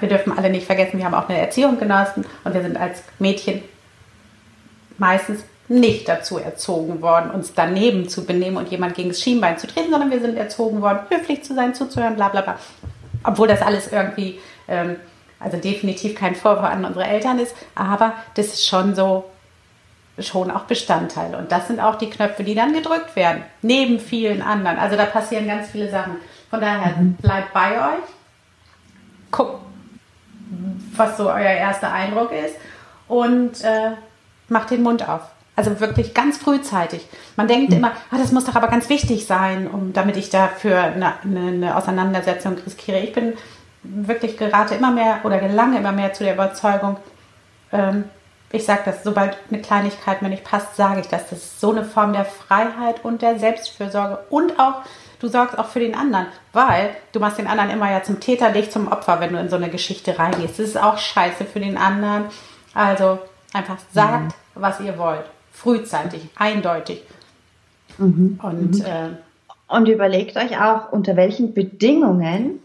wir 0.00 0.08
dürfen 0.08 0.36
alle 0.36 0.50
nicht 0.50 0.66
vergessen, 0.66 0.98
wir 0.98 1.06
haben 1.06 1.14
auch 1.14 1.28
eine 1.28 1.38
Erziehung 1.38 1.78
genossen 1.78 2.26
und 2.44 2.54
wir 2.54 2.62
sind 2.62 2.76
als 2.76 3.02
Mädchen 3.18 3.62
meistens 4.98 5.42
nicht 5.68 6.08
dazu 6.08 6.38
erzogen 6.38 7.00
worden, 7.00 7.30
uns 7.30 7.54
daneben 7.54 8.08
zu 8.08 8.26
benehmen 8.26 8.56
und 8.56 8.70
jemand 8.70 8.94
gegen 8.94 9.08
das 9.08 9.22
Schienbein 9.22 9.56
zu 9.56 9.66
treten, 9.68 9.90
sondern 9.90 10.10
wir 10.10 10.20
sind 10.20 10.36
erzogen 10.36 10.82
worden, 10.82 10.98
höflich 11.08 11.44
zu 11.44 11.54
sein, 11.54 11.74
zuzuhören, 11.74 12.16
bla 12.16 12.28
bla 12.28 12.40
bla. 12.42 12.58
Obwohl 13.22 13.48
das 13.48 13.62
alles 13.62 13.90
irgendwie 13.90 14.38
ähm, 14.68 14.96
also 15.40 15.56
definitiv 15.56 16.14
kein 16.14 16.34
Vorwurf 16.34 16.64
an 16.64 16.84
unsere 16.84 17.06
Eltern 17.06 17.38
ist, 17.38 17.56
aber 17.74 18.12
das 18.34 18.46
ist 18.48 18.66
schon 18.66 18.94
so, 18.94 19.24
schon 20.18 20.50
auch 20.50 20.64
Bestandteil. 20.64 21.34
Und 21.34 21.50
das 21.50 21.66
sind 21.66 21.80
auch 21.80 21.96
die 21.96 22.10
Knöpfe, 22.10 22.44
die 22.44 22.54
dann 22.54 22.74
gedrückt 22.74 23.16
werden, 23.16 23.42
neben 23.62 23.98
vielen 23.98 24.42
anderen. 24.42 24.78
Also 24.78 24.96
da 24.96 25.06
passieren 25.06 25.46
ganz 25.46 25.70
viele 25.70 25.90
Sachen. 25.90 26.16
Von 26.50 26.60
daher 26.60 26.94
mhm. 26.96 27.14
bleibt 27.14 27.54
bei 27.54 27.78
euch, 27.78 28.04
guckt, 29.30 29.60
was 30.96 31.16
so 31.16 31.28
euer 31.28 31.38
erster 31.38 31.90
Eindruck 31.90 32.32
ist 32.32 32.56
und 33.08 33.62
äh, 33.62 33.92
macht 34.48 34.70
den 34.70 34.82
Mund 34.82 35.08
auf. 35.08 35.22
Also 35.56 35.80
wirklich 35.80 36.14
ganz 36.14 36.38
frühzeitig. 36.38 37.06
Man 37.36 37.48
denkt 37.48 37.70
mhm. 37.70 37.78
immer, 37.78 37.92
ah, 38.10 38.18
das 38.18 38.32
muss 38.32 38.44
doch 38.44 38.56
aber 38.56 38.68
ganz 38.68 38.88
wichtig 38.88 39.26
sein, 39.26 39.68
um, 39.68 39.92
damit 39.92 40.16
ich 40.16 40.28
dafür 40.28 40.82
eine, 40.82 41.14
eine 41.22 41.76
Auseinandersetzung 41.76 42.56
riskiere. 42.58 42.98
Ich 43.00 43.12
bin 43.12 43.34
wirklich 43.82 44.36
gerate 44.36 44.74
immer 44.74 44.90
mehr 44.90 45.20
oder 45.24 45.38
gelange 45.38 45.78
immer 45.78 45.92
mehr 45.92 46.12
zu 46.12 46.24
der 46.24 46.34
Überzeugung, 46.34 46.96
ähm, 47.72 48.04
ich 48.52 48.64
sage 48.64 48.82
das, 48.84 49.04
sobald 49.04 49.36
eine 49.50 49.62
Kleinigkeit 49.62 50.22
mir 50.22 50.28
nicht 50.28 50.44
passt, 50.44 50.74
sage 50.74 51.00
ich 51.00 51.06
das. 51.06 51.28
Das 51.30 51.38
ist 51.38 51.60
so 51.60 51.70
eine 51.70 51.84
Form 51.84 52.12
der 52.12 52.24
Freiheit 52.24 53.04
und 53.04 53.22
der 53.22 53.38
Selbstfürsorge 53.38 54.18
und 54.28 54.58
auch, 54.58 54.82
du 55.20 55.28
sorgst 55.28 55.56
auch 55.56 55.66
für 55.66 55.78
den 55.78 55.94
anderen, 55.94 56.26
weil 56.52 56.90
du 57.12 57.20
machst 57.20 57.38
den 57.38 57.46
anderen 57.46 57.70
immer 57.70 57.90
ja 57.90 58.02
zum 58.02 58.18
Täter, 58.18 58.50
dich 58.50 58.70
zum 58.70 58.88
Opfer, 58.88 59.20
wenn 59.20 59.32
du 59.32 59.38
in 59.38 59.48
so 59.48 59.56
eine 59.56 59.70
Geschichte 59.70 60.18
reingehst. 60.18 60.58
Das 60.58 60.66
ist 60.66 60.82
auch 60.82 60.98
scheiße 60.98 61.44
für 61.44 61.60
den 61.60 61.76
anderen. 61.76 62.24
Also 62.74 63.20
einfach 63.52 63.78
sagt, 63.92 64.24
mhm. 64.24 64.32
was 64.54 64.80
ihr 64.80 64.98
wollt. 64.98 65.24
Frühzeitig, 65.52 66.28
eindeutig. 66.36 67.02
Mhm. 67.98 68.40
Und, 68.42 68.78
mhm. 68.78 68.84
Äh, 68.84 69.08
und 69.68 69.88
überlegt 69.88 70.36
euch 70.36 70.60
auch, 70.60 70.90
unter 70.90 71.14
welchen 71.14 71.54
Bedingungen 71.54 72.60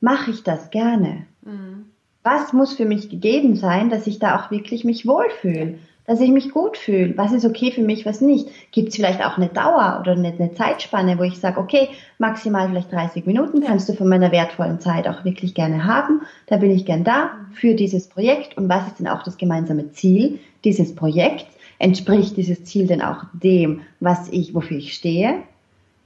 mache 0.00 0.30
ich 0.30 0.42
das 0.42 0.70
gerne. 0.70 1.26
Mhm. 1.42 1.86
was 2.22 2.52
muss 2.52 2.74
für 2.74 2.84
mich 2.84 3.08
gegeben 3.08 3.56
sein, 3.56 3.88
dass 3.88 4.06
ich 4.06 4.18
da 4.18 4.38
auch 4.38 4.50
wirklich 4.50 4.84
mich 4.84 5.06
wohlfühle, 5.06 5.78
dass 6.08 6.20
ich 6.20 6.30
mich 6.30 6.50
gut 6.50 6.78
fühle, 6.78 7.16
was 7.16 7.32
ist 7.32 7.44
okay 7.44 7.70
für 7.70 7.82
mich, 7.82 8.06
was 8.06 8.22
nicht. 8.22 8.48
Gibt 8.72 8.88
es 8.88 8.96
vielleicht 8.96 9.22
auch 9.22 9.36
eine 9.36 9.48
Dauer 9.48 9.98
oder 10.00 10.12
eine, 10.12 10.28
eine 10.28 10.54
Zeitspanne, 10.54 11.18
wo 11.18 11.22
ich 11.22 11.38
sage, 11.38 11.60
okay, 11.60 11.88
maximal 12.18 12.68
vielleicht 12.68 12.90
30 12.90 13.26
Minuten 13.26 13.62
kannst 13.62 13.88
du 13.88 13.92
von 13.92 14.08
meiner 14.08 14.32
wertvollen 14.32 14.80
Zeit 14.80 15.06
auch 15.06 15.24
wirklich 15.24 15.54
gerne 15.54 15.84
haben, 15.84 16.22
da 16.46 16.56
bin 16.56 16.70
ich 16.70 16.86
gern 16.86 17.04
da 17.04 17.32
für 17.52 17.74
dieses 17.74 18.08
Projekt 18.08 18.56
und 18.56 18.68
was 18.68 18.86
ist 18.86 18.98
denn 18.98 19.08
auch 19.08 19.22
das 19.22 19.36
gemeinsame 19.36 19.92
Ziel 19.92 20.38
dieses 20.64 20.94
Projekts? 20.94 21.54
Entspricht 21.78 22.36
dieses 22.36 22.64
Ziel 22.64 22.86
denn 22.86 23.02
auch 23.02 23.24
dem, 23.34 23.82
was 24.00 24.28
ich, 24.30 24.54
wofür 24.54 24.78
ich 24.78 24.94
stehe, 24.94 25.42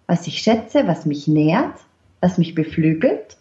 was 0.06 0.26
ich 0.26 0.38
schätze, 0.38 0.86
was 0.86 1.06
mich 1.06 1.28
nährt, 1.28 1.74
was 2.20 2.38
mich 2.38 2.54
beflügelt? 2.54 3.36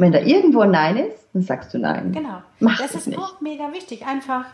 Und 0.00 0.06
wenn 0.06 0.12
da 0.12 0.20
irgendwo 0.20 0.60
ein 0.60 0.70
Nein 0.70 0.96
ist, 0.96 1.26
dann 1.34 1.42
sagst 1.42 1.74
du 1.74 1.78
Nein. 1.78 2.12
Genau. 2.12 2.40
Mach 2.58 2.78
das 2.78 2.94
ist 2.94 3.06
nicht. 3.06 3.18
auch 3.18 3.38
mega 3.42 3.70
wichtig. 3.74 4.06
Einfach 4.06 4.46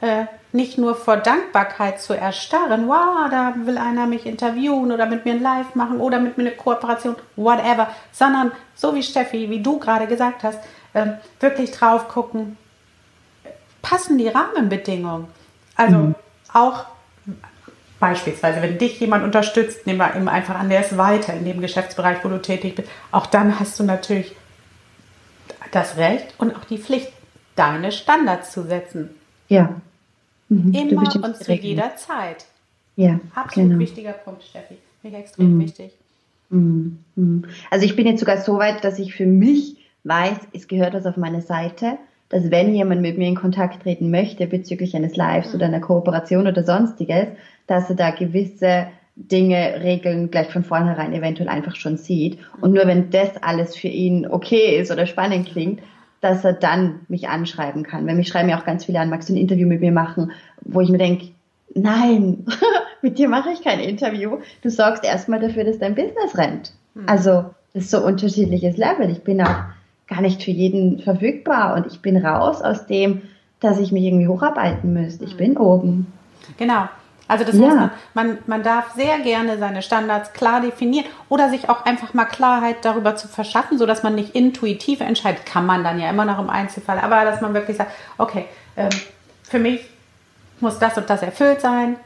äh, 0.00 0.26
nicht 0.52 0.78
nur 0.78 0.94
vor 0.94 1.16
Dankbarkeit 1.16 2.00
zu 2.00 2.16
erstarren, 2.16 2.86
wow, 2.86 3.28
da 3.28 3.54
will 3.64 3.76
einer 3.76 4.06
mich 4.06 4.24
interviewen 4.24 4.92
oder 4.92 5.06
mit 5.06 5.24
mir 5.24 5.32
ein 5.32 5.42
Live 5.42 5.74
machen 5.74 5.98
oder 5.98 6.20
mit 6.20 6.38
mir 6.38 6.44
eine 6.44 6.54
Kooperation, 6.54 7.16
whatever, 7.34 7.88
sondern 8.12 8.52
so 8.76 8.94
wie 8.94 9.02
Steffi, 9.02 9.50
wie 9.50 9.60
du 9.60 9.80
gerade 9.80 10.06
gesagt 10.06 10.44
hast, 10.44 10.60
äh, 10.92 11.06
wirklich 11.40 11.72
drauf 11.72 12.06
gucken, 12.06 12.56
passen 13.82 14.16
die 14.16 14.28
Rahmenbedingungen. 14.28 15.26
Also 15.74 15.96
mhm. 15.96 16.14
auch 16.52 16.84
beispielsweise, 17.98 18.62
wenn 18.62 18.78
dich 18.78 19.00
jemand 19.00 19.24
unterstützt, 19.24 19.88
nehmen 19.88 19.98
wir 19.98 20.14
ihm 20.14 20.28
einfach 20.28 20.54
an, 20.54 20.68
der 20.68 20.82
ist 20.82 20.96
weiter 20.96 21.34
in 21.34 21.44
dem 21.44 21.60
Geschäftsbereich, 21.60 22.18
wo 22.22 22.28
du 22.28 22.40
tätig 22.40 22.76
bist, 22.76 22.88
auch 23.10 23.26
dann 23.26 23.58
hast 23.58 23.80
du 23.80 23.82
natürlich 23.82 24.36
das 25.74 25.96
Recht 25.96 26.34
und 26.38 26.54
auch 26.56 26.64
die 26.64 26.78
Pflicht, 26.78 27.12
deine 27.56 27.92
Standards 27.92 28.52
zu 28.52 28.62
setzen. 28.62 29.10
Ja. 29.48 29.80
Mhm. 30.48 30.74
Immer 30.74 31.24
und 31.24 31.36
zu 31.36 31.52
jeder 31.52 31.96
Zeit. 31.96 32.46
Ja. 32.96 33.20
Absolut 33.34 33.70
genau. 33.70 33.80
wichtiger 33.80 34.12
Punkt, 34.12 34.42
Steffi. 34.44 34.76
Mich 35.02 35.14
extrem 35.14 35.56
mhm. 35.56 35.60
wichtig. 35.60 35.92
Mhm. 36.50 36.98
mhm. 37.16 37.44
Also 37.70 37.84
ich 37.86 37.96
bin 37.96 38.06
jetzt 38.06 38.20
sogar 38.20 38.38
so 38.38 38.58
weit, 38.58 38.84
dass 38.84 38.98
ich 38.98 39.14
für 39.14 39.26
mich 39.26 39.76
weiß, 40.04 40.38
es 40.52 40.68
gehört 40.68 40.94
was 40.94 41.06
auf 41.06 41.16
meine 41.16 41.42
Seite, 41.42 41.98
dass 42.28 42.50
wenn 42.50 42.74
jemand 42.74 43.00
mit 43.00 43.18
mir 43.18 43.28
in 43.28 43.34
Kontakt 43.34 43.82
treten 43.82 44.10
möchte 44.10 44.46
bezüglich 44.46 44.94
eines 44.96 45.16
Lives 45.16 45.50
mhm. 45.50 45.54
oder 45.56 45.66
einer 45.66 45.80
Kooperation 45.80 46.46
oder 46.46 46.64
sonstiges, 46.64 47.28
dass 47.66 47.88
er 47.90 47.96
da 47.96 48.10
gewisse 48.10 48.86
Dinge, 49.16 49.80
Regeln 49.80 50.30
gleich 50.30 50.48
von 50.48 50.64
vornherein 50.64 51.12
eventuell 51.12 51.48
einfach 51.48 51.76
schon 51.76 51.96
sieht. 51.96 52.38
Und 52.60 52.74
nur 52.74 52.86
wenn 52.86 53.10
das 53.10 53.42
alles 53.42 53.76
für 53.76 53.88
ihn 53.88 54.26
okay 54.26 54.78
ist 54.78 54.90
oder 54.90 55.06
spannend 55.06 55.48
klingt, 55.48 55.80
dass 56.20 56.44
er 56.44 56.54
dann 56.54 57.00
mich 57.08 57.28
anschreiben 57.28 57.82
kann. 57.82 58.06
Weil 58.06 58.16
mich 58.16 58.28
schreiben 58.28 58.48
ja 58.48 58.58
auch 58.58 58.64
ganz 58.64 58.86
viele 58.86 58.98
an, 58.98 59.10
magst 59.10 59.28
du 59.28 59.34
ein 59.34 59.38
Interview 59.38 59.68
mit 59.68 59.80
mir 59.80 59.92
machen, 59.92 60.32
wo 60.62 60.80
ich 60.80 60.88
mir 60.88 60.98
denke, 60.98 61.28
nein, 61.74 62.46
mit 63.02 63.18
dir 63.18 63.28
mache 63.28 63.50
ich 63.50 63.62
kein 63.62 63.78
Interview. 63.78 64.38
Du 64.62 64.70
sorgst 64.70 65.04
erstmal 65.04 65.40
dafür, 65.40 65.64
dass 65.64 65.78
dein 65.78 65.94
Business 65.94 66.36
rennt. 66.36 66.72
Mhm. 66.94 67.04
Also, 67.06 67.44
das 67.72 67.84
ist 67.84 67.90
so 67.90 68.04
unterschiedliches 68.04 68.76
Level. 68.76 69.10
Ich 69.10 69.22
bin 69.22 69.40
auch 69.42 69.64
gar 70.08 70.20
nicht 70.22 70.42
für 70.42 70.50
jeden 70.50 71.00
verfügbar 71.00 71.76
und 71.76 71.86
ich 71.86 72.00
bin 72.00 72.16
raus 72.16 72.62
aus 72.62 72.86
dem, 72.86 73.22
dass 73.60 73.78
ich 73.78 73.92
mich 73.92 74.04
irgendwie 74.04 74.28
hocharbeiten 74.28 74.92
müsste. 74.92 75.24
Ich 75.24 75.32
hm. 75.32 75.38
bin 75.38 75.56
oben. 75.56 76.06
Genau. 76.58 76.88
Also 77.26 77.44
das 77.44 77.56
ja. 77.56 77.66
heißt, 77.66 77.76
man, 77.76 77.90
man, 78.14 78.38
man 78.46 78.62
darf 78.62 78.92
sehr 78.94 79.18
gerne 79.20 79.58
seine 79.58 79.82
Standards 79.82 80.32
klar 80.32 80.60
definieren 80.60 81.06
oder 81.28 81.48
sich 81.48 81.68
auch 81.70 81.86
einfach 81.86 82.12
mal 82.12 82.26
Klarheit 82.26 82.76
darüber 82.82 83.16
zu 83.16 83.28
verschaffen, 83.28 83.78
sodass 83.78 84.02
man 84.02 84.14
nicht 84.14 84.34
intuitiv 84.34 85.00
entscheidet, 85.00 85.46
kann 85.46 85.64
man 85.64 85.84
dann 85.84 85.98
ja 85.98 86.10
immer 86.10 86.26
noch 86.26 86.38
im 86.38 86.50
Einzelfall, 86.50 86.98
aber 86.98 87.24
dass 87.24 87.40
man 87.40 87.54
wirklich 87.54 87.78
sagt, 87.78 87.92
okay, 88.18 88.44
ähm, 88.76 88.90
für 89.42 89.58
mich 89.58 89.80
muss 90.60 90.78
das 90.78 90.98
und 90.98 91.08
das 91.08 91.22
erfüllt 91.22 91.60
sein, 91.60 91.96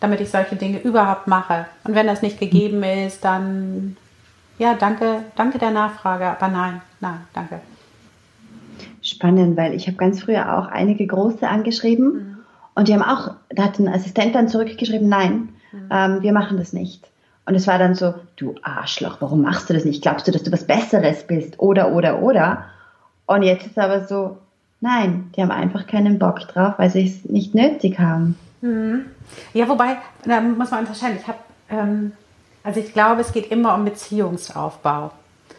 damit 0.00 0.20
ich 0.20 0.30
solche 0.30 0.56
Dinge 0.56 0.80
überhaupt 0.80 1.28
mache. 1.28 1.66
Und 1.84 1.94
wenn 1.94 2.06
das 2.06 2.22
nicht 2.22 2.40
gegeben 2.40 2.82
ist, 2.82 3.24
dann 3.24 3.96
ja, 4.58 4.74
danke, 4.74 5.20
danke 5.36 5.58
der 5.58 5.70
Nachfrage, 5.70 6.26
aber 6.26 6.48
nein, 6.48 6.80
nein, 7.00 7.20
danke. 7.32 7.60
Spannend, 9.02 9.56
weil 9.56 9.74
ich 9.74 9.86
habe 9.86 9.96
ganz 9.96 10.22
früher 10.22 10.58
auch 10.58 10.66
einige 10.66 11.06
große 11.06 11.46
angeschrieben. 11.46 12.12
Mhm 12.12 12.33
und 12.74 12.88
die 12.88 12.94
haben 12.94 13.02
auch, 13.02 13.34
da 13.50 13.64
hat 13.64 13.78
ein 13.78 13.88
Assistent 13.88 14.34
dann 14.34 14.48
zurückgeschrieben, 14.48 15.08
nein, 15.08 15.50
mhm. 15.72 15.88
ähm, 15.90 16.22
wir 16.22 16.32
machen 16.32 16.56
das 16.56 16.72
nicht. 16.72 17.08
Und 17.46 17.54
es 17.54 17.66
war 17.66 17.78
dann 17.78 17.94
so, 17.94 18.14
du 18.36 18.54
Arschloch, 18.62 19.18
warum 19.20 19.42
machst 19.42 19.68
du 19.68 19.74
das 19.74 19.84
nicht? 19.84 20.02
Glaubst 20.02 20.26
du, 20.26 20.32
dass 20.32 20.42
du 20.42 20.50
was 20.50 20.66
Besseres 20.66 21.26
bist? 21.26 21.58
Oder, 21.58 21.92
oder, 21.92 22.22
oder. 22.22 22.64
Und 23.26 23.42
jetzt 23.42 23.66
ist 23.66 23.78
aber 23.78 24.06
so, 24.06 24.38
nein, 24.80 25.30
die 25.36 25.42
haben 25.42 25.50
einfach 25.50 25.86
keinen 25.86 26.18
Bock 26.18 26.40
drauf, 26.40 26.74
weil 26.78 26.90
sie 26.90 27.06
es 27.06 27.24
nicht 27.24 27.54
nötig 27.54 27.98
haben. 27.98 28.36
Mhm. 28.62 29.04
Ja, 29.52 29.68
wobei, 29.68 29.98
da 30.24 30.40
muss 30.40 30.70
man 30.70 30.80
unterscheiden. 30.80 31.18
Ich 31.20 31.28
habe, 31.28 31.38
ähm, 31.68 32.12
also 32.62 32.80
ich 32.80 32.92
glaube, 32.94 33.20
es 33.20 33.32
geht 33.32 33.50
immer 33.50 33.74
um 33.74 33.84
Beziehungsaufbau. 33.84 35.10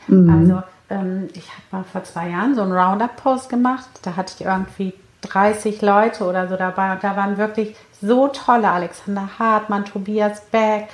Mhm. 0.08 0.30
Also 0.30 0.64
ähm, 0.90 1.30
ich 1.34 1.48
habe 1.50 1.62
mal 1.72 1.84
vor 1.84 2.04
zwei 2.04 2.30
Jahren 2.30 2.56
so 2.56 2.64
einen 2.64 2.72
Roundup-Post 2.72 3.50
gemacht. 3.50 3.88
Da 4.02 4.16
hatte 4.16 4.34
ich 4.38 4.46
irgendwie 4.46 4.94
30 5.26 5.82
Leute 5.82 6.26
oder 6.26 6.48
so 6.48 6.56
dabei 6.56 6.94
und 6.94 7.04
da 7.04 7.16
waren 7.16 7.38
wirklich 7.38 7.76
so 8.02 8.28
tolle 8.28 8.70
Alexander 8.70 9.30
Hartmann, 9.40 9.86
Tobias 9.86 10.42
Beck, 10.52 10.88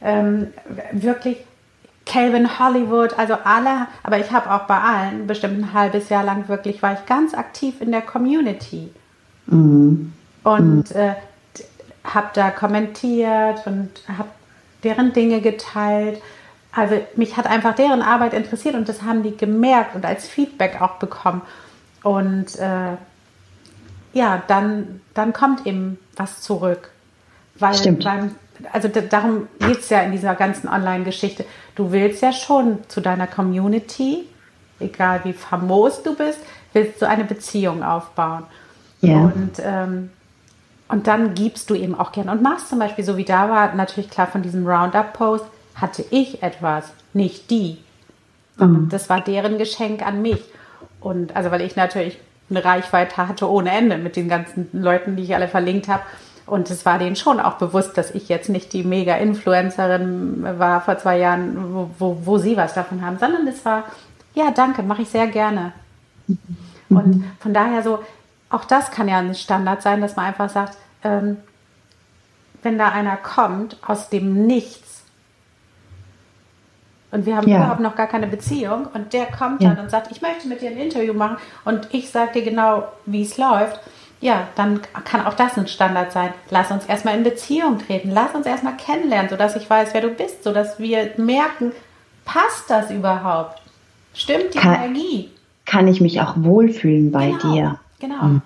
ähm, 0.00 0.48
wirklich 0.92 1.38
Calvin 2.06 2.58
Hollywood, 2.58 3.18
also 3.18 3.34
alle, 3.44 3.86
aber 4.02 4.18
ich 4.18 4.30
habe 4.32 4.50
auch 4.50 4.62
bei 4.62 4.78
allen 4.78 5.26
bestimmt 5.26 5.58
ein 5.58 5.72
halbes 5.74 6.08
Jahr 6.08 6.24
lang 6.24 6.48
wirklich, 6.48 6.82
war 6.82 6.94
ich 6.94 7.04
ganz 7.06 7.34
aktiv 7.34 7.80
in 7.80 7.92
der 7.92 8.00
Community 8.00 8.90
mhm. 9.46 10.12
und 10.42 10.90
äh, 10.92 11.14
habe 12.04 12.28
da 12.32 12.50
kommentiert 12.50 13.66
und 13.66 13.90
habe 14.08 14.28
deren 14.84 15.12
Dinge 15.12 15.40
geteilt. 15.40 16.20
Also 16.72 17.00
mich 17.16 17.36
hat 17.36 17.46
einfach 17.46 17.74
deren 17.74 18.02
Arbeit 18.02 18.34
interessiert 18.34 18.74
und 18.74 18.88
das 18.88 19.02
haben 19.02 19.22
die 19.22 19.36
gemerkt 19.36 19.94
und 19.94 20.04
als 20.04 20.28
Feedback 20.28 20.80
auch 20.80 20.96
bekommen. 20.96 21.42
Und 22.02 22.56
äh, 22.58 22.96
ja, 24.12 24.42
dann, 24.46 25.00
dann 25.14 25.32
kommt 25.32 25.66
eben 25.66 25.98
was 26.16 26.40
zurück. 26.40 26.90
Weil 27.58 27.74
Stimmt. 27.74 28.04
Beim, 28.04 28.34
also 28.72 28.88
darum 28.88 29.48
geht 29.58 29.80
es 29.80 29.90
ja 29.90 30.00
in 30.02 30.12
dieser 30.12 30.34
ganzen 30.34 30.68
Online-Geschichte. 30.68 31.44
Du 31.74 31.92
willst 31.92 32.22
ja 32.22 32.32
schon 32.32 32.78
zu 32.88 33.00
deiner 33.00 33.26
Community, 33.26 34.26
egal 34.80 35.20
wie 35.24 35.32
famos 35.32 36.02
du 36.02 36.14
bist, 36.14 36.40
willst 36.72 37.00
du 37.02 37.08
eine 37.08 37.24
Beziehung 37.24 37.82
aufbauen. 37.82 38.44
Ja. 39.00 39.16
Und, 39.16 39.52
ähm, 39.60 40.10
und 40.88 41.06
dann 41.06 41.34
gibst 41.34 41.70
du 41.70 41.74
eben 41.74 41.94
auch 41.94 42.12
gerne 42.12 42.32
und 42.32 42.42
machst 42.42 42.68
zum 42.68 42.78
Beispiel, 42.78 43.04
so 43.04 43.16
wie 43.16 43.24
da 43.24 43.50
war, 43.50 43.74
natürlich 43.74 44.10
klar 44.10 44.26
von 44.26 44.42
diesem 44.42 44.66
Roundup-Post, 44.66 45.44
hatte 45.74 46.04
ich 46.10 46.42
etwas, 46.42 46.92
nicht 47.12 47.50
die. 47.50 47.78
Mhm. 48.56 48.88
Das 48.90 49.08
war 49.08 49.20
deren 49.20 49.58
Geschenk 49.58 50.04
an 50.04 50.22
mich. 50.22 50.42
Und 51.00 51.36
also, 51.36 51.50
weil 51.50 51.60
ich 51.60 51.76
natürlich 51.76 52.18
eine 52.50 52.64
Reichweite 52.64 53.16
hatte 53.16 53.50
ohne 53.50 53.70
Ende 53.70 53.98
mit 53.98 54.16
den 54.16 54.28
ganzen 54.28 54.68
Leuten, 54.72 55.16
die 55.16 55.24
ich 55.24 55.34
alle 55.34 55.48
verlinkt 55.48 55.88
habe. 55.88 56.02
Und 56.46 56.70
es 56.70 56.86
war 56.86 56.98
denen 56.98 57.16
schon 57.16 57.40
auch 57.40 57.54
bewusst, 57.54 57.98
dass 57.98 58.10
ich 58.14 58.28
jetzt 58.28 58.48
nicht 58.48 58.72
die 58.72 58.82
Mega-Influencerin 58.82 60.58
war 60.58 60.80
vor 60.80 60.98
zwei 60.98 61.18
Jahren, 61.18 61.74
wo, 61.74 61.90
wo, 61.98 62.18
wo, 62.24 62.38
sie 62.38 62.56
was 62.56 62.72
davon 62.72 63.04
haben, 63.04 63.18
sondern 63.18 63.46
es 63.46 63.64
war, 63.66 63.84
ja, 64.34 64.50
danke, 64.50 64.82
mache 64.82 65.02
ich 65.02 65.10
sehr 65.10 65.26
gerne. 65.26 65.72
Mhm. 66.26 66.38
Und 66.88 67.24
von 67.40 67.52
daher 67.52 67.82
so, 67.82 67.98
auch 68.48 68.64
das 68.64 68.90
kann 68.90 69.08
ja 69.08 69.18
ein 69.18 69.34
Standard 69.34 69.82
sein, 69.82 70.00
dass 70.00 70.16
man 70.16 70.24
einfach 70.24 70.48
sagt, 70.48 70.78
ähm, 71.04 71.36
wenn 72.62 72.78
da 72.78 72.88
einer 72.88 73.16
kommt 73.16 73.76
aus 73.86 74.08
dem 74.08 74.46
Nichts, 74.46 74.87
und 77.10 77.26
wir 77.26 77.36
haben 77.36 77.48
ja. 77.48 77.58
überhaupt 77.58 77.80
noch 77.80 77.96
gar 77.96 78.06
keine 78.06 78.26
Beziehung 78.26 78.86
und 78.92 79.12
der 79.12 79.26
kommt 79.26 79.62
ja. 79.62 79.70
dann 79.70 79.84
und 79.84 79.90
sagt, 79.90 80.10
ich 80.10 80.20
möchte 80.20 80.46
mit 80.46 80.60
dir 80.60 80.70
ein 80.70 80.76
Interview 80.76 81.14
machen 81.14 81.38
und 81.64 81.88
ich 81.92 82.10
sage 82.10 82.32
dir 82.34 82.42
genau, 82.42 82.88
wie 83.06 83.22
es 83.22 83.38
läuft, 83.38 83.80
ja, 84.20 84.48
dann 84.56 84.80
kann 85.04 85.24
auch 85.24 85.34
das 85.34 85.56
ein 85.56 85.68
Standard 85.68 86.12
sein. 86.12 86.34
Lass 86.50 86.70
uns 86.70 86.84
erstmal 86.86 87.16
in 87.16 87.22
Beziehung 87.22 87.78
treten, 87.78 88.10
lass 88.10 88.34
uns 88.34 88.46
erstmal 88.46 88.76
kennenlernen, 88.76 89.30
sodass 89.30 89.56
ich 89.56 89.68
weiß, 89.68 89.94
wer 89.94 90.00
du 90.00 90.08
bist, 90.08 90.42
sodass 90.42 90.78
wir 90.78 91.12
merken, 91.16 91.72
passt 92.24 92.68
das 92.68 92.90
überhaupt? 92.90 93.62
Stimmt 94.14 94.54
die 94.54 94.58
kann, 94.58 94.74
Energie? 94.74 95.30
Kann 95.64 95.86
ich 95.86 96.00
mich 96.00 96.20
auch 96.20 96.34
wohlfühlen 96.36 97.12
bei 97.12 97.26
genau, 97.26 97.52
dir? 97.52 97.78
Genau. 98.00 98.22
Mhm. 98.24 98.42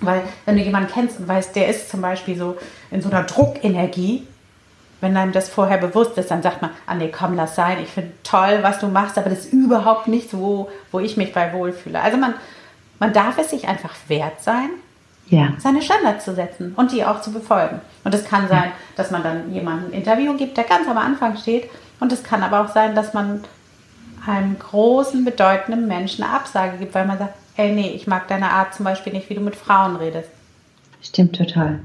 Weil 0.00 0.22
wenn 0.46 0.56
du 0.56 0.62
jemanden 0.62 0.90
kennst 0.90 1.20
und 1.20 1.28
weißt, 1.28 1.54
der 1.54 1.68
ist 1.68 1.90
zum 1.90 2.00
Beispiel 2.00 2.36
so 2.36 2.56
in 2.90 3.02
so 3.02 3.10
einer 3.10 3.22
Druckenergie, 3.22 4.26
wenn 5.04 5.16
einem 5.16 5.32
das 5.32 5.48
vorher 5.48 5.78
bewusst 5.78 6.18
ist, 6.18 6.30
dann 6.30 6.42
sagt 6.42 6.62
man, 6.62 6.70
ah 6.86 6.94
nee, 6.94 7.12
komm, 7.16 7.34
lass 7.34 7.54
sein, 7.54 7.78
ich 7.82 7.90
finde 7.90 8.12
toll, 8.24 8.58
was 8.62 8.80
du 8.80 8.88
machst, 8.88 9.16
aber 9.16 9.30
das 9.30 9.40
ist 9.40 9.52
überhaupt 9.52 10.08
nicht 10.08 10.30
so, 10.30 10.68
wo 10.90 10.98
ich 10.98 11.16
mich 11.16 11.32
bei 11.32 11.52
wohlfühle. 11.52 12.00
Also 12.00 12.16
man, 12.16 12.34
man 12.98 13.12
darf 13.12 13.38
es 13.38 13.50
sich 13.50 13.68
einfach 13.68 13.94
wert 14.08 14.42
sein, 14.42 14.70
ja. 15.28 15.52
seine 15.58 15.82
Standards 15.82 16.24
zu 16.24 16.34
setzen 16.34 16.72
und 16.74 16.90
die 16.90 17.04
auch 17.04 17.20
zu 17.20 17.32
befolgen. 17.32 17.80
Und 18.02 18.14
es 18.14 18.24
kann 18.24 18.48
sein, 18.48 18.72
dass 18.96 19.10
man 19.10 19.22
dann 19.22 19.52
jemandem 19.52 19.90
ein 19.90 19.92
Interview 19.92 20.34
gibt, 20.36 20.56
der 20.56 20.64
ganz 20.64 20.88
am 20.88 20.98
Anfang 20.98 21.36
steht. 21.36 21.70
Und 22.00 22.12
es 22.12 22.24
kann 22.24 22.42
aber 22.42 22.62
auch 22.62 22.72
sein, 22.72 22.94
dass 22.94 23.14
man 23.14 23.44
einem 24.26 24.58
großen, 24.58 25.24
bedeutenden 25.24 25.86
Menschen 25.86 26.24
eine 26.24 26.32
Absage 26.32 26.78
gibt, 26.78 26.94
weil 26.94 27.06
man 27.06 27.18
sagt, 27.18 27.34
ey, 27.56 27.72
nee, 27.72 27.90
ich 27.90 28.06
mag 28.06 28.26
deine 28.28 28.50
Art 28.50 28.74
zum 28.74 28.84
Beispiel 28.84 29.12
nicht, 29.12 29.30
wie 29.30 29.34
du 29.34 29.40
mit 29.40 29.54
Frauen 29.54 29.96
redest. 29.96 30.30
Stimmt 31.02 31.36
total. 31.36 31.80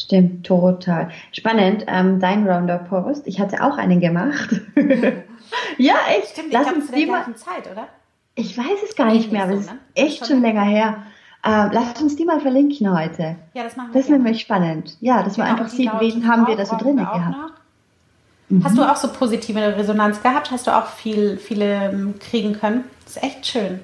Stimmt 0.00 0.46
total. 0.46 1.10
Spannend, 1.32 1.84
ähm, 1.86 2.20
dein 2.20 2.48
Roundup-Post. 2.48 3.26
Ich 3.26 3.38
hatte 3.38 3.62
auch 3.62 3.76
einen 3.76 4.00
gemacht. 4.00 4.60
ja, 5.78 5.94
echt. 6.16 6.28
Stimmt, 6.32 6.52
Lass 6.52 6.72
uns 6.72 6.90
die 6.90 7.06
mal. 7.06 7.24
Zeit, 7.34 7.70
oder? 7.70 7.88
Ich 8.34 8.56
weiß 8.56 8.82
es 8.88 8.96
gar 8.96 9.12
nicht 9.12 9.30
mehr, 9.30 9.44
aber 9.44 9.54
es 9.54 9.66
so, 9.66 9.72
ne? 9.72 9.78
ist 9.94 10.02
echt 10.02 10.18
schon, 10.18 10.26
schon 10.28 10.42
länger 10.42 10.62
her. 10.62 11.02
Ähm, 11.44 11.70
lass 11.72 12.00
uns 12.00 12.16
die 12.16 12.24
mal 12.24 12.40
verlinken 12.40 12.90
heute. 12.96 13.36
Ja, 13.54 13.62
das 13.62 13.76
machen 13.76 13.88
wir. 13.88 13.94
Das 13.94 14.04
ist 14.04 14.10
nämlich 14.10 14.40
spannend. 14.40 14.96
Ja, 15.00 15.22
dass 15.22 15.34
genau, 15.34 15.46
wir 15.46 15.50
einfach 15.52 15.68
sehen, 15.68 15.90
wen 15.98 16.28
haben 16.28 16.46
wir 16.46 16.56
da 16.56 16.64
so 16.64 16.76
drin 16.76 16.96
gehabt. 16.96 17.36
Mhm. 18.48 18.64
Hast 18.64 18.76
du 18.76 18.82
auch 18.82 18.96
so 18.96 19.08
positive 19.08 19.76
Resonanz 19.76 20.22
gehabt? 20.22 20.50
Hast 20.50 20.66
du 20.66 20.70
auch 20.70 20.86
viel, 20.86 21.36
viele 21.36 21.90
ähm, 21.90 22.14
kriegen 22.18 22.54
können? 22.54 22.84
Das 23.04 23.16
ist 23.16 23.22
echt 23.22 23.46
schön. 23.46 23.80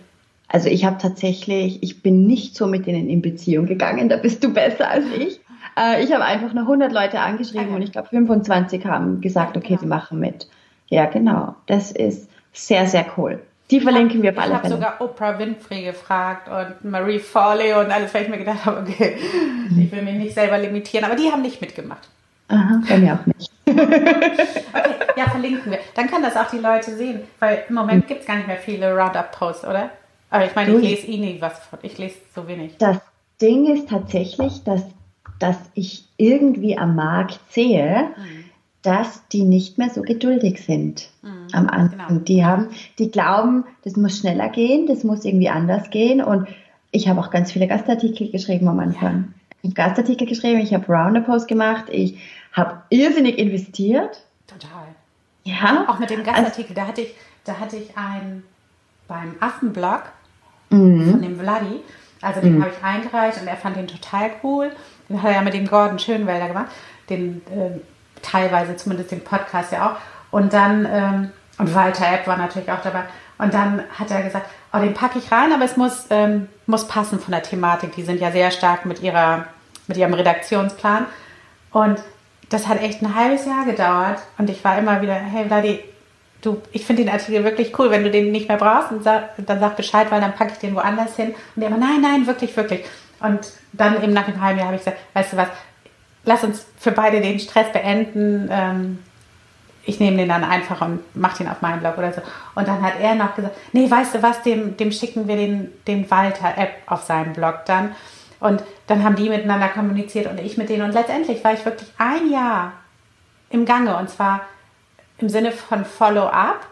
Also 0.48 0.68
ich 0.68 0.84
habe 0.84 0.98
tatsächlich, 0.98 1.82
ich 1.82 2.02
bin 2.02 2.26
nicht 2.26 2.54
so 2.56 2.66
mit 2.66 2.86
denen 2.86 3.08
in 3.08 3.20
Beziehung 3.20 3.66
gegangen, 3.66 4.08
da 4.08 4.16
bist 4.16 4.44
du 4.44 4.52
besser 4.52 4.88
als 4.88 5.04
ich. 5.18 5.40
Äh, 5.78 6.02
ich 6.02 6.12
habe 6.12 6.24
einfach 6.24 6.52
nur 6.52 6.64
100 6.64 6.92
Leute 6.92 7.20
angeschrieben 7.20 7.66
okay. 7.66 7.76
und 7.76 7.82
ich 7.82 7.92
glaube 7.92 8.08
25 8.08 8.84
haben 8.86 9.20
gesagt, 9.20 9.56
okay, 9.56 9.68
genau. 9.68 9.80
sie 9.80 9.86
machen 9.86 10.20
mit. 10.20 10.48
Ja, 10.88 11.06
genau. 11.06 11.54
Das 11.66 11.92
ist 11.92 12.28
sehr, 12.52 12.86
sehr 12.86 13.06
cool. 13.16 13.40
Die 13.70 13.80
verlinken 13.80 14.22
wir 14.22 14.30
auf 14.30 14.38
alle. 14.38 14.52
Ich 14.52 14.58
habe 14.58 14.68
sogar 14.68 15.00
Oprah 15.00 15.38
Winfrey 15.38 15.82
gefragt 15.82 16.48
und 16.48 16.88
Marie 16.88 17.18
Foley 17.18 17.74
und 17.74 17.90
alles, 17.90 18.14
weil 18.14 18.22
ich 18.22 18.28
mir 18.28 18.38
gedacht 18.38 18.64
habe, 18.64 18.80
okay, 18.80 19.16
mhm. 19.68 19.82
ich 19.82 19.90
will 19.90 20.02
mich 20.02 20.14
nicht 20.14 20.34
selber 20.34 20.56
limitieren, 20.56 21.04
aber 21.04 21.16
die 21.16 21.30
haben 21.30 21.42
nicht 21.42 21.60
mitgemacht. 21.60 22.08
Aha, 22.48 22.80
bei 22.88 22.98
mir 22.98 23.14
auch 23.14 23.26
nicht. 23.26 23.50
okay, 23.68 24.94
ja, 25.16 25.28
verlinken 25.28 25.72
wir. 25.72 25.80
Dann 25.94 26.06
können 26.06 26.22
das 26.22 26.36
auch 26.36 26.48
die 26.48 26.58
Leute 26.58 26.94
sehen, 26.94 27.22
weil 27.40 27.64
im 27.68 27.74
Moment 27.74 28.04
mhm. 28.04 28.08
gibt 28.08 28.20
es 28.20 28.26
gar 28.26 28.36
nicht 28.36 28.46
mehr 28.46 28.56
viele 28.56 28.94
Roundup-Posts, 28.94 29.64
oder? 29.64 29.90
Aber 30.30 30.44
ich 30.44 30.54
meine, 30.54 30.72
ich 30.76 30.82
lese 30.82 31.06
eh 31.08 31.16
nie 31.18 31.40
was 31.40 31.58
von. 31.58 31.80
Ich 31.82 31.98
lese 31.98 32.16
so 32.34 32.46
wenig. 32.46 32.76
Das 32.78 32.98
Ding 33.40 33.66
ist 33.74 33.88
tatsächlich, 33.88 34.62
dass, 34.62 34.82
dass 35.38 35.58
ich 35.74 36.04
irgendwie 36.16 36.78
am 36.78 36.96
Markt 36.96 37.40
sehe, 37.50 38.08
mhm. 38.16 38.44
dass 38.82 39.26
die 39.28 39.44
nicht 39.44 39.78
mehr 39.78 39.90
so 39.90 40.02
geduldig 40.02 40.64
sind 40.64 41.10
mhm, 41.22 41.48
am 41.52 41.68
Anfang. 41.68 42.08
Genau. 42.08 42.20
Die 42.20 42.44
haben, 42.44 42.68
die 42.98 43.10
glauben, 43.10 43.64
das 43.82 43.96
muss 43.96 44.18
schneller 44.18 44.48
gehen, 44.48 44.86
das 44.86 45.04
muss 45.04 45.24
irgendwie 45.24 45.48
anders 45.48 45.90
gehen. 45.90 46.22
Und 46.22 46.48
ich 46.90 47.08
habe 47.08 47.20
auch 47.20 47.30
ganz 47.30 47.52
viele 47.52 47.66
Gastartikel 47.66 48.30
geschrieben 48.30 48.68
am 48.68 48.80
Anfang. 48.80 49.14
Ja. 49.14 49.58
Ich 49.62 49.70
habe 49.70 49.74
Gastartikel 49.74 50.26
geschrieben, 50.26 50.60
ich 50.60 50.72
habe 50.72 50.86
Roundup-Post 50.86 51.48
gemacht, 51.48 51.86
ich 51.90 52.18
habe 52.52 52.82
irrsinnig 52.90 53.38
investiert. 53.38 54.24
Total. 54.46 54.86
Ja. 55.44 55.86
Auch 55.88 55.98
mit 55.98 56.10
dem 56.10 56.24
Gastartikel, 56.24 56.70
also, 56.70 56.74
da 56.74 56.86
hatte 56.86 57.00
ich, 57.02 57.14
da 57.44 57.58
hatte 57.58 57.76
ich 57.76 57.96
einen 57.96 58.44
beim 59.08 59.34
Affenblog 59.40 60.02
mhm. 60.70 61.10
von 61.10 61.22
dem 61.22 61.38
Vladi. 61.38 61.80
Also 62.22 62.40
den 62.40 62.56
mhm. 62.56 62.62
habe 62.62 62.72
ich 62.76 62.84
eingereicht 62.84 63.40
und 63.40 63.46
er 63.46 63.56
fand 63.56 63.76
den 63.76 63.86
total 63.86 64.30
cool. 64.42 64.72
Den 65.08 65.22
hat 65.22 65.30
er 65.30 65.36
ja 65.36 65.42
mit 65.42 65.54
dem 65.54 65.66
Gordon 65.66 65.98
Schönwälder 65.98 66.48
gemacht. 66.48 66.66
Den 67.08 67.42
äh, 67.46 67.80
teilweise 68.22 68.76
zumindest 68.76 69.10
den 69.10 69.22
Podcast 69.22 69.72
ja 69.72 69.90
auch. 69.90 69.96
Und 70.30 70.52
dann, 70.52 70.86
ähm, 70.90 71.30
und 71.58 71.74
Walter 71.74 72.12
Epp 72.12 72.26
war 72.26 72.36
natürlich 72.36 72.70
auch 72.70 72.82
dabei. 72.82 73.04
Und 73.38 73.54
dann 73.54 73.82
hat 73.98 74.10
er 74.10 74.22
gesagt, 74.22 74.46
oh, 74.72 74.78
den 74.78 74.94
packe 74.94 75.18
ich 75.18 75.30
rein, 75.30 75.52
aber 75.52 75.64
es 75.64 75.76
muss, 75.76 76.06
ähm, 76.10 76.48
muss 76.66 76.88
passen 76.88 77.20
von 77.20 77.32
der 77.32 77.42
Thematik. 77.42 77.94
Die 77.94 78.02
sind 78.02 78.20
ja 78.20 78.30
sehr 78.30 78.50
stark 78.50 78.86
mit, 78.86 79.02
ihrer, 79.02 79.44
mit 79.86 79.96
ihrem 79.96 80.14
Redaktionsplan. 80.14 81.06
Und 81.70 82.00
das 82.48 82.66
hat 82.66 82.80
echt 82.80 83.02
ein 83.02 83.14
halbes 83.14 83.44
Jahr 83.44 83.64
gedauert. 83.64 84.20
Und 84.38 84.50
ich 84.50 84.64
war 84.64 84.78
immer 84.78 85.02
wieder, 85.02 85.14
hey 85.14 85.46
Vladi, 85.46 85.80
du, 86.42 86.62
ich 86.72 86.86
finde 86.86 87.04
den 87.04 87.12
Artikel 87.12 87.44
wirklich 87.44 87.78
cool. 87.78 87.90
Wenn 87.90 88.04
du 88.04 88.10
den 88.10 88.32
nicht 88.32 88.48
mehr 88.48 88.56
brauchst, 88.56 88.88
sag, 89.02 89.30
dann 89.38 89.60
sag 89.60 89.76
Bescheid, 89.76 90.10
weil 90.10 90.20
dann 90.20 90.34
packe 90.34 90.52
ich 90.52 90.58
den 90.58 90.74
woanders 90.74 91.16
hin. 91.16 91.34
Und 91.54 91.60
der 91.60 91.68
immer, 91.68 91.78
nein, 91.78 92.00
nein, 92.00 92.26
wirklich, 92.26 92.56
wirklich. 92.56 92.84
Und 93.20 93.40
dann 93.72 94.02
eben 94.02 94.12
nach 94.12 94.28
einem 94.28 94.40
halben 94.40 94.58
Jahr 94.58 94.68
habe 94.68 94.76
ich 94.76 94.84
gesagt, 94.84 95.00
weißt 95.14 95.32
du 95.32 95.36
was, 95.36 95.48
lass 96.24 96.44
uns 96.44 96.66
für 96.78 96.92
beide 96.92 97.20
den 97.20 97.38
Stress 97.38 97.72
beenden. 97.72 98.48
Ähm, 98.50 98.98
ich 99.84 100.00
nehme 100.00 100.16
den 100.16 100.28
dann 100.28 100.44
einfach 100.44 100.80
und 100.82 101.00
mache 101.16 101.38
den 101.38 101.48
auf 101.48 101.62
meinen 101.62 101.80
Blog 101.80 101.96
oder 101.96 102.12
so. 102.12 102.20
Und 102.54 102.66
dann 102.66 102.82
hat 102.82 102.94
er 103.00 103.14
noch 103.14 103.34
gesagt, 103.34 103.56
nee, 103.72 103.90
weißt 103.90 104.16
du 104.16 104.22
was, 104.22 104.42
dem, 104.42 104.76
dem 104.76 104.90
schicken 104.90 105.28
wir 105.28 105.36
den, 105.36 105.72
den 105.86 106.10
Walter-App 106.10 106.82
auf 106.86 107.04
seinem 107.04 107.32
Blog 107.32 107.60
dann. 107.66 107.94
Und 108.40 108.62
dann 108.88 109.02
haben 109.02 109.16
die 109.16 109.28
miteinander 109.28 109.68
kommuniziert 109.68 110.26
und 110.26 110.38
ich 110.38 110.58
mit 110.58 110.68
denen. 110.68 110.82
Und 110.82 110.92
letztendlich 110.92 111.42
war 111.42 111.54
ich 111.54 111.64
wirklich 111.64 111.88
ein 111.98 112.30
Jahr 112.30 112.72
im 113.50 113.64
Gange. 113.64 113.96
Und 113.96 114.10
zwar 114.10 114.42
im 115.18 115.28
Sinne 115.28 115.52
von 115.52 115.84
Follow-up. 115.84 116.66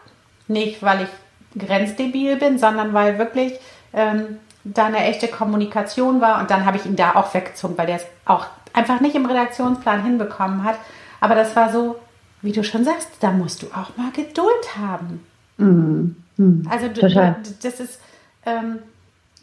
Nicht, 0.49 0.83
weil 0.83 1.03
ich 1.03 1.67
grenzdebil 1.67 2.37
bin, 2.37 2.59
sondern 2.59 2.93
weil 2.93 3.19
wirklich 3.19 3.55
ähm, 3.93 4.41
da 4.65 4.87
eine 4.87 5.05
echte 5.05 5.29
Kommunikation 5.29 6.21
war. 6.21 6.41
Und 6.41 6.51
dann 6.51 6.65
habe 6.65 6.77
ich 6.77 6.87
ihn 6.87 6.97
da 6.97 7.15
auch 7.15 7.33
weggezogen, 7.35 7.79
weil 7.79 7.87
der 7.87 7.97
es 7.97 8.07
auch 8.25 8.47
einfach 8.73 9.01
nicht 9.01 9.15
im 9.15 9.27
Redaktionsplan 9.27 10.03
hinbekommen 10.03 10.65
hat. 10.65 10.77
Aber 11.21 11.35
das 11.35 11.55
war 11.55 11.71
so, 11.71 11.97
wie 12.43 12.53
du 12.53 12.65
schon 12.65 12.85
sagst, 12.85 13.11
da 13.21 13.31
musst 13.31 13.63
du 13.63 13.67
auch 13.67 13.97
mal 13.97 14.11
Geduld 14.13 14.77
haben. 14.79 15.25
Mhm. 15.59 16.17
Mhm. 16.37 16.69
Also 16.71 16.89
Total. 16.89 17.37
das 17.63 17.81
ist... 17.81 18.01
Ähm, 18.47 18.81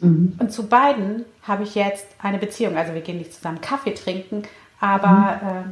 mhm. 0.00 0.36
Und 0.38 0.52
zu 0.52 0.68
beiden 0.68 1.24
habe 1.42 1.64
ich 1.64 1.74
jetzt 1.74 2.06
eine 2.22 2.38
Beziehung. 2.38 2.76
Also 2.76 2.94
wir 2.94 3.00
gehen 3.00 3.18
nicht 3.18 3.34
zusammen 3.34 3.60
Kaffee 3.60 3.94
trinken, 3.94 4.42
aber 4.78 5.40
äh, 5.42 5.70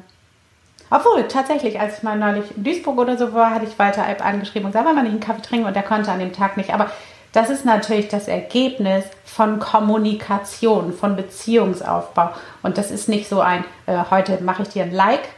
obwohl, 0.90 1.28
tatsächlich, 1.28 1.78
als 1.78 1.98
ich 1.98 2.02
mal 2.02 2.18
neulich 2.18 2.56
in 2.56 2.64
Duisburg 2.64 2.98
oder 2.98 3.16
so 3.16 3.32
war, 3.32 3.54
hatte 3.54 3.64
ich 3.64 3.78
Walter 3.78 4.04
Alp 4.04 4.24
angeschrieben 4.24 4.66
und 4.66 4.72
gesagt, 4.72 4.86
wollen 4.86 4.96
wir 4.96 5.04
nicht 5.04 5.12
einen 5.12 5.20
Kaffee 5.20 5.42
trinken 5.42 5.66
und 5.66 5.76
der 5.76 5.84
konnte 5.84 6.10
an 6.10 6.18
dem 6.18 6.32
Tag 6.32 6.56
nicht. 6.56 6.74
Aber 6.74 6.90
das 7.32 7.50
ist 7.50 7.64
natürlich 7.64 8.08
das 8.08 8.28
Ergebnis 8.28 9.04
von 9.24 9.60
Kommunikation, 9.60 10.92
von 10.92 11.16
Beziehungsaufbau. 11.16 12.30
Und 12.62 12.76
das 12.76 12.90
ist 12.90 13.08
nicht 13.08 13.28
so 13.28 13.40
ein, 13.40 13.64
äh, 13.86 13.96
heute 14.10 14.42
mache 14.42 14.62
ich 14.62 14.68
dir 14.68 14.84
ein 14.84 14.92
Like 14.92 15.28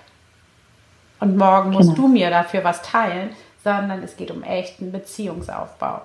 und 1.20 1.36
morgen 1.36 1.70
musst 1.70 1.94
genau. 1.94 2.08
du 2.08 2.08
mir 2.08 2.30
dafür 2.30 2.64
was 2.64 2.82
teilen, 2.82 3.30
sondern 3.62 4.02
es 4.02 4.16
geht 4.16 4.30
um 4.30 4.42
echten 4.42 4.90
Beziehungsaufbau. 4.90 6.02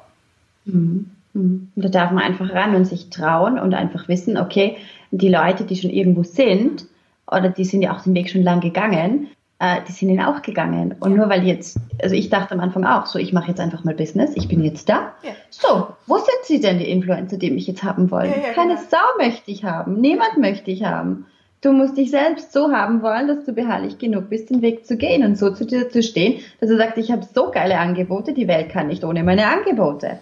Mhm. 0.65 1.11
Mhm. 1.33 1.71
Da 1.75 1.89
darf 1.89 2.11
man 2.11 2.23
einfach 2.23 2.53
ran 2.53 2.75
und 2.75 2.85
sich 2.85 3.09
trauen 3.09 3.57
und 3.57 3.73
einfach 3.73 4.07
wissen, 4.07 4.37
okay, 4.37 4.77
die 5.11 5.29
Leute, 5.29 5.63
die 5.63 5.77
schon 5.77 5.89
irgendwo 5.89 6.23
sind, 6.23 6.85
oder 7.29 7.49
die 7.49 7.65
sind 7.65 7.81
ja 7.81 7.95
auch 7.95 8.01
den 8.01 8.13
Weg 8.13 8.29
schon 8.29 8.43
lang 8.43 8.59
gegangen, 8.61 9.29
äh, 9.59 9.77
die 9.87 9.91
sind 9.91 10.09
ihn 10.09 10.21
auch 10.21 10.41
gegangen. 10.41 10.95
Und 10.99 11.11
ja. 11.11 11.17
nur 11.17 11.29
weil 11.29 11.43
jetzt, 11.45 11.77
also 12.01 12.15
ich 12.15 12.29
dachte 12.29 12.53
am 12.53 12.59
Anfang 12.59 12.85
auch, 12.85 13.05
so 13.05 13.17
ich 13.17 13.33
mache 13.33 13.49
jetzt 13.49 13.59
einfach 13.59 13.83
mal 13.83 13.95
Business, 13.95 14.31
ich 14.35 14.47
bin 14.47 14.63
jetzt 14.63 14.87
da. 14.87 15.13
Ja. 15.23 15.31
So, 15.49 15.87
wo 16.05 16.17
sind 16.17 16.43
sie 16.43 16.59
denn, 16.59 16.79
die 16.79 16.89
Influencer, 16.89 17.37
die 17.37 17.51
mich 17.51 17.67
jetzt 17.67 17.83
haben 17.83 18.11
wollen? 18.11 18.31
Ja, 18.31 18.53
Keine 18.53 18.75
genau. 18.75 18.87
Sau 18.89 19.17
möchte 19.17 19.49
ich 19.51 19.63
haben, 19.63 19.99
niemand 19.99 20.37
möchte 20.37 20.71
ich 20.71 20.83
haben. 20.83 21.25
Du 21.61 21.73
musst 21.73 21.97
dich 21.97 22.11
selbst 22.11 22.53
so 22.53 22.71
haben 22.71 23.01
wollen, 23.01 23.27
dass 23.27 23.45
du 23.45 23.51
beharrlich 23.51 23.97
genug 23.97 24.29
bist, 24.29 24.51
den 24.51 24.61
Weg 24.61 24.85
zu 24.85 24.95
gehen 24.95 25.25
und 25.25 25.37
so 25.37 25.49
zu 25.49 25.65
dir 25.65 25.89
zu 25.89 26.03
stehen, 26.03 26.41
dass 26.59 26.69
du 26.69 26.77
sagst, 26.77 26.97
ich 26.97 27.11
habe 27.11 27.25
so 27.33 27.49
geile 27.49 27.79
Angebote, 27.79 28.33
die 28.33 28.47
Welt 28.47 28.69
kann 28.69 28.87
nicht 28.87 29.03
ohne 29.03 29.23
meine 29.23 29.47
Angebote. 29.47 30.19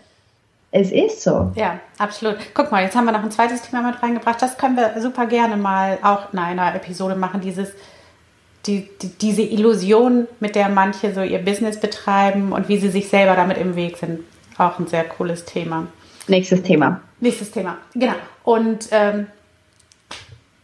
Es 0.71 0.91
ist 0.91 1.21
so. 1.21 1.51
Ja, 1.55 1.79
absolut. 1.99 2.37
Guck 2.53 2.71
mal, 2.71 2.83
jetzt 2.83 2.95
haben 2.95 3.05
wir 3.05 3.11
noch 3.11 3.23
ein 3.23 3.31
zweites 3.31 3.61
Thema 3.61 3.81
mit 3.81 4.01
reingebracht. 4.01 4.41
Das 4.41 4.57
können 4.57 4.77
wir 4.77 4.93
super 5.01 5.25
gerne 5.25 5.57
mal 5.57 5.97
auch 6.03 6.33
in 6.33 6.39
einer 6.39 6.73
Episode 6.73 7.15
machen, 7.15 7.41
dieses 7.41 7.73
die, 8.67 8.89
die, 9.01 9.09
diese 9.09 9.41
Illusion, 9.41 10.27
mit 10.39 10.55
der 10.55 10.69
manche 10.69 11.13
so 11.13 11.21
ihr 11.21 11.39
Business 11.39 11.79
betreiben 11.79 12.51
und 12.51 12.67
wie 12.69 12.77
sie 12.77 12.89
sich 12.89 13.09
selber 13.09 13.35
damit 13.35 13.57
im 13.57 13.75
Weg 13.75 13.97
sind. 13.97 14.21
Auch 14.57 14.79
ein 14.79 14.87
sehr 14.87 15.03
cooles 15.03 15.45
Thema. 15.45 15.87
Nächstes 16.27 16.63
Thema. 16.63 17.01
Nächstes 17.19 17.51
Thema, 17.51 17.77
genau. 17.93 18.15
Und 18.43 18.87
ähm, 18.91 19.27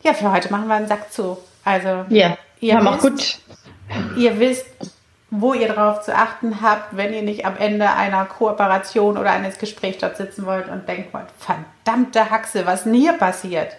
ja, 0.03 0.13
für 0.13 0.31
heute 0.31 0.51
machen 0.51 0.67
wir 0.67 0.75
einen 0.75 0.87
Sack 0.87 1.11
zu. 1.11 1.37
Also, 1.63 2.05
ja, 2.09 2.37
ihr 2.59 2.75
haben 2.75 2.85
wisst, 2.85 2.97
auch 2.97 3.01
gut. 3.01 4.17
Ihr 4.17 4.39
wisst, 4.39 4.65
wo 5.29 5.53
ihr 5.53 5.67
darauf 5.67 6.01
zu 6.01 6.15
achten 6.15 6.61
habt, 6.61 6.97
wenn 6.97 7.13
ihr 7.13 7.21
nicht 7.21 7.45
am 7.45 7.55
Ende 7.57 7.89
einer 7.91 8.25
Kooperation 8.25 9.17
oder 9.17 9.31
eines 9.31 9.57
Gesprächs 9.57 9.99
dort 9.99 10.17
sitzen 10.17 10.45
wollt 10.45 10.67
und 10.69 10.87
denkt 10.87 11.13
wollt, 11.13 11.27
verdammte 11.37 12.29
Haxe, 12.29 12.65
was 12.65 12.83
denn 12.83 12.93
hier 12.93 13.13
passiert? 13.13 13.77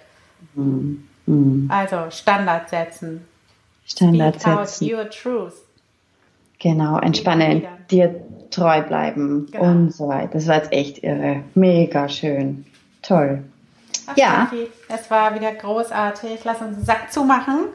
Mhm. 0.54 1.08
Mhm. 1.26 1.68
Also 1.70 2.10
Standard 2.10 2.70
setzen. 2.70 3.26
Standard 3.92 4.40
Speak 4.40 4.68
setzen. 4.68 5.52
Genau, 6.58 6.98
entspannen, 6.98 7.66
dir 7.90 8.22
treu 8.50 8.82
bleiben 8.82 9.48
genau. 9.50 9.64
und 9.64 9.94
so 9.94 10.08
weiter. 10.08 10.30
Das 10.34 10.46
war 10.46 10.56
jetzt 10.56 10.72
echt 10.72 11.02
irre. 11.02 11.42
Mega 11.54 12.08
schön. 12.08 12.64
Toll. 13.02 13.42
Ach, 14.06 14.16
ja. 14.16 14.48
Sophie, 14.50 14.68
es 14.88 15.10
war 15.10 15.34
wieder 15.34 15.52
großartig. 15.52 16.40
Lass 16.44 16.60
uns 16.60 16.76
einen 16.76 16.84
Sack 16.84 17.12
zumachen. 17.12 17.66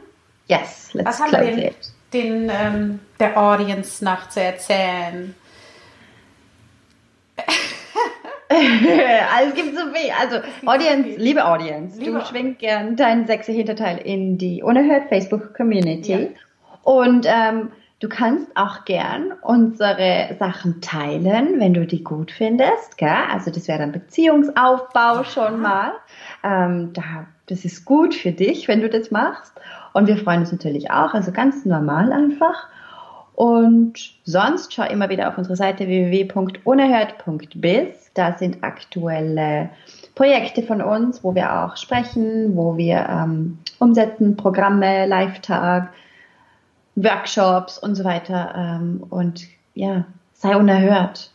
Yes, 0.48 0.94
let's 0.94 1.10
Was 1.10 1.20
haben 1.20 1.32
wir 1.32 1.56
den, 1.56 1.74
den 2.14 2.52
ähm, 2.54 3.00
der 3.20 3.38
Audience 3.38 4.04
noch 4.04 4.30
zu 4.30 4.42
erzählen? 4.42 5.36
also 8.50 9.50
es 9.50 9.56
gibt 9.56 9.78
so 9.78 9.86
viel. 9.94 10.12
Also 10.20 10.38
Audience, 10.66 11.10
viel. 11.10 11.22
liebe 11.22 11.46
Audience, 11.46 12.00
liebe 12.00 12.20
du 12.20 12.26
schwingst 12.26 12.60
gern 12.60 12.96
deinen 12.96 13.28
sexy 13.28 13.54
Hinterteil 13.54 13.98
in 13.98 14.38
die 14.38 14.64
unerhört 14.64 15.10
Facebook 15.10 15.54
Community. 15.56 16.12
Ja. 16.12 16.28
Und 16.84 17.26
ähm, 17.28 17.72
Du 18.00 18.10
kannst 18.10 18.56
auch 18.56 18.86
gern 18.86 19.34
unsere 19.42 20.36
Sachen 20.38 20.82
teilen, 20.82 21.60
wenn 21.60 21.74
du 21.74 21.88
die 21.88 22.04
gut 22.04 22.32
findest. 22.32 22.96
Gell? 23.00 23.10
Also 23.32 23.50
das 23.50 23.68
wäre 23.68 23.80
dann 23.80 23.92
Beziehungsaufbau 23.92 25.24
schon 25.24 25.60
mal. 25.62 25.94
Ähm, 26.44 26.94
da, 26.94 27.26
das 27.48 27.66
ist 27.66 27.86
gut 27.86 28.14
für 28.14 28.32
dich, 28.32 28.68
wenn 28.68 28.82
du 28.82 28.90
das 28.90 29.10
machst. 29.10 29.52
Und 29.94 30.06
wir 30.06 30.18
freuen 30.18 30.42
uns 30.42 30.52
natürlich 30.52 30.92
auch, 30.92 31.16
also 31.16 31.32
ganz 31.32 31.66
normal 31.66 32.14
einfach. 32.14 32.68
Und 33.38 33.94
sonst 34.24 34.74
schau 34.74 34.82
immer 34.82 35.10
wieder 35.10 35.30
auf 35.30 35.38
unsere 35.38 35.56
Seite 35.56 35.86
www.unerhört.biz. 35.86 38.12
Da 38.16 38.36
sind 38.36 38.64
aktuelle 38.64 39.70
Projekte 40.16 40.64
von 40.64 40.82
uns, 40.82 41.24
wo 41.24 41.36
wir 41.36 41.54
auch 41.54 41.78
sprechen, 41.78 42.58
wo 42.58 42.78
wir 42.78 43.08
ähm, 43.08 43.60
umsetzen, 43.78 44.38
Programme, 44.38 45.06
Live-Tag, 45.06 45.94
Workshops 46.96 47.78
und 47.78 47.94
so 47.94 48.04
weiter. 48.04 48.56
Ähm, 48.58 49.04
und 49.08 49.44
ja, 49.76 50.06
sei 50.34 50.58
unerhört. 50.58 51.30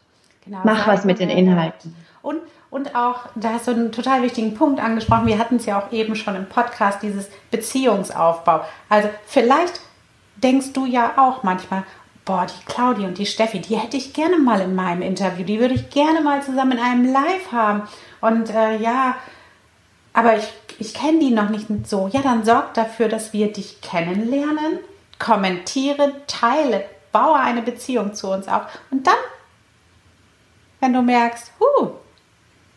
Genau, 0.45 0.59
Mach 0.65 0.89
was 0.89 1.05
mit 1.05 1.21
den 1.21 1.31
Inhalten. 1.31 1.95
Und, 2.21 2.41
und 2.71 2.97
auch, 2.97 3.27
da 3.37 3.51
hast 3.51 3.69
du 3.69 3.71
einen 3.71 3.93
total 3.93 4.23
wichtigen 4.23 4.55
Punkt 4.55 4.83
angesprochen. 4.83 5.29
Wir 5.29 5.39
hatten 5.39 5.55
es 5.55 5.67
ja 5.67 5.81
auch 5.81 5.93
eben 5.93 6.17
schon 6.17 6.35
im 6.35 6.47
Podcast, 6.47 7.01
dieses 7.01 7.31
Beziehungsaufbau. 7.53 8.63
Also 8.89 9.09
vielleicht 9.25 9.81
denkst 10.37 10.73
du 10.73 10.87
ja 10.87 11.15
auch 11.17 11.43
manchmal, 11.43 11.85
boah, 12.25 12.47
die 12.47 12.65
Claudia 12.67 13.09
und 13.09 13.19
die 13.19 13.27
Steffi, 13.27 13.61
die 13.61 13.77
hätte 13.77 13.97
ich 13.97 14.13
gerne 14.13 14.39
mal 14.39 14.61
in 14.61 14.75
meinem 14.75 15.03
Interview, 15.03 15.45
die 15.45 15.61
würde 15.61 15.75
ich 15.75 15.91
gerne 15.91 16.21
mal 16.21 16.43
zusammen 16.43 16.73
in 16.73 16.79
einem 16.79 17.13
Live 17.13 17.51
haben. 17.51 17.83
Und 18.21 18.51
äh, 18.51 18.77
ja, 18.77 19.17
aber 20.13 20.37
ich, 20.37 20.53
ich 20.79 20.95
kenne 20.95 21.19
die 21.19 21.31
noch 21.31 21.49
nicht 21.49 21.67
so. 21.85 22.09
Ja, 22.13 22.23
dann 22.23 22.45
sorg 22.45 22.75
dafür, 22.75 23.09
dass 23.09 23.33
wir 23.33 23.53
dich 23.53 23.81
kennenlernen, 23.81 24.79
kommentiere, 25.19 26.13
teile, 26.27 26.85
baue 27.13 27.39
eine 27.39 27.63
Beziehung 27.63 28.15
zu 28.15 28.31
uns 28.31 28.49
auf. 28.49 28.63
Und 28.91 29.07
dann, 29.07 29.15
wenn 30.81 30.93
du 30.93 31.03
merkst, 31.03 31.53
huh, 31.59 31.91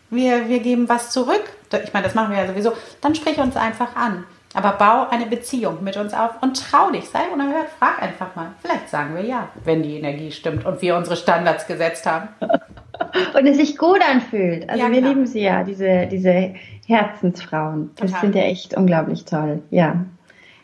wir, 0.09 0.47
wir 0.47 0.59
geben 0.59 0.87
was 0.89 1.11
zurück, 1.11 1.43
ich 1.71 1.93
meine, 1.93 2.05
das 2.05 2.15
machen 2.15 2.31
wir 2.31 2.41
ja 2.41 2.47
sowieso, 2.47 2.73
dann 3.01 3.15
sprich 3.15 3.37
uns 3.37 3.55
einfach 3.55 3.95
an. 3.95 4.25
Aber 4.55 4.71
bau 4.71 5.07
eine 5.09 5.25
Beziehung 5.25 5.83
mit 5.83 5.97
uns 5.97 6.13
auf 6.13 6.41
und 6.41 6.57
trau 6.57 6.89
dich, 6.89 7.09
sei 7.09 7.27
unerhört, 7.31 7.67
frag 7.77 8.01
einfach 8.01 8.35
mal. 8.35 8.53
Vielleicht 8.61 8.89
sagen 8.89 9.13
wir 9.13 9.23
ja, 9.23 9.49
wenn 9.65 9.83
die 9.83 9.97
Energie 9.97 10.31
stimmt 10.31 10.65
und 10.65 10.81
wir 10.81 10.95
unsere 10.95 11.17
Standards 11.17 11.67
gesetzt 11.67 12.05
haben. 12.05 12.29
und 12.39 13.45
es 13.45 13.57
sich 13.57 13.77
gut 13.77 13.99
anfühlt. 14.01 14.69
Also 14.69 14.81
ja, 14.81 14.89
wir 14.89 15.01
genau. 15.01 15.09
lieben 15.09 15.27
sie 15.27 15.41
ja, 15.41 15.63
diese, 15.63 16.07
diese 16.07 16.55
Herzensfrauen. 16.87 17.91
Das 17.97 18.11
Total. 18.11 18.21
sind 18.21 18.35
ja 18.35 18.43
echt 18.43 18.77
unglaublich 18.77 19.25
toll. 19.25 19.61
Ja. 19.71 20.05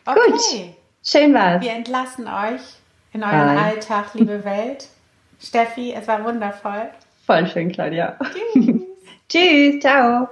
Okay. 0.06 0.20
Gut. 0.30 0.40
Schön 1.04 1.34
war's. 1.34 1.62
Wir 1.62 1.72
entlassen 1.72 2.26
euch 2.26 2.62
in 3.12 3.22
euren 3.22 3.56
Bye. 3.56 3.58
Alltag, 3.58 4.14
liebe 4.14 4.42
Welt. 4.44 4.88
Steffi, 5.38 5.92
es 5.92 6.08
war 6.08 6.24
wundervoll. 6.24 6.88
Voll 7.26 7.46
schön, 7.46 7.70
Claudia. 7.70 8.16
Tschüss. 8.54 8.66
Tschüss, 9.28 9.80
ciao. 9.80 10.28